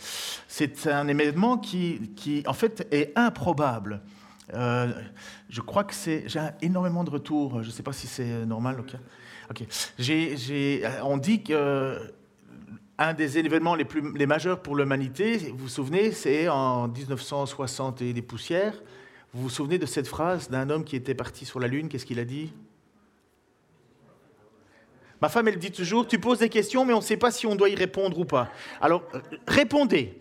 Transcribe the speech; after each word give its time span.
C'est 0.48 0.88
un 0.88 1.06
événement 1.06 1.58
qui, 1.58 2.10
qui 2.16 2.42
en 2.48 2.52
fait, 2.52 2.88
est 2.90 3.16
improbable. 3.16 4.00
Euh, 4.54 4.92
je 5.50 5.60
crois 5.60 5.84
que 5.84 5.94
c'est. 5.94 6.24
J'ai 6.26 6.40
énormément 6.62 7.04
de 7.04 7.10
retours. 7.10 7.62
Je 7.62 7.68
ne 7.68 7.72
sais 7.72 7.82
pas 7.82 7.92
si 7.92 8.08
c'est 8.08 8.44
normal. 8.46 8.82
Ok. 9.50 9.64
on 11.02 11.16
dit 11.16 11.42
que 11.42 11.52
euh, 11.52 11.98
un 12.98 13.14
des 13.14 13.38
événements 13.38 13.74
les, 13.74 13.84
plus, 13.84 14.12
les 14.16 14.26
majeurs 14.26 14.60
pour 14.60 14.76
l'humanité, 14.76 15.38
vous 15.38 15.56
vous 15.56 15.68
souvenez, 15.68 16.12
c'est 16.12 16.48
en 16.48 16.88
1960 16.88 18.02
et 18.02 18.12
des 18.12 18.22
poussières. 18.22 18.74
Vous 19.32 19.42
vous 19.42 19.50
souvenez 19.50 19.78
de 19.78 19.86
cette 19.86 20.08
phrase 20.08 20.50
d'un 20.50 20.68
homme 20.68 20.84
qui 20.84 20.96
était 20.96 21.14
parti 21.14 21.44
sur 21.44 21.60
la 21.60 21.68
Lune? 21.68 21.88
Qu'est-ce 21.88 22.06
qu'il 22.06 22.18
a 22.18 22.24
dit? 22.24 22.52
Ma 25.20 25.28
femme, 25.28 25.48
elle 25.48 25.58
dit 25.58 25.72
toujours, 25.72 26.06
tu 26.06 26.18
poses 26.18 26.38
des 26.38 26.48
questions, 26.48 26.84
mais 26.84 26.92
on 26.92 26.98
ne 26.98 27.02
sait 27.02 27.16
pas 27.16 27.30
si 27.30 27.46
on 27.46 27.56
doit 27.56 27.68
y 27.68 27.74
répondre 27.74 28.18
ou 28.18 28.24
pas. 28.24 28.50
Alors, 28.80 29.02
répondez. 29.46 30.16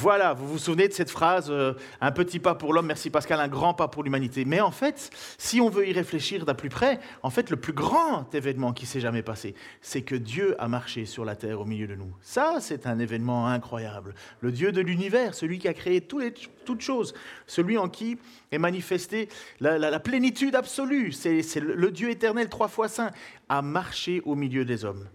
Voilà, 0.00 0.32
vous 0.32 0.48
vous 0.48 0.58
souvenez 0.58 0.88
de 0.88 0.92
cette 0.92 1.10
phrase, 1.10 1.46
euh, 1.50 1.74
un 2.00 2.10
petit 2.10 2.40
pas 2.40 2.56
pour 2.56 2.74
l'homme, 2.74 2.86
merci 2.86 3.10
Pascal, 3.10 3.38
un 3.38 3.46
grand 3.46 3.74
pas 3.74 3.86
pour 3.86 4.02
l'humanité. 4.02 4.44
Mais 4.44 4.60
en 4.60 4.72
fait, 4.72 5.08
si 5.38 5.60
on 5.60 5.68
veut 5.68 5.86
y 5.86 5.92
réfléchir 5.92 6.44
d'un 6.44 6.54
plus 6.54 6.68
près, 6.68 6.98
en 7.22 7.30
fait, 7.30 7.48
le 7.48 7.56
plus 7.56 7.72
grand 7.72 8.34
événement 8.34 8.72
qui 8.72 8.86
s'est 8.86 8.98
jamais 8.98 9.22
passé, 9.22 9.54
c'est 9.82 10.02
que 10.02 10.16
Dieu 10.16 10.56
a 10.58 10.66
marché 10.66 11.06
sur 11.06 11.24
la 11.24 11.36
terre 11.36 11.60
au 11.60 11.64
milieu 11.64 11.86
de 11.86 11.94
nous. 11.94 12.12
Ça, 12.22 12.56
c'est 12.58 12.88
un 12.88 12.98
événement 12.98 13.46
incroyable. 13.46 14.14
Le 14.40 14.50
Dieu 14.50 14.72
de 14.72 14.80
l'univers, 14.80 15.32
celui 15.32 15.60
qui 15.60 15.68
a 15.68 15.74
créé 15.74 16.00
toutes 16.00 16.80
choses, 16.80 17.14
celui 17.46 17.78
en 17.78 17.88
qui 17.88 18.18
est 18.50 18.58
manifestée 18.58 19.28
la, 19.60 19.78
la 19.78 20.00
plénitude 20.00 20.56
absolue, 20.56 21.12
c'est 21.12 21.60
le 21.60 21.90
Dieu 21.92 22.10
éternel, 22.10 22.48
trois 22.48 22.68
fois 22.68 22.88
saint, 22.88 23.12
a 23.48 23.62
marché 23.62 24.22
au 24.24 24.34
milieu 24.34 24.64
des 24.64 24.84
hommes. 24.84 25.06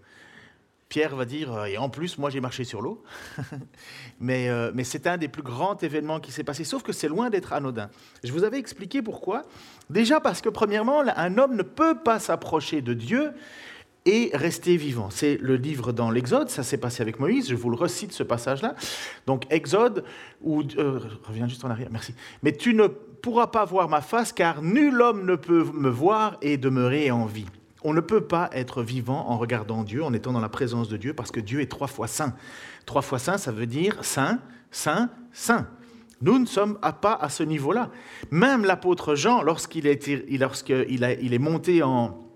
Pierre 0.90 1.16
va 1.16 1.26
dire, 1.26 1.54
euh, 1.54 1.66
et 1.66 1.78
en 1.78 1.88
plus, 1.88 2.18
moi 2.18 2.32
j'ai 2.32 2.42
marché 2.42 2.64
sur 2.64 2.82
l'eau. 2.82 3.04
mais, 4.20 4.50
euh, 4.50 4.72
mais 4.74 4.84
c'est 4.84 5.06
un 5.06 5.18
des 5.18 5.28
plus 5.28 5.44
grands 5.44 5.78
événements 5.78 6.20
qui 6.20 6.32
s'est 6.32 6.44
passé, 6.44 6.64
sauf 6.64 6.82
que 6.82 6.92
c'est 6.92 7.08
loin 7.08 7.30
d'être 7.30 7.54
anodin. 7.54 7.92
Je 8.24 8.32
vous 8.32 8.44
avais 8.44 8.58
expliqué 8.58 9.04
pourquoi. 9.04 9.44
Déjà 9.92 10.20
parce 10.20 10.42
que, 10.42 10.50
premièrement, 10.50 11.02
un 11.16 11.38
homme 11.38 11.56
ne 11.56 11.62
peut 11.62 11.96
pas 12.04 12.20
s'approcher 12.20 12.82
de 12.82 12.96
Dieu 12.96 13.34
et 14.06 14.32
rester 14.34 14.78
vivant. 14.78 15.12
C'est 15.12 15.38
le 15.40 15.58
livre 15.58 15.92
dans 15.92 16.10
l'Exode, 16.10 16.50
ça 16.50 16.64
s'est 16.64 16.80
passé 16.80 17.04
avec 17.04 17.20
Moïse, 17.20 17.50
je 17.50 17.56
vous 17.56 17.70
le 17.70 17.76
recite 17.76 18.12
ce 18.12 18.24
passage-là. 18.24 18.74
Donc 19.28 19.46
Exode, 19.52 20.04
ou... 20.42 20.64
Euh, 20.78 21.00
reviens 21.24 21.48
juste 21.48 21.64
en 21.66 21.70
arrière, 21.70 21.90
merci. 21.92 22.16
Mais 22.42 22.54
tu 22.54 22.74
ne 22.74 22.88
pourras 22.88 23.48
pas 23.48 23.64
voir 23.66 23.90
ma 23.90 24.02
face, 24.02 24.34
car 24.34 24.64
nul 24.64 25.00
homme 25.00 25.26
ne 25.26 25.36
peut 25.36 25.66
me 25.72 25.90
voir 25.90 26.38
et 26.42 26.58
demeurer 26.58 27.12
en 27.12 27.26
vie. 27.26 27.46
On 27.84 27.94
ne 27.94 28.02
peut 28.02 28.22
pas 28.22 28.50
être 28.54 28.84
vivant 28.84 29.30
en 29.30 29.38
regardant 29.38 29.84
Dieu, 29.84 30.04
en 30.04 30.14
étant 30.14 30.34
dans 30.34 30.42
la 30.42 30.50
présence 30.50 30.90
de 30.90 30.98
Dieu, 30.98 31.14
parce 31.14 31.32
que 31.32 31.40
Dieu 31.40 31.62
est 31.62 31.72
trois 31.72 31.88
fois 31.88 32.08
saint. 32.08 32.34
Trois 32.86 33.02
fois 33.02 33.20
saint, 33.20 33.38
ça 33.38 33.52
veut 33.52 33.68
dire 33.68 33.98
saint, 34.04 34.40
saint, 34.72 35.10
saint. 35.32 35.68
Nous 36.22 36.38
ne 36.38 36.46
sommes 36.46 36.78
pas 37.02 37.14
à 37.14 37.30
ce 37.30 37.44
niveau-là. 37.44 37.90
Même 38.32 38.66
l'apôtre 38.66 39.16
Jean, 39.16 39.42
lorsqu'il 39.42 39.88
est, 39.88 40.08
est 40.10 41.40
monté 41.40 41.82
en, 41.82 42.29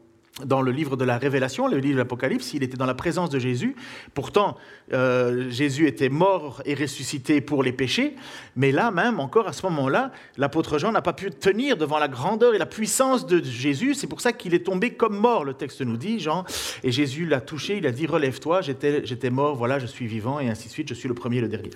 dans 0.44 0.64
le 0.64 0.72
livre 0.72 0.98
de 0.98 1.06
la 1.06 1.20
Révélation, 1.20 1.68
le 1.68 1.78
livre 1.78 1.94
de 1.94 2.00
l'Apocalypse, 2.00 2.54
il 2.54 2.64
était 2.64 2.78
dans 2.78 2.88
la 2.88 2.96
présence 2.96 3.30
de 3.30 3.38
Jésus. 3.38 3.76
Pourtant, 4.16 4.58
euh, 4.92 5.50
Jésus 5.52 5.88
était 5.88 6.10
mort 6.10 6.64
et 6.66 6.74
ressuscité 6.74 7.40
pour 7.40 7.62
les 7.62 7.72
péchés, 7.72 8.16
mais 8.56 8.72
là 8.72 8.90
même, 8.90 9.20
encore 9.20 9.48
à 9.48 9.54
ce 9.54 9.64
moment-là, 9.68 10.12
l'apôtre 10.38 10.80
Jean 10.80 10.92
n'a 10.92 11.04
pas 11.04 11.14
pu 11.14 11.30
tenir 11.30 11.78
devant 11.78 12.00
la 12.00 12.08
grandeur 12.08 12.56
et 12.56 12.58
la 12.58 12.66
puissance 12.66 13.28
de 13.28 13.44
Jésus. 13.44 13.94
C'est 13.94 14.08
pour 14.08 14.22
ça 14.22 14.34
qu'il 14.34 14.56
est 14.56 14.66
tombé 14.66 14.96
comme 14.96 15.16
mort, 15.16 15.46
le 15.46 15.54
texte 15.54 15.82
nous 15.82 15.98
dit, 15.98 16.20
Jean. 16.20 16.46
Et 16.84 16.92
Jésus 16.92 17.28
l'a 17.28 17.40
touché, 17.40 17.78
il 17.78 17.86
a 17.86 17.92
dit, 17.92 18.08
relève-toi, 18.08 18.62
j'étais 18.62 19.30
mort, 19.30 19.56
voilà, 19.56 19.78
je 19.78 19.86
suis 19.86 20.08
vivant, 20.08 20.40
et 20.40 20.50
ainsi 20.50 20.68
de 20.68 20.74
suite, 20.74 20.90
je 20.90 20.96
suis 20.96 21.08
le 21.08 21.14
premier 21.14 21.38
et 21.38 21.42
le 21.42 21.48
dernier. 21.48 21.70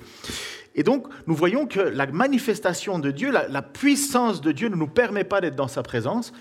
Et 0.73 0.81
donc, 0.81 1.07
nous 1.27 1.35
voyons 1.35 1.67
que 1.67 1.79
la 1.79 2.07
manifestation 2.07 2.97
de 2.97 3.11
Dieu, 3.11 3.31
la, 3.31 3.47
la 3.47 3.61
puissance 3.61 4.41
de 4.41 4.51
Dieu 4.51 4.69
ne 4.69 4.75
nous 4.75 4.87
permet 4.87 5.23
pas 5.23 5.41
d'être 5.41 5.55
dans 5.55 5.67
sa 5.67 5.83
présence. 5.83 6.33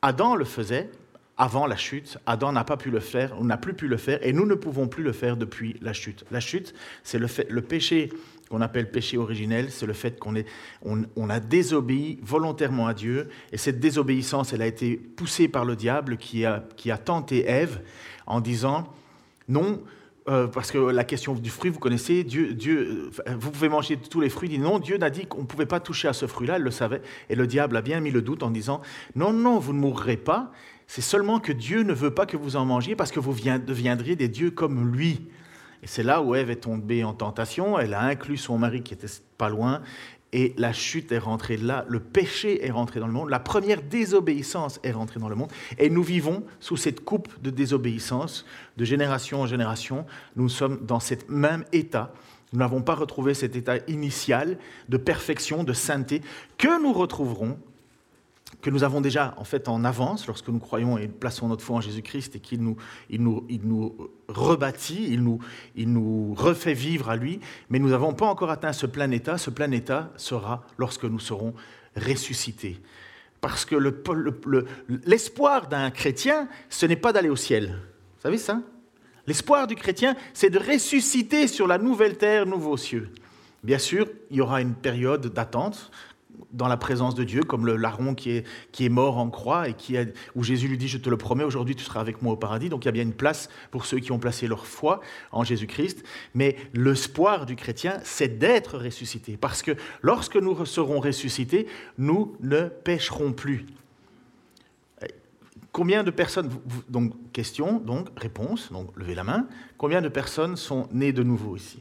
Adam 0.00 0.36
le 0.36 0.44
faisait, 0.44 0.90
avant 1.38 1.68
la 1.68 1.76
chute, 1.76 2.18
Adam 2.26 2.50
n'a 2.52 2.64
pas 2.64 2.76
pu 2.76 2.90
le 2.90 2.98
faire, 2.98 3.34
on 3.38 3.44
n'a 3.44 3.56
plus 3.56 3.72
pu 3.72 3.86
le 3.86 3.96
faire, 3.96 4.18
et 4.26 4.32
nous 4.32 4.44
ne 4.44 4.54
pouvons 4.54 4.88
plus 4.88 5.04
le 5.04 5.12
faire 5.12 5.36
depuis 5.36 5.76
la 5.80 5.92
chute. 5.92 6.24
La 6.32 6.40
chute, 6.40 6.74
c'est 7.04 7.18
le, 7.18 7.62
péché 7.62 8.12
qu'on 8.50 8.60
appelle 8.60 8.90
péché 8.90 9.16
originel, 9.16 9.70
c'est 9.70 9.86
le 9.86 9.92
fait 9.92 10.18
qu'on 10.18 10.34
on, 10.84 11.30
a 11.30 11.38
désobéi 11.38 12.18
volontairement 12.22 12.88
à 12.88 12.94
Dieu, 12.94 13.28
et 13.52 13.56
cette 13.56 13.78
désobéissance, 13.78 14.52
elle 14.52 14.62
a 14.62 14.66
été 14.66 14.96
poussée 14.96 15.46
par 15.46 15.64
le 15.64 15.76
diable 15.76 16.16
qui 16.16 16.44
a, 16.44 16.60
tenté 17.04 17.48
Ève 17.48 17.82
en 18.26 18.40
disant, 18.40 18.92
non, 19.48 19.80
euh, 20.28 20.48
parce 20.48 20.72
que 20.72 20.78
la 20.78 21.04
question 21.04 21.34
du 21.34 21.50
fruit, 21.50 21.70
vous 21.70 21.78
connaissez, 21.78 22.24
Dieu, 22.24 22.52
Dieu, 22.52 23.10
euh, 23.28 23.36
vous 23.38 23.50
pouvez 23.52 23.68
manger 23.68 23.96
tous 23.96 24.20
les 24.20 24.28
fruits. 24.28 24.50
Dit 24.50 24.58
non, 24.58 24.78
Dieu 24.78 24.98
n'a 24.98 25.08
dit 25.08 25.24
qu'on 25.24 25.42
ne 25.42 25.46
pouvait 25.46 25.64
pas 25.64 25.80
toucher 25.80 26.08
à 26.08 26.12
ce 26.12 26.26
fruit-là, 26.26 26.56
elle 26.56 26.62
le 26.62 26.70
savait. 26.70 27.00
Et 27.30 27.34
le 27.34 27.46
diable 27.46 27.78
a 27.78 27.80
bien 27.80 28.00
mis 28.00 28.10
le 28.10 28.20
doute 28.20 28.42
en 28.42 28.50
disant 28.50 28.82
non, 29.14 29.32
non, 29.32 29.58
vous 29.58 29.72
ne 29.72 29.78
mourrez 29.78 30.18
pas. 30.18 30.52
C'est 30.88 31.02
seulement 31.02 31.38
que 31.38 31.52
Dieu 31.52 31.82
ne 31.82 31.92
veut 31.92 32.14
pas 32.14 32.24
que 32.24 32.38
vous 32.38 32.56
en 32.56 32.64
mangiez 32.64 32.96
parce 32.96 33.12
que 33.12 33.20
vous 33.20 33.34
deviendriez 33.34 34.16
des 34.16 34.28
dieux 34.28 34.50
comme 34.50 34.90
lui. 34.90 35.28
Et 35.82 35.86
c'est 35.86 36.02
là 36.02 36.22
où 36.22 36.34
Ève 36.34 36.50
est 36.50 36.56
tombée 36.56 37.04
en 37.04 37.12
tentation. 37.12 37.78
Elle 37.78 37.92
a 37.92 38.00
inclus 38.00 38.38
son 38.38 38.56
mari 38.56 38.82
qui 38.82 38.94
était 38.94 39.06
pas 39.36 39.50
loin. 39.50 39.82
Et 40.32 40.54
la 40.56 40.72
chute 40.72 41.12
est 41.12 41.18
rentrée 41.18 41.58
là, 41.58 41.84
le 41.88 42.00
péché 42.00 42.66
est 42.66 42.70
rentré 42.70 43.00
dans 43.00 43.06
le 43.06 43.14
monde, 43.14 43.30
la 43.30 43.40
première 43.40 43.80
désobéissance 43.80 44.78
est 44.82 44.92
rentrée 44.92 45.20
dans 45.20 45.28
le 45.28 45.34
monde. 45.34 45.50
Et 45.78 45.88
nous 45.88 46.02
vivons 46.02 46.42
sous 46.60 46.76
cette 46.76 47.02
coupe 47.02 47.28
de 47.42 47.48
désobéissance, 47.48 48.44
de 48.76 48.84
génération 48.84 49.40
en 49.40 49.46
génération. 49.46 50.04
Nous 50.36 50.50
sommes 50.50 50.84
dans 50.84 51.00
cet 51.00 51.30
même 51.30 51.64
état. 51.72 52.12
Nous 52.52 52.58
n'avons 52.58 52.82
pas 52.82 52.94
retrouvé 52.94 53.34
cet 53.34 53.56
état 53.56 53.76
initial 53.88 54.58
de 54.88 54.96
perfection, 54.96 55.64
de 55.64 55.72
sainteté, 55.72 56.22
que 56.58 56.82
nous 56.82 56.92
retrouverons 56.92 57.58
que 58.60 58.70
nous 58.70 58.82
avons 58.82 59.00
déjà 59.00 59.34
en 59.36 59.44
fait 59.44 59.68
en 59.68 59.84
avance 59.84 60.26
lorsque 60.26 60.48
nous 60.48 60.58
croyons 60.58 60.98
et 60.98 61.06
plaçons 61.06 61.48
notre 61.48 61.62
foi 61.62 61.76
en 61.76 61.80
Jésus-Christ 61.80 62.36
et 62.36 62.40
qu'il 62.40 62.62
nous, 62.62 62.76
il 63.08 63.22
nous, 63.22 63.46
il 63.48 63.60
nous 63.62 64.10
rebâtit, 64.28 65.08
il 65.10 65.22
nous, 65.22 65.38
il 65.76 65.92
nous 65.92 66.34
refait 66.34 66.74
vivre 66.74 67.08
à 67.08 67.16
lui, 67.16 67.40
mais 67.70 67.78
nous 67.78 67.90
n'avons 67.90 68.14
pas 68.14 68.26
encore 68.26 68.50
atteint 68.50 68.72
ce 68.72 68.86
plein 68.86 69.10
état. 69.10 69.38
Ce 69.38 69.50
plein 69.50 69.70
état 69.70 70.10
sera 70.16 70.64
lorsque 70.76 71.04
nous 71.04 71.20
serons 71.20 71.54
ressuscités. 71.96 72.80
Parce 73.40 73.64
que 73.64 73.76
l'espoir 75.06 75.62
le, 75.62 75.68
d'un 75.68 75.90
chrétien, 75.90 76.48
ce 76.68 76.86
n'est 76.86 76.96
pas 76.96 77.12
d'aller 77.12 77.28
au 77.28 77.36
ciel. 77.36 77.78
Vous 78.16 78.22
savez 78.22 78.38
ça? 78.38 78.60
L'espoir 79.28 79.66
du 79.66 79.76
chrétien, 79.76 80.16
c'est 80.32 80.50
de 80.50 80.58
ressusciter 80.58 81.46
sur 81.46 81.68
la 81.68 81.78
nouvelle 81.78 82.16
terre, 82.16 82.46
nouveaux 82.46 82.76
cieux. 82.76 83.10
Bien 83.62 83.78
sûr, 83.78 84.08
il 84.30 84.38
y 84.38 84.40
aura 84.40 84.60
une 84.60 84.74
période 84.74 85.26
d'attente, 85.26 85.90
dans 86.52 86.68
la 86.68 86.76
présence 86.76 87.14
de 87.14 87.24
Dieu, 87.24 87.42
comme 87.42 87.66
le 87.66 87.76
larron 87.76 88.14
qui 88.14 88.30
est, 88.30 88.46
qui 88.72 88.84
est 88.84 88.88
mort 88.88 89.18
en 89.18 89.30
croix 89.30 89.68
et 89.68 89.74
qui 89.74 89.96
où 90.34 90.42
Jésus 90.42 90.68
lui 90.68 90.78
dit, 90.78 90.88
je 90.88 90.98
te 90.98 91.10
le 91.10 91.16
promets, 91.16 91.44
aujourd'hui 91.44 91.76
tu 91.76 91.84
seras 91.84 92.00
avec 92.00 92.22
moi 92.22 92.32
au 92.32 92.36
paradis. 92.36 92.68
Donc 92.68 92.84
il 92.84 92.86
y 92.86 92.88
a 92.88 92.92
bien 92.92 93.02
une 93.02 93.12
place 93.12 93.48
pour 93.70 93.86
ceux 93.86 93.98
qui 93.98 94.12
ont 94.12 94.18
placé 94.18 94.46
leur 94.46 94.66
foi 94.66 95.00
en 95.32 95.44
Jésus-Christ. 95.44 96.04
Mais 96.34 96.56
l'espoir 96.74 97.46
du 97.46 97.56
chrétien, 97.56 98.00
c'est 98.04 98.38
d'être 98.38 98.78
ressuscité. 98.78 99.36
Parce 99.36 99.62
que 99.62 99.72
lorsque 100.02 100.36
nous 100.36 100.64
serons 100.66 101.00
ressuscités, 101.00 101.66
nous 101.96 102.36
ne 102.40 102.68
pécherons 102.68 103.32
plus. 103.32 103.66
Combien 105.72 106.02
de 106.02 106.10
personnes, 106.10 106.50
donc 106.88 107.12
question, 107.32 107.78
donc 107.78 108.08
réponse, 108.16 108.72
donc 108.72 108.88
levez 108.96 109.14
la 109.14 109.22
main, 109.22 109.46
combien 109.76 110.02
de 110.02 110.08
personnes 110.08 110.56
sont 110.56 110.88
nées 110.92 111.12
de 111.12 111.22
nouveau 111.22 111.56
ici? 111.56 111.78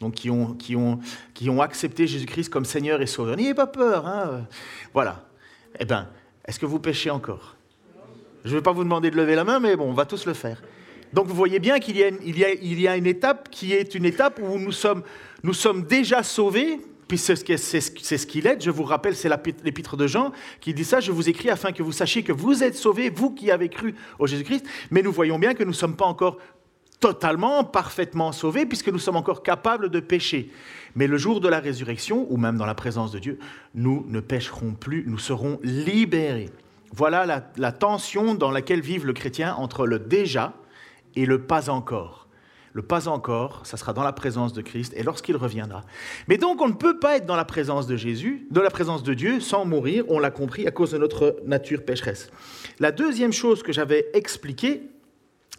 Donc 0.00 0.14
qui 0.14 0.30
ont, 0.30 0.54
qui 0.54 0.76
ont, 0.76 0.98
qui 1.34 1.50
ont 1.50 1.60
accepté 1.60 2.06
Jésus-Christ 2.06 2.48
comme 2.48 2.64
Seigneur 2.64 3.02
et 3.02 3.06
Sauveur. 3.06 3.36
N'ayez 3.36 3.54
pas 3.54 3.66
peur. 3.66 4.06
Hein 4.06 4.46
voilà. 4.94 5.26
Eh 5.78 5.84
bien, 5.84 6.08
est-ce 6.46 6.58
que 6.58 6.66
vous 6.66 6.80
péchez 6.80 7.10
encore? 7.10 7.56
Je 8.44 8.50
ne 8.50 8.54
vais 8.56 8.62
pas 8.62 8.72
vous 8.72 8.84
demander 8.84 9.10
de 9.10 9.16
lever 9.16 9.34
la 9.34 9.44
main, 9.44 9.60
mais 9.60 9.76
bon, 9.76 9.84
on 9.84 9.92
va 9.92 10.06
tous 10.06 10.24
le 10.26 10.32
faire. 10.32 10.62
Donc 11.12 11.26
vous 11.26 11.34
voyez 11.34 11.58
bien 11.58 11.80
qu'il 11.80 11.96
y, 11.96 12.04
a 12.88 12.96
une 12.96 13.06
étape 13.06 13.50
qui 13.50 13.74
est 13.74 13.94
une 13.94 14.04
étape 14.04 14.40
où 14.42 14.58
nous 14.58 14.72
sommes, 14.72 15.02
nous 15.42 15.52
sommes 15.52 15.84
déjà 15.84 16.22
sauvés, 16.22 16.80
puis 17.08 17.18
c'est 17.18 17.36
ce 17.36 18.26
qu'il 18.26 18.46
est. 18.46 18.62
Je 18.62 18.70
vous 18.70 18.84
rappelle, 18.84 19.16
c'est 19.16 19.28
l'épître 19.64 19.96
de 19.96 20.06
Jean 20.06 20.32
qui 20.60 20.72
dit 20.72 20.84
ça. 20.84 21.00
Je 21.00 21.10
vous 21.10 21.28
écris 21.28 21.50
afin 21.50 21.72
que 21.72 21.82
vous 21.82 21.92
sachiez 21.92 22.22
que 22.22 22.32
vous 22.32 22.62
êtes 22.62 22.76
sauvés, 22.76 23.10
vous 23.10 23.34
qui 23.34 23.50
avez 23.50 23.68
cru 23.68 23.96
au 24.20 24.28
Jésus-Christ. 24.28 24.64
Mais 24.92 25.02
nous 25.02 25.12
voyons 25.12 25.38
bien 25.38 25.54
que 25.54 25.64
nous 25.64 25.70
ne 25.70 25.74
sommes 25.74 25.96
pas 25.96 26.04
encore 26.06 26.38
totalement, 27.00 27.64
parfaitement 27.64 28.30
sauvés, 28.30 28.66
puisque 28.66 28.88
nous 28.88 28.98
sommes 28.98 29.16
encore 29.16 29.42
capables 29.42 29.88
de 29.88 30.00
pécher. 30.00 30.50
Mais 30.94 31.06
le 31.06 31.16
jour 31.16 31.40
de 31.40 31.48
la 31.48 31.58
résurrection, 31.58 32.26
ou 32.30 32.36
même 32.36 32.56
dans 32.56 32.66
la 32.66 32.74
présence 32.74 33.10
de 33.10 33.18
Dieu, 33.18 33.38
nous 33.74 34.04
ne 34.08 34.20
pécherons 34.20 34.72
plus, 34.72 35.04
nous 35.06 35.18
serons 35.18 35.58
libérés. 35.62 36.50
Voilà 36.92 37.42
la, 37.56 37.72
tension 37.72 38.34
dans 38.34 38.50
laquelle 38.50 38.80
vive 38.80 39.06
le 39.06 39.12
chrétien 39.12 39.54
entre 39.54 39.86
le 39.86 39.98
déjà 39.98 40.52
et 41.16 41.24
le 41.24 41.42
pas 41.42 41.70
encore. 41.70 42.26
Le 42.72 42.82
pas 42.82 43.08
encore, 43.08 43.62
ça 43.64 43.76
sera 43.76 43.92
dans 43.92 44.04
la 44.04 44.12
présence 44.12 44.52
de 44.52 44.62
Christ 44.62 44.92
et 44.96 45.02
lorsqu'il 45.02 45.36
reviendra. 45.36 45.82
Mais 46.28 46.36
donc 46.36 46.60
on 46.60 46.68
ne 46.68 46.74
peut 46.74 46.98
pas 47.00 47.16
être 47.16 47.26
dans 47.26 47.36
la 47.36 47.44
présence 47.44 47.86
de 47.86 47.96
Jésus, 47.96 48.46
de 48.50 48.60
la 48.60 48.70
présence 48.70 49.02
de 49.02 49.14
Dieu, 49.14 49.40
sans 49.40 49.64
mourir, 49.64 50.04
on 50.08 50.20
l'a 50.20 50.30
compris, 50.30 50.66
à 50.66 50.70
cause 50.70 50.92
de 50.92 50.98
notre 50.98 51.36
nature 51.46 51.84
pécheresse. 51.84 52.30
La 52.78 52.92
deuxième 52.92 53.32
chose 53.32 53.62
que 53.62 53.72
j'avais 53.72 54.06
expliquée, 54.14 54.82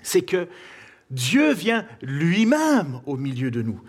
c'est 0.02 0.22
que 0.22 0.48
Dieu 1.12 1.54
vient 1.54 1.86
lui-même 2.02 3.02
au 3.06 3.18
milieu 3.18 3.52
de 3.52 3.62
nous. 3.62 3.82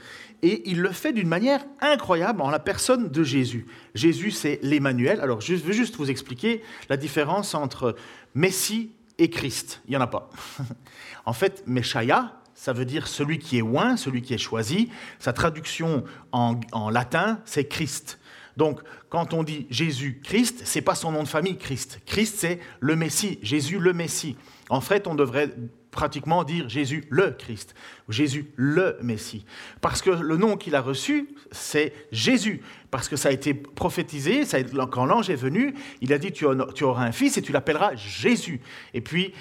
Et 0.43 0.69
il 0.69 0.81
le 0.81 0.91
fait 0.91 1.13
d'une 1.13 1.29
manière 1.29 1.65
incroyable 1.81 2.43
en 2.43 2.51
la 2.51 2.59
personne 2.59 3.09
de 3.09 3.23
Jésus. 3.23 3.67
Jésus, 3.95 4.33
c'est 4.33 4.59
l'Emmanuel. 4.63 5.21
Alors, 5.21 5.41
je 5.41 5.55
veux 5.55 5.73
juste 5.73 5.97
vous 5.97 6.11
expliquer 6.11 6.63
la 6.89 6.97
différence 6.97 7.55
entre 7.55 7.95
Messie 8.35 8.91
et 9.19 9.31
Christ. 9.31 9.83
Il 9.87 9.91
n'y 9.91 9.97
en 9.97 10.01
a 10.01 10.09
pas. 10.09 10.31
en 11.27 11.33
fait, 11.33 11.63
Meshaya, 11.69 12.41
ça 12.55 12.73
veut 12.73 12.85
dire 12.85 13.07
celui 13.07 13.39
qui 13.39 13.59
est 13.59 13.63
oint, 13.63 13.97
celui 13.97 14.21
qui 14.21 14.35
est 14.35 14.39
choisi. 14.39 14.89
Sa 15.21 15.33
traduction 15.33 16.03
en, 16.33 16.59
en 16.73 16.91
latin, 16.91 17.41
c'est 17.45 17.69
Christ. 17.69 18.19
Donc, 18.57 18.81
quand 19.11 19.35
on 19.35 19.45
dit 19.45 19.67
Jésus-Christ, 19.71 20.63
c'est 20.65 20.83
pas 20.83 20.97
son 20.97 21.13
nom 21.13 21.23
de 21.23 21.29
famille, 21.29 21.57
Christ. 21.57 22.01
Christ, 22.05 22.35
c'est 22.39 22.59
le 22.81 22.97
Messie, 22.97 23.39
Jésus 23.43 23.79
le 23.79 23.93
Messie. 23.93 24.37
En 24.69 24.81
fait, 24.81 25.07
on 25.07 25.15
devrait 25.15 25.55
pratiquement 25.93 26.43
dire 26.43 26.69
Jésus 26.69 27.05
le 27.11 27.31
Christ, 27.31 27.75
Jésus 28.09 28.51
le 28.57 28.99
Messie. 29.03 29.45
Parce 29.81 30.03
que 30.03 30.11
le 30.11 30.37
nom 30.37 30.57
qu'il 30.57 30.75
a 30.75 30.81
reçu, 30.81 31.29
c'est 31.53 31.93
Jésus. 32.11 32.63
Parce 32.91 33.09
que 33.09 33.15
ça 33.15 33.29
a 33.29 33.33
été 33.33 33.55
prophétisé, 33.55 34.45
ça 34.45 34.59
quand 34.91 35.05
l'ange 35.05 35.31
est 35.31 35.37
venu, 35.37 35.75
il 36.01 36.13
a 36.13 36.19
dit 36.19 36.33
tu 36.33 36.45
auras 36.47 37.05
un 37.05 37.13
fils 37.13 37.37
et 37.37 37.43
tu 37.43 37.53
l'appelleras 37.53 37.95
Jésus. 37.95 38.61
Et 38.95 39.01
puis, 39.01 39.33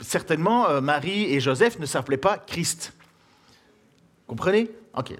certainement, 0.00 0.68
euh, 0.68 0.80
Marie 0.80 1.32
et 1.32 1.38
Joseph 1.38 1.78
ne 1.78 1.86
s'appelaient 1.86 2.16
pas 2.16 2.38
Christ. 2.38 2.94
Comprenez? 4.26 4.70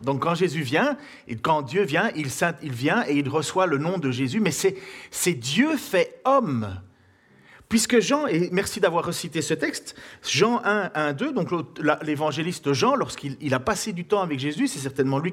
Donc 0.03 0.23
quand 0.23 0.35
Jésus 0.35 0.63
vient, 0.63 0.97
et 1.29 1.37
quand 1.37 1.63
Dieu 1.63 1.85
vient, 1.85 2.11
il, 2.17 2.29
il 2.63 2.73
vient 2.73 3.05
et 3.07 3.17
il 3.17 3.29
reçoit 3.29 3.67
le 3.67 3.79
nom 3.79 3.99
de 3.99 4.11
Jésus, 4.11 4.41
mais 4.41 4.51
c'est 4.51 5.35
Dieu 5.35 5.77
fait 5.77 6.21
homme. 6.25 6.81
Puisque 7.71 8.01
Jean, 8.01 8.27
et 8.27 8.49
merci 8.51 8.81
d'avoir 8.81 9.07
recité 9.07 9.43
ce 9.43 9.55
texte, 9.55 9.95
Jean 10.29 10.61
1, 10.65 10.91
1 10.93 11.13
2, 11.13 11.33
donc 11.33 11.51
l'évangéliste 12.03 12.73
Jean, 12.73 12.97
lorsqu'il 12.97 13.55
a 13.55 13.61
passé 13.61 13.93
du 13.93 14.05
temps 14.05 14.23
avec 14.23 14.41
Jésus, 14.41 14.67
c'est 14.67 14.81
certainement 14.81 15.21
lui 15.21 15.33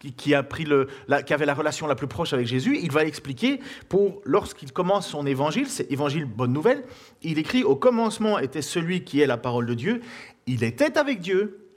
qui, 0.00 0.12
qui 0.12 0.34
avait 0.34 1.46
la 1.46 1.54
relation 1.54 1.86
la 1.86 1.94
plus 1.94 2.08
proche 2.08 2.32
avec 2.32 2.48
Jésus, 2.48 2.76
il 2.82 2.90
va 2.90 3.04
expliquer, 3.04 3.60
pour 3.88 4.20
lorsqu'il 4.24 4.72
commence 4.72 5.06
son 5.06 5.26
évangile, 5.26 5.68
c'est 5.68 5.88
évangile 5.92 6.24
bonne 6.24 6.52
nouvelle, 6.52 6.82
il 7.22 7.38
écrit 7.38 7.62
Au 7.62 7.76
commencement 7.76 8.40
était 8.40 8.62
celui 8.62 9.04
qui 9.04 9.20
est 9.20 9.28
la 9.28 9.36
parole 9.36 9.66
de 9.66 9.74
Dieu, 9.74 10.00
il 10.48 10.64
était 10.64 10.98
avec 10.98 11.20
Dieu, 11.20 11.68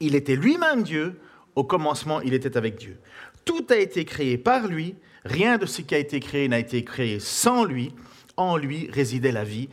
il 0.00 0.16
était 0.16 0.34
lui-même 0.34 0.82
Dieu, 0.82 1.20
au 1.54 1.62
commencement 1.62 2.20
il 2.22 2.34
était 2.34 2.56
avec 2.56 2.74
Dieu. 2.74 2.98
Tout 3.44 3.66
a 3.70 3.76
été 3.76 4.04
créé 4.04 4.36
par 4.36 4.66
lui, 4.66 4.96
rien 5.24 5.58
de 5.58 5.66
ce 5.66 5.80
qui 5.82 5.94
a 5.94 5.98
été 5.98 6.18
créé 6.18 6.48
n'a 6.48 6.58
été 6.58 6.82
créé 6.82 7.20
sans 7.20 7.64
lui 7.64 7.94
en 8.38 8.56
lui 8.56 8.88
résidait 8.90 9.32
la 9.32 9.44
vie, 9.44 9.68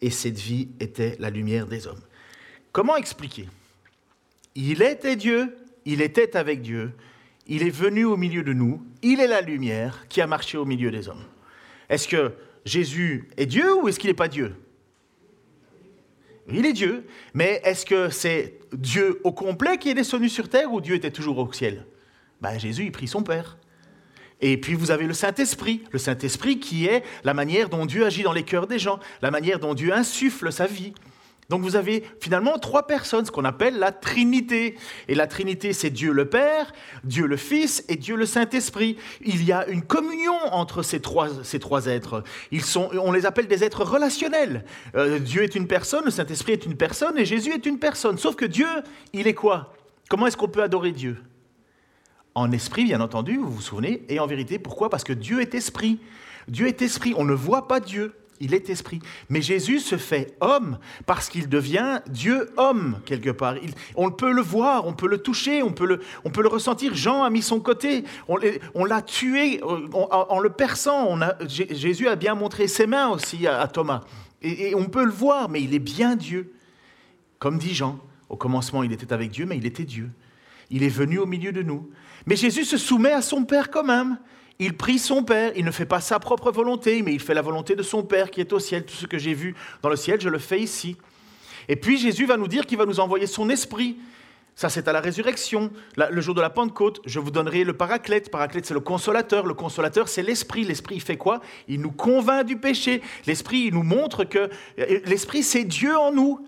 et 0.00 0.10
cette 0.10 0.38
vie 0.38 0.68
était 0.80 1.16
la 1.20 1.30
lumière 1.30 1.66
des 1.66 1.86
hommes. 1.86 2.00
Comment 2.72 2.96
expliquer? 2.96 3.48
Il 4.56 4.82
était 4.82 5.16
Dieu, 5.16 5.56
il 5.84 6.02
était 6.02 6.36
avec 6.36 6.62
Dieu, 6.62 6.92
il 7.46 7.62
est 7.62 7.70
venu 7.70 8.04
au 8.04 8.16
milieu 8.16 8.42
de 8.42 8.52
nous, 8.52 8.82
il 9.02 9.20
est 9.20 9.26
la 9.26 9.40
lumière 9.40 10.06
qui 10.08 10.20
a 10.20 10.26
marché 10.26 10.58
au 10.58 10.64
milieu 10.64 10.90
des 10.90 11.08
hommes. 11.08 11.24
Est-ce 11.88 12.08
que 12.08 12.32
Jésus 12.64 13.28
est 13.36 13.46
Dieu 13.46 13.74
ou 13.76 13.88
est-ce 13.88 13.98
qu'il 13.98 14.10
n'est 14.10 14.14
pas 14.14 14.28
Dieu? 14.28 14.54
Il 16.50 16.64
est 16.64 16.72
Dieu, 16.72 17.06
mais 17.34 17.60
est-ce 17.64 17.84
que 17.84 18.08
c'est 18.08 18.58
Dieu 18.72 19.20
au 19.22 19.32
complet 19.32 19.78
qui 19.78 19.90
est 19.90 19.94
descendu 19.94 20.28
sur 20.28 20.48
terre 20.48 20.72
ou 20.72 20.80
Dieu 20.80 20.94
était 20.94 21.10
toujours 21.10 21.38
au 21.38 21.52
ciel? 21.52 21.84
Ben, 22.40 22.58
Jésus, 22.58 22.84
il 22.84 22.92
prit 22.92 23.08
son 23.08 23.22
Père. 23.22 23.58
Et 24.40 24.56
puis 24.56 24.74
vous 24.74 24.90
avez 24.90 25.06
le 25.06 25.14
Saint-Esprit, 25.14 25.82
le 25.90 25.98
Saint-Esprit 25.98 26.60
qui 26.60 26.86
est 26.86 27.02
la 27.24 27.34
manière 27.34 27.68
dont 27.68 27.86
Dieu 27.86 28.04
agit 28.06 28.22
dans 28.22 28.32
les 28.32 28.44
cœurs 28.44 28.66
des 28.66 28.78
gens, 28.78 29.00
la 29.22 29.30
manière 29.30 29.58
dont 29.58 29.74
Dieu 29.74 29.92
insuffle 29.92 30.52
sa 30.52 30.66
vie. 30.66 30.92
Donc 31.48 31.62
vous 31.62 31.76
avez 31.76 32.04
finalement 32.20 32.58
trois 32.58 32.86
personnes, 32.86 33.24
ce 33.24 33.30
qu'on 33.30 33.46
appelle 33.46 33.78
la 33.78 33.90
Trinité. 33.90 34.76
Et 35.08 35.14
la 35.14 35.26
Trinité, 35.26 35.72
c'est 35.72 35.88
Dieu 35.88 36.12
le 36.12 36.28
Père, 36.28 36.72
Dieu 37.04 37.26
le 37.26 37.38
Fils 37.38 37.84
et 37.88 37.96
Dieu 37.96 38.16
le 38.16 38.26
Saint-Esprit. 38.26 38.98
Il 39.22 39.42
y 39.44 39.52
a 39.52 39.66
une 39.66 39.82
communion 39.82 40.36
entre 40.52 40.82
ces 40.82 41.00
trois, 41.00 41.28
ces 41.42 41.58
trois 41.58 41.86
êtres. 41.86 42.22
Ils 42.50 42.64
sont, 42.64 42.90
on 43.02 43.12
les 43.12 43.24
appelle 43.24 43.46
des 43.46 43.64
êtres 43.64 43.82
relationnels. 43.82 44.64
Euh, 44.94 45.18
Dieu 45.18 45.42
est 45.42 45.54
une 45.54 45.66
personne, 45.66 46.04
le 46.04 46.10
Saint-Esprit 46.10 46.52
est 46.52 46.66
une 46.66 46.76
personne 46.76 47.16
et 47.16 47.24
Jésus 47.24 47.52
est 47.52 47.64
une 47.64 47.78
personne. 47.78 48.18
Sauf 48.18 48.36
que 48.36 48.44
Dieu, 48.44 48.68
il 49.14 49.26
est 49.26 49.34
quoi? 49.34 49.74
Comment 50.10 50.26
est-ce 50.26 50.36
qu'on 50.36 50.48
peut 50.48 50.62
adorer 50.62 50.92
Dieu? 50.92 51.16
En 52.38 52.52
esprit, 52.52 52.84
bien 52.84 53.00
entendu, 53.00 53.36
vous 53.36 53.50
vous 53.50 53.60
souvenez, 53.60 54.04
et 54.08 54.20
en 54.20 54.26
vérité. 54.26 54.58
Pourquoi? 54.58 54.90
Parce 54.90 55.04
que 55.04 55.12
Dieu 55.12 55.40
est 55.40 55.54
esprit. 55.54 55.98
Dieu 56.46 56.66
est 56.68 56.82
esprit. 56.82 57.14
On 57.16 57.24
ne 57.24 57.34
voit 57.34 57.68
pas 57.68 57.80
Dieu. 57.80 58.14
Il 58.40 58.54
est 58.54 58.70
esprit. 58.70 59.00
Mais 59.28 59.42
Jésus 59.42 59.80
se 59.80 59.96
fait 59.96 60.36
homme 60.40 60.78
parce 61.06 61.28
qu'il 61.28 61.48
devient 61.48 62.00
Dieu 62.06 62.50
homme, 62.56 63.00
quelque 63.04 63.30
part. 63.30 63.56
on 63.96 64.12
peut 64.12 64.30
le 64.30 64.40
voir, 64.40 64.86
on 64.86 64.92
peut 64.92 65.08
le 65.08 65.18
toucher, 65.18 65.64
on 65.64 65.72
peut 65.72 65.86
le, 65.86 66.00
on 66.24 66.30
peut 66.30 66.42
le 66.42 66.48
ressentir. 66.48 66.94
Jean 66.94 67.24
a 67.24 67.30
mis 67.30 67.42
son 67.42 67.58
côté. 67.58 68.04
On, 68.28 68.84
l'a 68.84 69.02
tué 69.02 69.60
en, 69.64 70.38
le 70.38 70.50
perçant. 70.50 71.18
Jésus 71.48 72.06
a 72.06 72.14
bien 72.14 72.36
montré 72.36 72.68
ses 72.68 72.86
mains 72.86 73.08
aussi 73.08 73.48
à, 73.48 73.66
Thomas. 73.66 74.02
et 74.40 74.72
on 74.76 74.84
peut 74.84 75.04
le 75.04 75.10
voir, 75.10 75.48
mais 75.48 75.60
il 75.60 75.74
est 75.74 75.80
bien 75.80 76.14
Dieu. 76.14 76.52
Comme 77.40 77.58
dit 77.58 77.74
Jean, 77.74 77.98
au 78.28 78.36
commencement, 78.36 78.84
il 78.84 78.92
était 78.92 79.12
avec 79.12 79.32
Dieu, 79.32 79.46
mais 79.46 79.56
il 79.56 79.66
était 79.66 79.84
Dieu. 79.84 80.10
Il 80.70 80.82
est 80.82 80.88
venu 80.88 81.18
au 81.18 81.26
milieu 81.26 81.52
de 81.52 81.62
nous. 81.62 81.90
Mais 82.26 82.36
Jésus 82.36 82.64
se 82.64 82.76
soumet 82.76 83.12
à 83.12 83.22
son 83.22 83.44
Père 83.44 83.70
quand 83.70 83.84
même. 83.84 84.18
Il 84.58 84.76
prie 84.76 84.98
son 84.98 85.22
Père, 85.22 85.52
il 85.56 85.64
ne 85.64 85.70
fait 85.70 85.86
pas 85.86 86.00
sa 86.00 86.18
propre 86.18 86.50
volonté, 86.50 87.02
mais 87.02 87.14
il 87.14 87.20
fait 87.20 87.34
la 87.34 87.42
volonté 87.42 87.76
de 87.76 87.82
son 87.82 88.02
Père 88.02 88.30
qui 88.30 88.40
est 88.40 88.52
au 88.52 88.58
ciel. 88.58 88.84
Tout 88.84 88.94
ce 88.94 89.06
que 89.06 89.18
j'ai 89.18 89.34
vu 89.34 89.54
dans 89.82 89.88
le 89.88 89.96
ciel, 89.96 90.20
je 90.20 90.28
le 90.28 90.38
fais 90.38 90.60
ici. 90.60 90.96
Et 91.68 91.76
puis 91.76 91.96
Jésus 91.98 92.26
va 92.26 92.36
nous 92.36 92.48
dire 92.48 92.66
qu'il 92.66 92.78
va 92.78 92.86
nous 92.86 92.98
envoyer 92.98 93.26
son 93.26 93.50
esprit. 93.50 93.96
Ça, 94.56 94.68
c'est 94.68 94.88
à 94.88 94.92
la 94.92 95.00
résurrection. 95.00 95.70
Le 95.96 96.20
jour 96.20 96.34
de 96.34 96.40
la 96.40 96.50
Pentecôte, 96.50 97.00
je 97.06 97.20
vous 97.20 97.30
donnerai 97.30 97.62
le 97.62 97.74
paraclète. 97.74 98.28
Paraclète, 98.28 98.66
c'est 98.66 98.74
le 98.74 98.80
consolateur. 98.80 99.46
Le 99.46 99.54
consolateur, 99.54 100.08
c'est 100.08 100.24
l'esprit. 100.24 100.64
L'esprit, 100.64 100.96
il 100.96 101.00
fait 101.00 101.16
quoi? 101.16 101.40
Il 101.68 101.80
nous 101.80 101.92
convainc 101.92 102.44
du 102.44 102.56
péché. 102.56 103.00
L'esprit, 103.28 103.66
il 103.66 103.74
nous 103.74 103.84
montre 103.84 104.24
que 104.24 104.50
euh, 104.80 105.00
l'esprit, 105.04 105.44
c'est 105.44 105.62
Dieu 105.62 105.96
en 105.96 106.10
nous. 106.10 106.44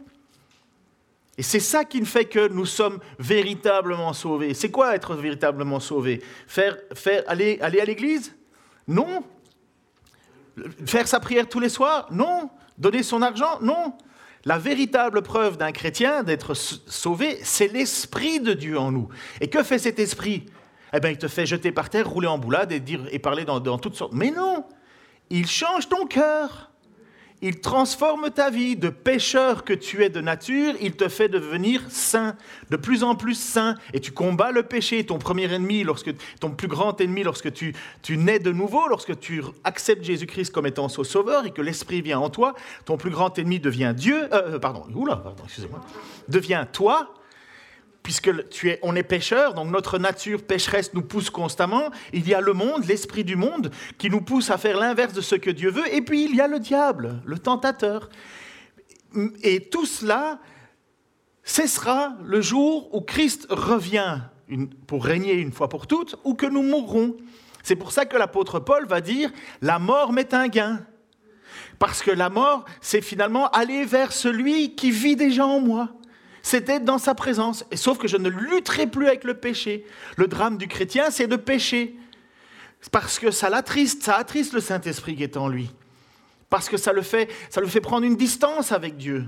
Et 1.38 1.42
c'est 1.42 1.60
ça 1.60 1.84
qui 1.84 2.04
fait 2.04 2.26
que 2.26 2.48
nous 2.48 2.66
sommes 2.66 2.98
véritablement 3.18 4.12
sauvés. 4.12 4.52
C'est 4.54 4.70
quoi 4.70 4.94
être 4.94 5.14
véritablement 5.14 5.80
sauvé 5.80 6.22
faire, 6.46 6.76
aller 7.26 7.58
à 7.60 7.68
l'église? 7.70 8.36
Non. 8.86 9.24
Faire 10.84 11.08
sa 11.08 11.20
prière 11.20 11.48
tous 11.48 11.60
les 11.60 11.68
soirs? 11.68 12.08
Non. 12.10 12.50
Donner 12.76 13.02
son 13.02 13.22
argent? 13.22 13.60
Non. 13.62 13.94
La 14.44 14.58
véritable 14.58 15.22
preuve 15.22 15.56
d'un 15.56 15.72
chrétien 15.72 16.22
d'être 16.22 16.54
sauvé, 16.54 17.38
c'est 17.42 17.68
l'Esprit 17.68 18.40
de 18.40 18.54
Dieu 18.54 18.78
en 18.78 18.90
nous. 18.90 19.08
Et 19.40 19.48
que 19.48 19.62
fait 19.62 19.78
cet 19.78 19.98
Esprit? 19.98 20.46
Eh 20.92 21.00
bien, 21.00 21.10
il 21.10 21.18
te 21.18 21.28
fait 21.28 21.46
jeter 21.46 21.72
par 21.72 21.90
terre, 21.90 22.08
rouler 22.08 22.26
en 22.26 22.38
boulade 22.38 22.72
et, 22.72 22.80
dire, 22.80 23.06
et 23.12 23.18
parler 23.18 23.44
dans, 23.44 23.60
dans 23.60 23.78
toutes 23.78 23.94
sortes. 23.94 24.12
Mais 24.14 24.30
non 24.30 24.64
Il 25.28 25.46
change 25.46 25.88
ton 25.88 26.06
cœur. 26.06 26.69
Il 27.42 27.60
transforme 27.60 28.30
ta 28.30 28.50
vie 28.50 28.76
de 28.76 28.90
pécheur 28.90 29.64
que 29.64 29.72
tu 29.72 30.04
es 30.04 30.10
de 30.10 30.20
nature, 30.20 30.74
il 30.80 30.92
te 30.92 31.08
fait 31.08 31.28
devenir 31.28 31.82
saint, 31.88 32.36
de 32.68 32.76
plus 32.76 33.02
en 33.02 33.14
plus 33.14 33.34
saint, 33.34 33.76
et 33.94 34.00
tu 34.00 34.12
combats 34.12 34.52
le 34.52 34.62
péché, 34.62 35.04
ton 35.06 35.18
premier 35.18 35.50
ennemi, 35.52 35.82
lorsque, 35.82 36.10
ton 36.38 36.50
plus 36.50 36.68
grand 36.68 37.00
ennemi, 37.00 37.22
lorsque 37.22 37.50
tu, 37.52 37.74
tu 38.02 38.18
nais 38.18 38.40
de 38.40 38.52
nouveau, 38.52 38.88
lorsque 38.88 39.18
tu 39.18 39.42
acceptes 39.64 40.04
Jésus-Christ 40.04 40.52
comme 40.52 40.66
étant 40.66 40.88
son 40.90 41.02
sauveur 41.02 41.46
et 41.46 41.50
que 41.50 41.62
l'Esprit 41.62 42.02
vient 42.02 42.20
en 42.20 42.28
toi, 42.28 42.54
ton 42.84 42.98
plus 42.98 43.10
grand 43.10 43.38
ennemi 43.38 43.58
devient 43.58 43.94
Dieu, 43.96 44.28
euh, 44.34 44.58
pardon, 44.58 44.84
oula, 44.94 45.16
pardon, 45.16 45.42
excusez-moi, 45.46 45.80
devient 46.28 46.66
toi, 46.70 47.14
puisque 48.02 48.48
tu 48.48 48.70
es, 48.70 48.78
on 48.82 48.96
est 48.96 49.02
pécheur, 49.02 49.54
donc 49.54 49.70
notre 49.70 49.98
nature 49.98 50.42
pécheresse 50.42 50.94
nous 50.94 51.02
pousse 51.02 51.30
constamment. 51.30 51.90
Il 52.12 52.26
y 52.28 52.34
a 52.34 52.40
le 52.40 52.52
monde, 52.52 52.84
l'esprit 52.86 53.24
du 53.24 53.36
monde, 53.36 53.70
qui 53.98 54.10
nous 54.10 54.20
pousse 54.20 54.50
à 54.50 54.58
faire 54.58 54.78
l'inverse 54.78 55.12
de 55.12 55.20
ce 55.20 55.34
que 55.34 55.50
Dieu 55.50 55.70
veut. 55.70 55.92
Et 55.94 56.02
puis 56.02 56.24
il 56.24 56.34
y 56.34 56.40
a 56.40 56.48
le 56.48 56.58
diable, 56.58 57.20
le 57.24 57.38
tentateur. 57.38 58.08
Et 59.42 59.68
tout 59.68 59.86
cela 59.86 60.38
cessera 61.42 62.14
le 62.24 62.40
jour 62.40 62.94
où 62.94 63.00
Christ 63.00 63.46
revient 63.50 64.20
pour 64.86 65.04
régner 65.04 65.34
une 65.34 65.52
fois 65.52 65.68
pour 65.68 65.86
toutes, 65.86 66.16
ou 66.24 66.34
que 66.34 66.46
nous 66.46 66.62
mourrons. 66.62 67.16
C'est 67.62 67.76
pour 67.76 67.92
ça 67.92 68.06
que 68.06 68.16
l'apôtre 68.16 68.58
Paul 68.58 68.86
va 68.86 69.00
dire, 69.00 69.30
la 69.60 69.78
mort 69.78 70.12
m'est 70.12 70.34
un 70.34 70.48
gain. 70.48 70.80
Parce 71.78 72.02
que 72.02 72.10
la 72.10 72.30
mort, 72.30 72.64
c'est 72.80 73.00
finalement 73.00 73.48
aller 73.50 73.84
vers 73.84 74.12
celui 74.12 74.74
qui 74.74 74.90
vit 74.90 75.16
déjà 75.16 75.46
en 75.46 75.60
moi. 75.60 75.90
Être 76.52 76.84
dans 76.84 76.98
sa 76.98 77.14
présence. 77.14 77.64
Sauf 77.74 77.98
que 77.98 78.08
je 78.08 78.16
ne 78.16 78.28
lutterai 78.28 78.86
plus 78.86 79.06
avec 79.06 79.24
le 79.24 79.34
péché. 79.34 79.84
Le 80.16 80.26
drame 80.26 80.58
du 80.58 80.68
chrétien, 80.68 81.10
c'est 81.10 81.26
de 81.26 81.36
pécher. 81.36 81.96
Parce 82.92 83.18
que 83.18 83.30
ça 83.30 83.50
l'attriste, 83.50 84.02
ça 84.02 84.16
attriste 84.16 84.52
le 84.52 84.60
Saint-Esprit 84.60 85.16
qui 85.16 85.22
est 85.22 85.36
en 85.36 85.48
lui. 85.48 85.70
Parce 86.48 86.68
que 86.68 86.76
ça 86.76 86.92
le 86.92 87.02
fait, 87.02 87.28
ça 87.50 87.60
le 87.60 87.66
fait 87.66 87.80
prendre 87.80 88.04
une 88.04 88.16
distance 88.16 88.72
avec 88.72 88.96
Dieu. 88.96 89.26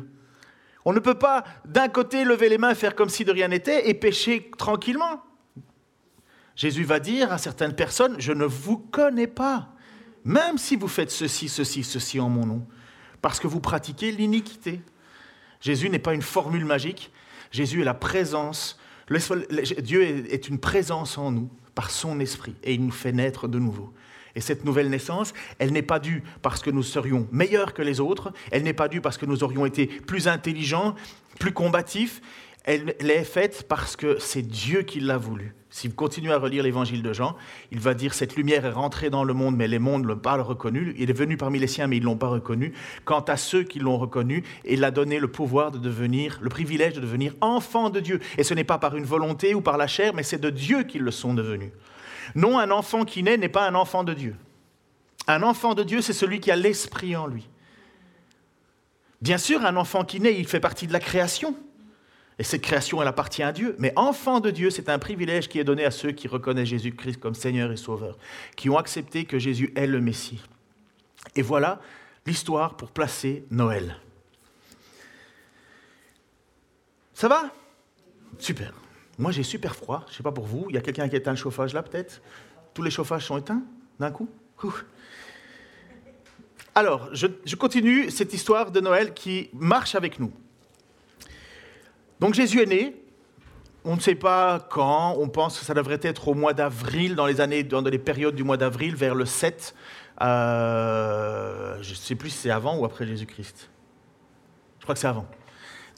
On 0.84 0.92
ne 0.92 0.98
peut 0.98 1.18
pas 1.18 1.44
d'un 1.64 1.88
côté 1.88 2.24
lever 2.24 2.48
les 2.48 2.58
mains, 2.58 2.74
faire 2.74 2.96
comme 2.96 3.08
si 3.08 3.24
de 3.24 3.30
rien 3.30 3.48
n'était 3.48 3.88
et 3.88 3.94
pécher 3.94 4.50
tranquillement. 4.58 5.22
Jésus 6.56 6.84
va 6.84 6.98
dire 6.98 7.32
à 7.32 7.38
certaines 7.38 7.74
personnes, 7.74 8.16
je 8.18 8.32
ne 8.32 8.44
vous 8.44 8.78
connais 8.78 9.26
pas, 9.26 9.68
même 10.24 10.58
si 10.58 10.76
vous 10.76 10.88
faites 10.88 11.10
ceci, 11.10 11.48
ceci, 11.48 11.84
ceci 11.84 12.20
en 12.20 12.28
mon 12.28 12.46
nom, 12.46 12.66
parce 13.22 13.40
que 13.40 13.46
vous 13.46 13.60
pratiquez 13.60 14.12
l'iniquité. 14.12 14.82
Jésus 15.62 15.88
n'est 15.88 15.98
pas 15.98 16.12
une 16.12 16.22
formule 16.22 16.66
magique, 16.66 17.10
Jésus 17.50 17.80
est 17.80 17.84
la 17.84 17.94
présence, 17.94 18.78
Dieu 19.78 20.02
est 20.02 20.48
une 20.48 20.58
présence 20.58 21.16
en 21.16 21.30
nous 21.30 21.50
par 21.74 21.90
son 21.90 22.20
esprit 22.20 22.54
et 22.62 22.74
il 22.74 22.84
nous 22.84 22.92
fait 22.92 23.12
naître 23.12 23.48
de 23.48 23.58
nouveau. 23.58 23.92
Et 24.34 24.40
cette 24.40 24.64
nouvelle 24.64 24.88
naissance, 24.88 25.34
elle 25.58 25.72
n'est 25.72 25.82
pas 25.82 25.98
due 25.98 26.22
parce 26.40 26.62
que 26.62 26.70
nous 26.70 26.82
serions 26.82 27.28
meilleurs 27.30 27.74
que 27.74 27.82
les 27.82 28.00
autres, 28.00 28.32
elle 28.50 28.62
n'est 28.62 28.72
pas 28.72 28.88
due 28.88 29.00
parce 29.00 29.18
que 29.18 29.26
nous 29.26 29.44
aurions 29.44 29.66
été 29.66 29.86
plus 29.86 30.28
intelligents, 30.28 30.94
plus 31.38 31.52
combatifs, 31.52 32.20
elle, 32.64 32.94
est 32.98 33.24
faite 33.24 33.66
parce 33.68 33.96
que 33.96 34.18
c'est 34.18 34.42
Dieu 34.42 34.82
qui 34.82 35.00
l'a 35.00 35.18
voulu. 35.18 35.54
Si 35.72 35.88
vous 35.88 35.94
continuez 35.94 36.32
à 36.34 36.38
relire 36.38 36.62
l'évangile 36.62 37.02
de 37.02 37.14
Jean, 37.14 37.34
il 37.70 37.80
va 37.80 37.94
dire 37.94 38.12
Cette 38.12 38.36
lumière 38.36 38.66
est 38.66 38.70
rentrée 38.70 39.08
dans 39.08 39.24
le 39.24 39.32
monde, 39.32 39.56
mais 39.56 39.68
les 39.68 39.78
mondes 39.78 40.02
ne 40.02 40.08
l'ont 40.08 40.18
pas 40.18 40.36
reconnu. 40.36 40.94
Il 40.98 41.08
est 41.08 41.14
venu 41.14 41.38
parmi 41.38 41.58
les 41.58 41.66
siens, 41.66 41.86
mais 41.86 41.96
ils 41.96 42.00
ne 42.00 42.04
l'ont 42.04 42.18
pas 42.18 42.28
reconnu. 42.28 42.74
Quant 43.06 43.20
à 43.20 43.38
ceux 43.38 43.62
qui 43.62 43.78
l'ont 43.78 43.96
reconnu, 43.96 44.44
il 44.66 44.84
a 44.84 44.90
donné 44.90 45.18
le 45.18 45.28
pouvoir 45.28 45.70
de 45.70 45.78
devenir, 45.78 46.38
le 46.42 46.50
privilège 46.50 46.92
de 46.92 47.00
devenir 47.00 47.34
enfants 47.40 47.88
de 47.88 48.00
Dieu. 48.00 48.20
Et 48.36 48.44
ce 48.44 48.52
n'est 48.52 48.64
pas 48.64 48.76
par 48.76 48.96
une 48.96 49.06
volonté 49.06 49.54
ou 49.54 49.62
par 49.62 49.78
la 49.78 49.86
chair, 49.86 50.12
mais 50.14 50.22
c'est 50.22 50.38
de 50.38 50.50
Dieu 50.50 50.82
qu'ils 50.82 51.02
le 51.02 51.10
sont 51.10 51.32
devenus. 51.32 51.70
Non, 52.34 52.58
un 52.58 52.70
enfant 52.70 53.06
qui 53.06 53.22
naît 53.22 53.38
n'est 53.38 53.48
pas 53.48 53.66
un 53.66 53.74
enfant 53.74 54.04
de 54.04 54.12
Dieu. 54.12 54.36
Un 55.26 55.42
enfant 55.42 55.72
de 55.72 55.84
Dieu, 55.84 56.02
c'est 56.02 56.12
celui 56.12 56.40
qui 56.40 56.50
a 56.50 56.56
l'esprit 56.56 57.16
en 57.16 57.26
lui. 57.26 57.48
Bien 59.22 59.38
sûr, 59.38 59.64
un 59.64 59.76
enfant 59.76 60.04
qui 60.04 60.20
naît, 60.20 60.38
il 60.38 60.46
fait 60.46 60.60
partie 60.60 60.86
de 60.86 60.92
la 60.92 61.00
création. 61.00 61.56
Et 62.42 62.44
cette 62.44 62.62
création, 62.62 63.00
elle 63.00 63.06
appartient 63.06 63.44
à 63.44 63.52
Dieu. 63.52 63.76
Mais 63.78 63.92
enfant 63.94 64.40
de 64.40 64.50
Dieu, 64.50 64.70
c'est 64.70 64.88
un 64.88 64.98
privilège 64.98 65.48
qui 65.48 65.60
est 65.60 65.64
donné 65.64 65.84
à 65.84 65.92
ceux 65.92 66.10
qui 66.10 66.26
reconnaissent 66.26 66.70
Jésus-Christ 66.70 67.20
comme 67.20 67.36
Seigneur 67.36 67.70
et 67.70 67.76
Sauveur, 67.76 68.18
qui 68.56 68.68
ont 68.68 68.78
accepté 68.78 69.26
que 69.26 69.38
Jésus 69.38 69.72
est 69.76 69.86
le 69.86 70.00
Messie. 70.00 70.42
Et 71.36 71.42
voilà 71.42 71.80
l'histoire 72.26 72.76
pour 72.76 72.90
placer 72.90 73.44
Noël. 73.52 73.96
Ça 77.14 77.28
va? 77.28 77.44
Super. 78.40 78.72
Moi, 79.18 79.30
j'ai 79.30 79.44
super 79.44 79.76
froid. 79.76 80.02
Je 80.08 80.14
ne 80.14 80.16
sais 80.16 80.22
pas 80.24 80.32
pour 80.32 80.46
vous. 80.46 80.66
Il 80.68 80.74
y 80.74 80.78
a 80.78 80.80
quelqu'un 80.80 81.08
qui 81.08 81.14
éteint 81.14 81.30
le 81.30 81.36
chauffage 81.36 81.72
là, 81.74 81.84
peut-être? 81.84 82.22
Tous 82.74 82.82
les 82.82 82.90
chauffages 82.90 83.24
sont 83.24 83.38
éteints 83.38 83.62
d'un 84.00 84.10
coup? 84.10 84.28
Alors, 86.74 87.08
je, 87.14 87.54
continue 87.54 88.10
cette 88.10 88.34
histoire 88.34 88.72
de 88.72 88.80
Noël 88.80 89.14
qui 89.14 89.48
marche 89.52 89.94
avec 89.94 90.18
nous. 90.18 90.32
Donc, 92.22 92.34
Jésus 92.34 92.62
est 92.62 92.66
né. 92.66 92.94
On 93.84 93.96
ne 93.96 94.00
sait 94.00 94.14
pas 94.14 94.64
quand. 94.70 95.16
On 95.18 95.28
pense 95.28 95.58
que 95.58 95.64
ça 95.64 95.74
devrait 95.74 95.98
être 96.02 96.28
au 96.28 96.34
mois 96.34 96.52
d'avril, 96.54 97.16
dans 97.16 97.26
les 97.26 97.40
années, 97.40 97.64
dans 97.64 97.82
les 97.82 97.98
périodes 97.98 98.36
du 98.36 98.44
mois 98.44 98.56
d'avril, 98.56 98.94
vers 98.94 99.16
le 99.16 99.24
7. 99.24 99.74
Euh, 100.20 101.82
je 101.82 101.90
ne 101.90 101.96
sais 101.96 102.14
plus 102.14 102.30
si 102.30 102.38
c'est 102.38 102.50
avant 102.52 102.78
ou 102.78 102.84
après 102.84 103.08
Jésus-Christ. 103.08 103.68
Je 104.78 104.84
crois 104.84 104.94
que 104.94 105.00
c'est 105.00 105.08
avant. 105.08 105.26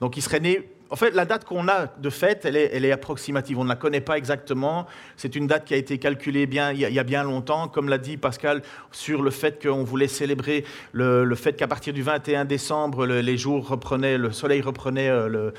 Donc, 0.01 0.17
il 0.17 0.23
serait 0.23 0.41
né 0.41 0.69
en 0.95 0.97
fait, 0.97 1.11
la 1.11 1.25
date 1.25 1.45
qu'on 1.45 1.67
a 1.67 1.87
de 1.87 2.09
fête, 2.09 2.45
elle 2.45 2.57
est, 2.57 2.93
approximative. 2.93 3.59
On 3.59 3.65
ne 3.65 3.69
la 3.69 3.75
connaît 3.75 4.01
pas 4.01 4.17
exactement. 4.17 4.87
C'est 5.17 5.35
une 5.35 5.49
date 5.49 5.65
qui 5.65 5.75
a 5.75 5.77
été 5.77 5.99
calculée 5.99 6.47
bien, 6.47 6.71
il, 6.71 6.79
y 6.79 6.99
a, 6.99 7.03
bien 7.03 7.25
longtemps, 7.25 7.67
comme 7.67 7.89
l'a 7.89 7.99
dit 7.99 8.17
Pascal, 8.17 8.63
sur 8.93 9.23
le 9.23 9.31
fait 9.31 9.61
qu'on 9.61 9.83
voulait 9.83 10.07
célébrer 10.07 10.65
le, 10.93 11.35
fait 11.35 11.55
qu'à 11.55 11.67
partir 11.67 11.95
du 11.95 12.03
21 12.03 12.45
décembre, 12.45 13.07
le, 13.07 13.23
les 13.23 13.37
le 13.37 14.31
soleil 14.31 14.61
reprenait, 14.61 15.09
euh, 15.09 15.51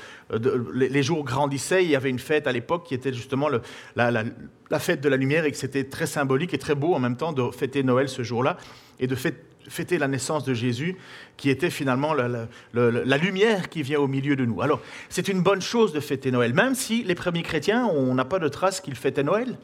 les, 0.72 1.02
jours 1.02 1.22
grandissaient. 1.22 1.84
Il 1.84 1.90
y 1.90 1.96
avait 1.96 2.08
une 2.08 2.18
fête 2.18 2.46
à 2.46 2.52
l'époque 2.52 2.86
qui 2.86 2.94
était 2.94 3.12
justement 3.12 3.50
la, 3.94 4.10
la, 4.10 4.78
fête 4.78 5.02
de 5.02 5.08
la 5.10 5.18
lumière 5.18 5.44
et 5.44 5.50
que 5.50 5.58
c'était 5.58 5.84
très 5.84 6.06
symbolique 6.06 6.54
et 6.54 6.58
très 6.58 6.74
beau 6.74 6.94
en 6.94 6.98
même 6.98 7.16
temps 7.16 7.34
de 7.34 7.50
fêter 7.50 7.82
Noël 7.82 8.08
ce 8.08 8.22
jour-là 8.22 8.56
et 9.00 9.06
de 9.06 9.14
fêter 9.14 9.42
fêter 9.68 9.98
la 9.98 10.08
naissance 10.08 10.44
de 10.44 10.54
Jésus, 10.54 10.96
qui 11.36 11.50
était 11.50 11.70
finalement 11.70 12.14
la, 12.14 13.18
lumière 13.18 13.68
qui 13.68 13.82
vient 13.82 14.00
au 14.00 14.06
milieu 14.06 14.36
de 14.36 14.44
nous. 14.44 14.62
Alors, 14.62 14.80
c'est 15.08 15.28
une 15.28 15.42
bonne 15.42 15.62
chose 15.62 15.92
de 15.92 16.00
fêter 16.00 16.30
Noël, 16.30 16.54
même 16.54 16.74
si 16.74 17.02
les 17.02 17.14
premiers 17.14 17.42
chrétiens, 17.42 17.86
on 17.86 18.14
n'a 18.14 18.24
pas 18.24 18.38
de 18.38 18.48
traces 18.48 18.80
qu'ils 18.80 18.96
fêtaient 18.96 19.22
Noël. 19.22 19.56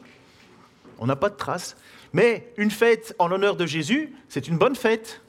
On 0.99 1.05
n'a 1.05 1.15
pas 1.15 1.29
de 1.29 1.35
traces. 1.35 1.75
Mais 2.13 2.51
une 2.57 2.71
fête 2.71 3.15
en 3.19 3.27
l'honneur 3.27 3.55
de 3.55 3.65
Jésus, 3.65 4.13
c'est 4.29 4.47
une 4.47 4.57
bonne 4.57 4.75
fête. 4.75 5.21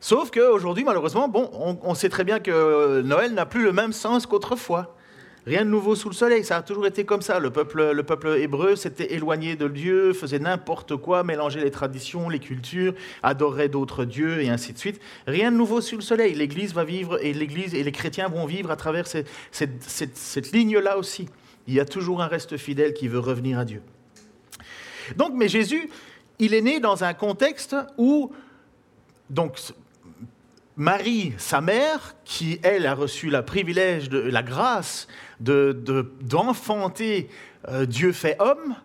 Sauf 0.00 0.30
qu'aujourd'hui, 0.30 0.84
malheureusement, 0.84 1.28
bon, 1.28 1.50
on 1.52 1.94
sait 1.94 2.08
très 2.08 2.24
bien 2.24 2.38
que 2.40 3.00
Noël 3.02 3.32
n'a 3.34 3.46
plus 3.46 3.64
le 3.64 3.72
même 3.72 3.92
sens 3.92 4.26
qu'autrefois. 4.26 4.97
Rien 5.46 5.64
de 5.64 5.70
nouveau 5.70 5.94
sous 5.94 6.08
le 6.08 6.14
soleil, 6.14 6.44
ça 6.44 6.58
a 6.58 6.62
toujours 6.62 6.86
été 6.86 7.04
comme 7.04 7.22
ça. 7.22 7.38
Le 7.38 7.50
peuple, 7.50 7.92
le 7.92 8.02
peuple 8.02 8.36
hébreu 8.38 8.76
s'était 8.76 9.14
éloigné 9.14 9.56
de 9.56 9.68
Dieu, 9.68 10.12
faisait 10.12 10.38
n'importe 10.38 10.96
quoi, 10.96 11.24
mélangeait 11.24 11.62
les 11.62 11.70
traditions, 11.70 12.28
les 12.28 12.38
cultures, 12.38 12.94
adorait 13.22 13.68
d'autres 13.68 14.04
dieux 14.04 14.42
et 14.42 14.48
ainsi 14.48 14.72
de 14.72 14.78
suite. 14.78 15.00
Rien 15.26 15.50
de 15.50 15.56
nouveau 15.56 15.80
sous 15.80 15.96
le 15.96 16.02
soleil. 16.02 16.34
L'Église 16.34 16.74
va 16.74 16.84
vivre 16.84 17.18
et 17.24 17.32
l'Église 17.32 17.74
et 17.74 17.82
les 17.82 17.92
chrétiens 17.92 18.28
vont 18.28 18.46
vivre 18.46 18.70
à 18.70 18.76
travers 18.76 19.06
cette, 19.06 19.28
cette 19.50 20.52
ligne-là 20.52 20.98
aussi. 20.98 21.28
Il 21.66 21.74
y 21.74 21.80
a 21.80 21.84
toujours 21.84 22.22
un 22.22 22.26
reste 22.26 22.56
fidèle 22.56 22.94
qui 22.94 23.08
veut 23.08 23.18
revenir 23.18 23.58
à 23.58 23.64
Dieu. 23.64 23.82
Donc, 25.16 25.32
mais 25.34 25.48
Jésus, 25.48 25.88
il 26.38 26.54
est 26.54 26.62
né 26.62 26.80
dans 26.80 27.04
un 27.04 27.14
contexte 27.14 27.76
où 27.96 28.32
donc 29.30 29.58
Marie, 30.78 31.34
sa 31.38 31.60
mère, 31.60 32.14
qui, 32.24 32.60
elle, 32.62 32.86
a 32.86 32.94
reçu 32.94 33.30
le 33.30 33.42
privilège, 33.42 34.10
la 34.10 34.44
grâce 34.44 35.08
d'enfanter 35.40 37.22
de, 37.22 37.28
euh, 37.72 37.84
Dieu 37.84 38.12
fait 38.12 38.36
homme, 38.38 38.76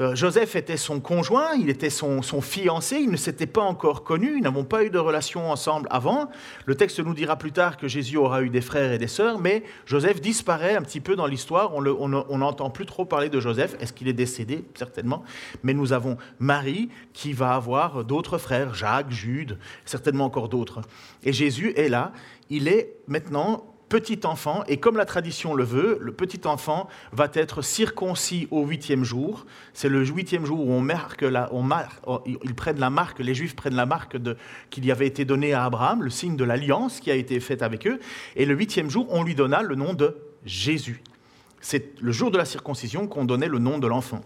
euh, 0.00 0.14
Joseph 0.14 0.54
était 0.54 0.76
son 0.76 1.00
conjoint, 1.00 1.54
il 1.58 1.70
était 1.70 1.90
son, 1.90 2.22
fiancé, 2.40 2.96
ils 2.96 3.10
ne 3.10 3.16
s'étaient 3.16 3.46
pas 3.46 3.62
encore 3.62 4.04
connus, 4.04 4.36
ils 4.36 4.42
n'avaient 4.42 4.62
pas 4.62 4.84
eu 4.84 4.90
de 4.90 4.98
relation 4.98 5.50
ensemble 5.50 5.88
avant. 5.90 6.30
Le 6.66 6.74
texte 6.76 7.00
nous 7.00 7.14
dira 7.14 7.36
plus 7.36 7.52
tard 7.52 7.76
que 7.76 7.88
Jésus 7.88 8.16
aura 8.16 8.42
eu 8.42 8.50
des 8.50 8.60
frères 8.60 8.92
et 8.92 8.98
des 8.98 9.08
sœurs, 9.08 9.40
mais 9.40 9.64
Joseph 9.86 10.20
disparaît 10.20 10.76
un 10.76 10.82
petit 10.82 11.00
peu 11.00 11.16
dans 11.16 11.26
l'histoire. 11.26 11.74
On 11.74 12.38
n'entend 12.38 12.70
plus 12.70 12.86
trop 12.86 13.04
parler 13.04 13.28
de 13.28 13.40
Joseph. 13.40 13.76
Est-ce 13.80 13.92
qu'il 13.92 14.08
est 14.08 14.12
décédé? 14.12 14.64
Certainement. 14.74 15.24
Mais 15.62 15.74
nous 15.74 15.92
avons 15.92 16.16
Marie 16.38 16.88
qui 17.12 17.32
va 17.32 17.54
avoir 17.54 18.04
d'autres 18.04 18.38
frères, 18.38 18.74
Jacques, 18.74 19.10
Jude, 19.10 19.58
certainement 19.84 20.26
encore 20.26 20.48
d'autres. 20.48 20.80
Et 21.24 21.32
Jésus 21.32 21.72
est 21.76 21.88
là. 21.88 22.12
Il 22.50 22.68
est 22.68 22.94
maintenant 23.08 23.64
petit 23.88 24.20
enfant, 24.24 24.64
et 24.68 24.78
comme 24.78 24.96
la 24.96 25.04
tradition 25.04 25.54
le 25.54 25.64
veut, 25.64 25.98
le 26.00 26.12
petit 26.12 26.46
enfant 26.46 26.88
va 27.12 27.28
être 27.34 27.62
circoncis 27.62 28.48
au 28.50 28.64
huitième 28.64 29.04
jour. 29.04 29.46
C'est 29.72 29.88
le 29.88 30.04
huitième 30.04 30.44
jour 30.44 30.60
où 30.60 30.72
on 30.72 30.80
marque, 30.80 31.22
la, 31.22 31.50
marque, 31.62 32.02
ils 32.26 32.54
prennent 32.54 32.80
la 32.80 32.90
marque, 32.90 33.18
les 33.20 33.34
Juifs 33.34 33.56
prennent 33.56 33.76
la 33.76 33.86
marque 33.86 34.16
qu'il 34.70 34.84
y 34.84 34.92
avait 34.92 35.06
été 35.06 35.24
donné 35.24 35.52
à 35.54 35.64
Abraham, 35.64 36.02
le 36.02 36.10
signe 36.10 36.36
de 36.36 36.44
l'alliance 36.44 37.00
qui 37.00 37.10
a 37.10 37.14
été 37.14 37.40
faite 37.40 37.62
avec 37.62 37.86
eux. 37.86 37.98
Et 38.36 38.44
le 38.44 38.54
huitième 38.54 38.90
jour, 38.90 39.06
on 39.10 39.22
lui 39.22 39.34
donna 39.34 39.62
le 39.62 39.74
nom 39.74 39.94
de 39.94 40.16
Jésus. 40.44 41.02
C'est 41.60 42.00
le 42.00 42.12
jour 42.12 42.30
de 42.30 42.38
la 42.38 42.44
circoncision 42.44 43.06
qu'on 43.06 43.24
donnait 43.24 43.48
le 43.48 43.58
nom 43.58 43.78
de 43.78 43.86
l'enfant. 43.86 44.20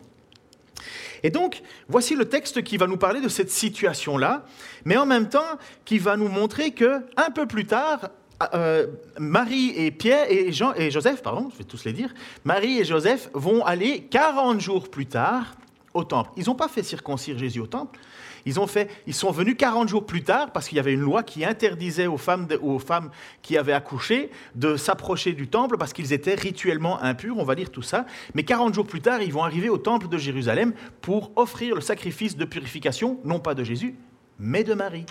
Et 1.22 1.30
donc, 1.30 1.62
voici 1.88 2.16
le 2.16 2.24
texte 2.24 2.62
qui 2.62 2.76
va 2.76 2.86
nous 2.86 2.96
parler 2.96 3.20
de 3.20 3.28
cette 3.28 3.50
situation-là, 3.50 4.44
mais 4.84 4.96
en 4.96 5.06
même 5.06 5.28
temps 5.28 5.58
qui 5.84 5.98
va 5.98 6.16
nous 6.16 6.28
montrer 6.28 6.72
que 6.72 7.04
un 7.16 7.30
peu 7.30 7.46
plus 7.46 7.64
tard, 7.64 8.10
euh, 8.54 8.86
Marie 9.18 9.72
et 9.76 9.90
Pierre 9.90 10.30
et, 10.30 10.52
Jean, 10.52 10.74
et 10.74 10.90
Joseph, 10.90 11.22
pardon, 11.22 11.48
je 11.52 11.58
vais 11.58 11.64
tous 11.64 11.84
les 11.84 11.92
dire, 11.92 12.12
Marie 12.44 12.78
et 12.78 12.84
Joseph 12.84 13.30
vont 13.34 13.64
aller 13.64 14.02
40 14.10 14.60
jours 14.60 14.88
plus 14.88 15.06
tard 15.06 15.54
au 15.94 16.04
temple. 16.04 16.30
Ils 16.36 16.46
n'ont 16.46 16.54
pas 16.54 16.68
fait 16.68 16.82
circoncire 16.82 17.38
Jésus 17.38 17.60
au 17.60 17.66
temple. 17.66 17.98
Ils, 18.44 18.58
ont 18.58 18.66
fait, 18.66 18.90
ils 19.06 19.14
sont 19.14 19.30
venus 19.30 19.54
40 19.56 19.88
jours 19.88 20.04
plus 20.04 20.24
tard 20.24 20.50
parce 20.52 20.68
qu'il 20.68 20.76
y 20.76 20.80
avait 20.80 20.92
une 20.92 21.00
loi 21.00 21.22
qui 21.22 21.44
interdisait 21.44 22.06
aux 22.06 22.16
femmes, 22.16 22.48
aux 22.60 22.78
femmes 22.78 23.10
qui 23.40 23.56
avaient 23.56 23.72
accouché 23.72 24.30
de 24.54 24.76
s'approcher 24.76 25.32
du 25.32 25.48
temple 25.48 25.76
parce 25.78 25.92
qu'ils 25.92 26.12
étaient 26.12 26.34
rituellement 26.34 27.00
impurs, 27.02 27.36
on 27.38 27.44
va 27.44 27.54
lire 27.54 27.70
tout 27.70 27.82
ça. 27.82 28.06
Mais 28.34 28.42
40 28.42 28.74
jours 28.74 28.86
plus 28.86 29.00
tard, 29.00 29.22
ils 29.22 29.32
vont 29.32 29.44
arriver 29.44 29.68
au 29.68 29.78
temple 29.78 30.08
de 30.08 30.18
Jérusalem 30.18 30.72
pour 31.00 31.30
offrir 31.36 31.74
le 31.74 31.80
sacrifice 31.80 32.36
de 32.36 32.44
purification, 32.44 33.20
non 33.24 33.38
pas 33.38 33.54
de 33.54 33.62
Jésus, 33.62 33.94
mais 34.38 34.64
de 34.64 34.74
Marie. 34.74 35.06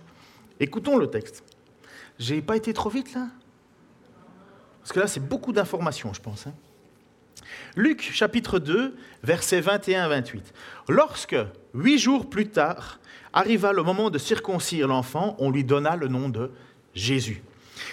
Écoutons 0.59 0.97
le 0.97 1.07
texte. 1.07 1.43
J'ai 2.21 2.43
pas 2.43 2.55
été 2.55 2.71
trop 2.71 2.91
vite 2.91 3.15
là? 3.15 3.29
Parce 4.79 4.93
que 4.93 4.99
là, 4.99 5.07
c'est 5.07 5.19
beaucoup 5.19 5.53
d'informations, 5.53 6.13
je 6.13 6.21
pense. 6.21 6.45
Hein. 6.45 6.53
Luc 7.75 8.01
chapitre 8.13 8.59
2, 8.59 8.95
versets 9.23 9.59
21 9.59 10.03
à 10.03 10.07
28. 10.07 10.53
Lorsque, 10.87 11.35
huit 11.73 11.97
jours 11.97 12.29
plus 12.29 12.47
tard, 12.47 12.99
arriva 13.33 13.73
le 13.73 13.81
moment 13.81 14.11
de 14.11 14.19
circoncire 14.19 14.87
l'enfant, 14.87 15.35
on 15.39 15.49
lui 15.49 15.63
donna 15.63 15.95
le 15.95 16.07
nom 16.07 16.29
de 16.29 16.51
Jésus. 16.93 17.41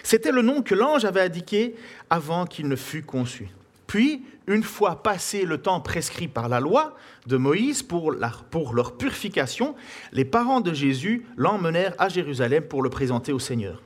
C'était 0.02 0.32
le 0.32 0.42
nom 0.42 0.60
que 0.60 0.74
l'ange 0.74 1.06
avait 1.06 1.22
indiqué 1.22 1.74
avant 2.10 2.44
qu'il 2.44 2.68
ne 2.68 2.76
fût 2.76 3.02
conçu. 3.02 3.48
Puis, 3.86 4.26
une 4.46 4.62
fois 4.62 5.02
passé 5.02 5.46
le 5.46 5.56
temps 5.56 5.80
prescrit 5.80 6.28
par 6.28 6.50
la 6.50 6.60
loi 6.60 6.96
de 7.26 7.38
Moïse 7.38 7.82
pour 7.82 8.12
leur 8.12 8.92
purification, 8.98 9.74
les 10.12 10.26
parents 10.26 10.60
de 10.60 10.74
Jésus 10.74 11.24
l'emmenèrent 11.38 11.94
à 11.98 12.10
Jérusalem 12.10 12.64
pour 12.64 12.82
le 12.82 12.90
présenter 12.90 13.32
au 13.32 13.38
Seigneur. 13.38 13.80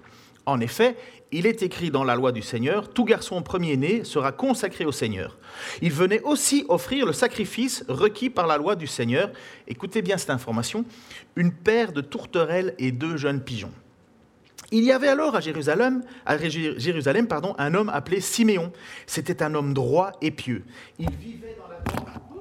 En 0.47 0.61
effet, 0.61 0.97
il 1.31 1.47
est 1.47 1.63
écrit 1.63 1.91
dans 1.91 2.05
la 2.05 2.15
loi 2.15 2.33
du 2.33 2.43
Seigneur, 2.43 2.91
tout 2.91 3.05
garçon 3.05 3.43
premier-né 3.43 4.05
sera 4.05 4.33
consacré 4.33 4.85
au 4.85 4.93
Seigneur. 4.93 5.39
Il 5.81 5.93
venait 5.93 6.21
aussi 6.23 6.65
offrir 6.69 7.07
le 7.07 7.13
sacrifice 7.13 7.85
requis 7.89 8.29
par 8.29 8.47
la 8.47 8.59
loi 8.59 8.77
du 8.77 8.87
Seigneur. 8.87 9.31
Écoutez 9.69 10.03
bien 10.03 10.19
cette 10.19 10.31
information, 10.31 10.85
une 11.37 11.53
paire 11.53 11.93
de 11.93 12.01
tourterelles 12.01 12.75
et 12.79 12.93
deux 12.93 13.17
jeunes 13.17 13.41
pigeons. 13.41 13.73
Il 14.73 14.85
y 14.85 14.93
avait 14.93 15.09
alors 15.09 15.37
à 15.37 15.41
Jérusalem, 15.41 16.03
à 16.27 16.37
Jérusalem 16.39 17.27
pardon, 17.27 17.55
un 17.59 17.75
homme 17.75 17.91
appelé 17.91 18.21
Siméon. 18.21 18.73
C'était 19.07 19.43
un 19.43 19.55
homme 19.55 19.75
droit 19.75 20.13
et 20.23 20.31
pieux. 20.31 20.65
Il 20.99 21.11
vivait 21.11 21.57
dans 21.59 21.69
la 21.69 22.32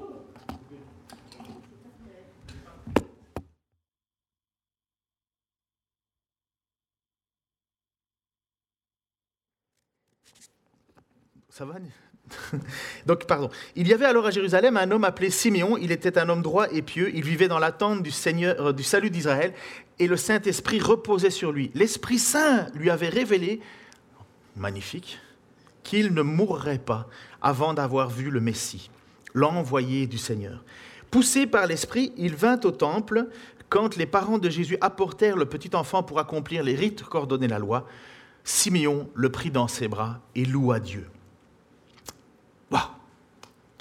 Donc, 13.06 13.26
pardon. 13.26 13.50
Il 13.76 13.88
y 13.88 13.92
avait 13.92 14.06
alors 14.06 14.26
à 14.26 14.30
Jérusalem 14.30 14.76
un 14.76 14.90
homme 14.90 15.04
appelé 15.04 15.30
Siméon. 15.30 15.76
Il 15.76 15.92
était 15.92 16.18
un 16.18 16.28
homme 16.28 16.42
droit 16.42 16.66
et 16.72 16.82
pieux. 16.82 17.14
Il 17.14 17.24
vivait 17.24 17.48
dans 17.48 17.58
l'attente 17.58 18.02
du, 18.02 18.10
Seigneur, 18.10 18.58
euh, 18.60 18.72
du 18.72 18.82
salut 18.82 19.10
d'Israël. 19.10 19.52
Et 19.98 20.06
le 20.06 20.16
Saint-Esprit 20.16 20.80
reposait 20.80 21.30
sur 21.30 21.52
lui. 21.52 21.70
L'Esprit 21.74 22.18
Saint 22.18 22.68
lui 22.74 22.90
avait 22.90 23.08
révélé, 23.08 23.60
magnifique, 24.56 25.18
qu'il 25.82 26.14
ne 26.14 26.22
mourrait 26.22 26.78
pas 26.78 27.08
avant 27.40 27.74
d'avoir 27.74 28.08
vu 28.08 28.30
le 28.30 28.40
Messie, 28.40 28.90
l'envoyé 29.34 30.06
du 30.06 30.18
Seigneur. 30.18 30.64
Poussé 31.10 31.46
par 31.46 31.66
l'Esprit, 31.66 32.12
il 32.16 32.34
vint 32.34 32.60
au 32.64 32.70
temple 32.70 33.28
quand 33.68 33.96
les 33.96 34.06
parents 34.06 34.38
de 34.38 34.48
Jésus 34.48 34.78
apportèrent 34.80 35.36
le 35.36 35.46
petit 35.46 35.74
enfant 35.76 36.02
pour 36.02 36.18
accomplir 36.18 36.62
les 36.62 36.74
rites 36.74 37.02
qu'ordonnait 37.02 37.48
la 37.48 37.58
loi. 37.58 37.86
Siméon 38.44 39.08
le 39.14 39.30
prit 39.30 39.50
dans 39.50 39.68
ses 39.68 39.88
bras 39.88 40.20
et 40.34 40.44
loua 40.44 40.80
Dieu. 40.80 41.06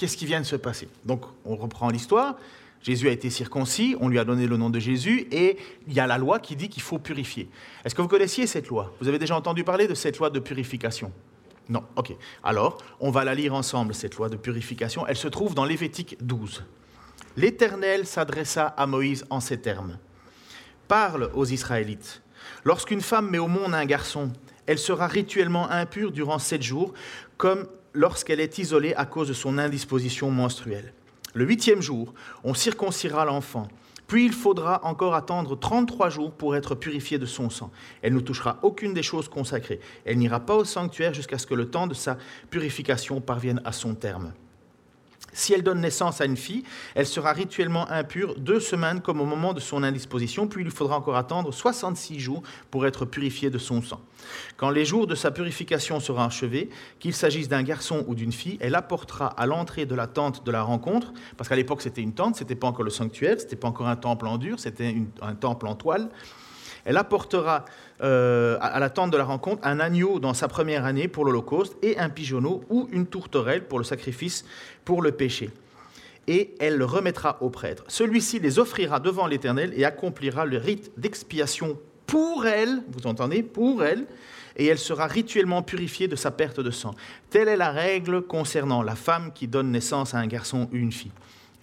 Qu'est-ce 0.01 0.17
qui 0.17 0.25
vient 0.25 0.41
de 0.41 0.47
se 0.47 0.55
passer? 0.55 0.87
Donc, 1.05 1.25
on 1.45 1.55
reprend 1.55 1.87
l'histoire. 1.91 2.35
Jésus 2.81 3.07
a 3.07 3.11
été 3.11 3.29
circoncis, 3.29 3.95
on 3.99 4.09
lui 4.09 4.17
a 4.17 4.25
donné 4.25 4.47
le 4.47 4.57
nom 4.57 4.71
de 4.71 4.79
Jésus, 4.79 5.27
et 5.31 5.57
il 5.87 5.93
y 5.93 5.99
a 5.99 6.07
la 6.07 6.17
loi 6.17 6.39
qui 6.39 6.55
dit 6.55 6.69
qu'il 6.69 6.81
faut 6.81 6.97
purifier. 6.97 7.47
Est-ce 7.85 7.93
que 7.93 8.01
vous 8.01 8.07
connaissiez 8.07 8.47
cette 8.47 8.67
loi? 8.69 8.95
Vous 8.99 9.07
avez 9.07 9.19
déjà 9.19 9.35
entendu 9.35 9.63
parler 9.63 9.87
de 9.87 9.93
cette 9.93 10.17
loi 10.17 10.31
de 10.31 10.39
purification? 10.39 11.11
Non, 11.69 11.83
ok. 11.97 12.15
Alors, 12.43 12.79
on 12.99 13.11
va 13.11 13.23
la 13.23 13.35
lire 13.35 13.53
ensemble, 13.53 13.93
cette 13.93 14.15
loi 14.15 14.27
de 14.27 14.37
purification. 14.37 15.05
Elle 15.05 15.17
se 15.17 15.27
trouve 15.27 15.53
dans 15.53 15.65
Lévitique 15.65 16.17
12. 16.19 16.63
L'Éternel 17.37 18.07
s'adressa 18.07 18.65
à 18.65 18.87
Moïse 18.87 19.23
en 19.29 19.39
ces 19.39 19.61
termes. 19.61 19.99
Parle 20.87 21.29
aux 21.35 21.45
Israélites. 21.45 22.23
Lorsqu'une 22.63 23.01
femme 23.01 23.29
met 23.29 23.37
au 23.37 23.47
monde 23.47 23.75
un 23.75 23.85
garçon, 23.85 24.33
elle 24.65 24.79
sera 24.79 25.05
rituellement 25.05 25.69
impure 25.69 26.11
durant 26.11 26.39
sept 26.39 26.63
jours, 26.63 26.91
comme 27.37 27.67
lorsqu'elle 27.93 28.39
est 28.39 28.57
isolée 28.57 28.93
à 28.95 29.05
cause 29.05 29.27
de 29.27 29.33
son 29.33 29.57
indisposition 29.57 30.31
menstruelle. 30.31 30.93
Le 31.33 31.45
huitième 31.45 31.81
jour, 31.81 32.13
on 32.43 32.53
circoncira 32.53 33.25
l'enfant. 33.25 33.67
Puis 34.07 34.25
il 34.25 34.33
faudra 34.33 34.85
encore 34.85 35.15
attendre 35.15 35.57
33 35.57 36.09
jours 36.09 36.33
pour 36.33 36.57
être 36.57 36.75
purifié 36.75 37.17
de 37.17 37.25
son 37.25 37.49
sang. 37.49 37.71
Elle 38.01 38.13
ne 38.13 38.19
touchera 38.19 38.59
aucune 38.61 38.93
des 38.93 39.03
choses 39.03 39.29
consacrées. 39.29 39.79
Elle 40.03 40.17
n'ira 40.17 40.41
pas 40.41 40.55
au 40.55 40.65
sanctuaire 40.65 41.13
jusqu'à 41.13 41.37
ce 41.37 41.47
que 41.47 41.53
le 41.53 41.69
temps 41.69 41.87
de 41.87 41.93
sa 41.93 42.17
purification 42.49 43.21
parvienne 43.21 43.61
à 43.63 43.71
son 43.71 43.95
terme. 43.95 44.33
Si 45.33 45.53
elle 45.53 45.63
donne 45.63 45.81
naissance 45.81 46.21
à 46.21 46.25
une 46.25 46.37
fille, 46.37 46.63
elle 46.95 47.05
sera 47.05 47.31
rituellement 47.33 47.89
impure 47.89 48.35
deux 48.37 48.59
semaines 48.59 49.01
comme 49.01 49.21
au 49.21 49.25
moment 49.25 49.53
de 49.53 49.59
son 49.59 49.83
indisposition, 49.83 50.47
puis 50.47 50.61
il 50.61 50.65
lui 50.65 50.71
faudra 50.71 50.97
encore 50.97 51.15
attendre 51.15 51.53
66 51.53 52.19
jours 52.19 52.43
pour 52.69 52.85
être 52.85 53.05
purifiée 53.05 53.49
de 53.49 53.57
son 53.57 53.81
sang. 53.81 54.01
Quand 54.57 54.69
les 54.69 54.85
jours 54.85 55.07
de 55.07 55.15
sa 55.15 55.31
purification 55.31 55.99
seront 55.99 56.23
achevés, 56.23 56.69
qu'il 56.99 57.13
s'agisse 57.13 57.47
d'un 57.47 57.63
garçon 57.63 58.03
ou 58.07 58.15
d'une 58.15 58.31
fille, 58.31 58.57
elle 58.59 58.75
apportera 58.75 59.27
à 59.27 59.45
l'entrée 59.45 59.85
de 59.85 59.95
la 59.95 60.07
tente 60.07 60.45
de 60.45 60.51
la 60.51 60.63
rencontre, 60.63 61.13
parce 61.37 61.47
qu'à 61.49 61.55
l'époque 61.55 61.81
c'était 61.81 62.01
une 62.01 62.13
tente, 62.13 62.35
c'était 62.35 62.55
pas 62.55 62.67
encore 62.67 62.83
le 62.83 62.91
sanctuaire, 62.91 63.39
c'était 63.39 63.55
pas 63.55 63.67
encore 63.67 63.87
un 63.87 63.95
temple 63.95 64.27
en 64.27 64.37
dur, 64.37 64.59
c'était 64.59 64.95
un 65.21 65.35
temple 65.35 65.67
en 65.67 65.75
toile. 65.75 66.09
Elle 66.85 66.97
apportera 66.97 67.65
euh, 68.01 68.57
à 68.61 68.79
la 68.79 68.89
tente 68.89 69.11
de 69.11 69.17
la 69.17 69.23
rencontre 69.23 69.65
un 69.65 69.79
agneau 69.79 70.19
dans 70.19 70.33
sa 70.33 70.47
première 70.47 70.85
année 70.85 71.07
pour 71.07 71.25
l'Holocauste 71.25 71.75
et 71.81 71.97
un 71.97 72.09
pigeonneau 72.09 72.63
ou 72.69 72.89
une 72.91 73.05
tourterelle 73.05 73.65
pour 73.65 73.77
le 73.77 73.83
sacrifice 73.83 74.45
pour 74.85 75.01
le 75.01 75.11
péché. 75.11 75.51
Et 76.27 76.55
elle 76.59 76.77
le 76.77 76.85
remettra 76.85 77.37
au 77.41 77.49
prêtre. 77.49 77.83
Celui-ci 77.87 78.39
les 78.39 78.59
offrira 78.59 78.99
devant 78.99 79.27
l'Éternel 79.27 79.73
et 79.75 79.85
accomplira 79.85 80.45
le 80.45 80.57
rite 80.57 80.91
d'expiation 80.97 81.77
pour 82.07 82.45
elle, 82.45 82.83
vous 82.89 83.07
entendez, 83.07 83.41
pour 83.41 83.83
elle, 83.83 84.05
et 84.57 84.65
elle 84.65 84.77
sera 84.77 85.07
rituellement 85.07 85.61
purifiée 85.61 86.07
de 86.07 86.15
sa 86.15 86.31
perte 86.31 86.59
de 86.59 86.71
sang. 86.71 86.93
Telle 87.29 87.47
est 87.47 87.57
la 87.57 87.71
règle 87.71 88.21
concernant 88.21 88.83
la 88.83 88.95
femme 88.95 89.31
qui 89.33 89.47
donne 89.47 89.71
naissance 89.71 90.13
à 90.13 90.17
un 90.17 90.27
garçon 90.27 90.67
ou 90.71 90.75
une 90.75 90.91
fille. 90.91 91.11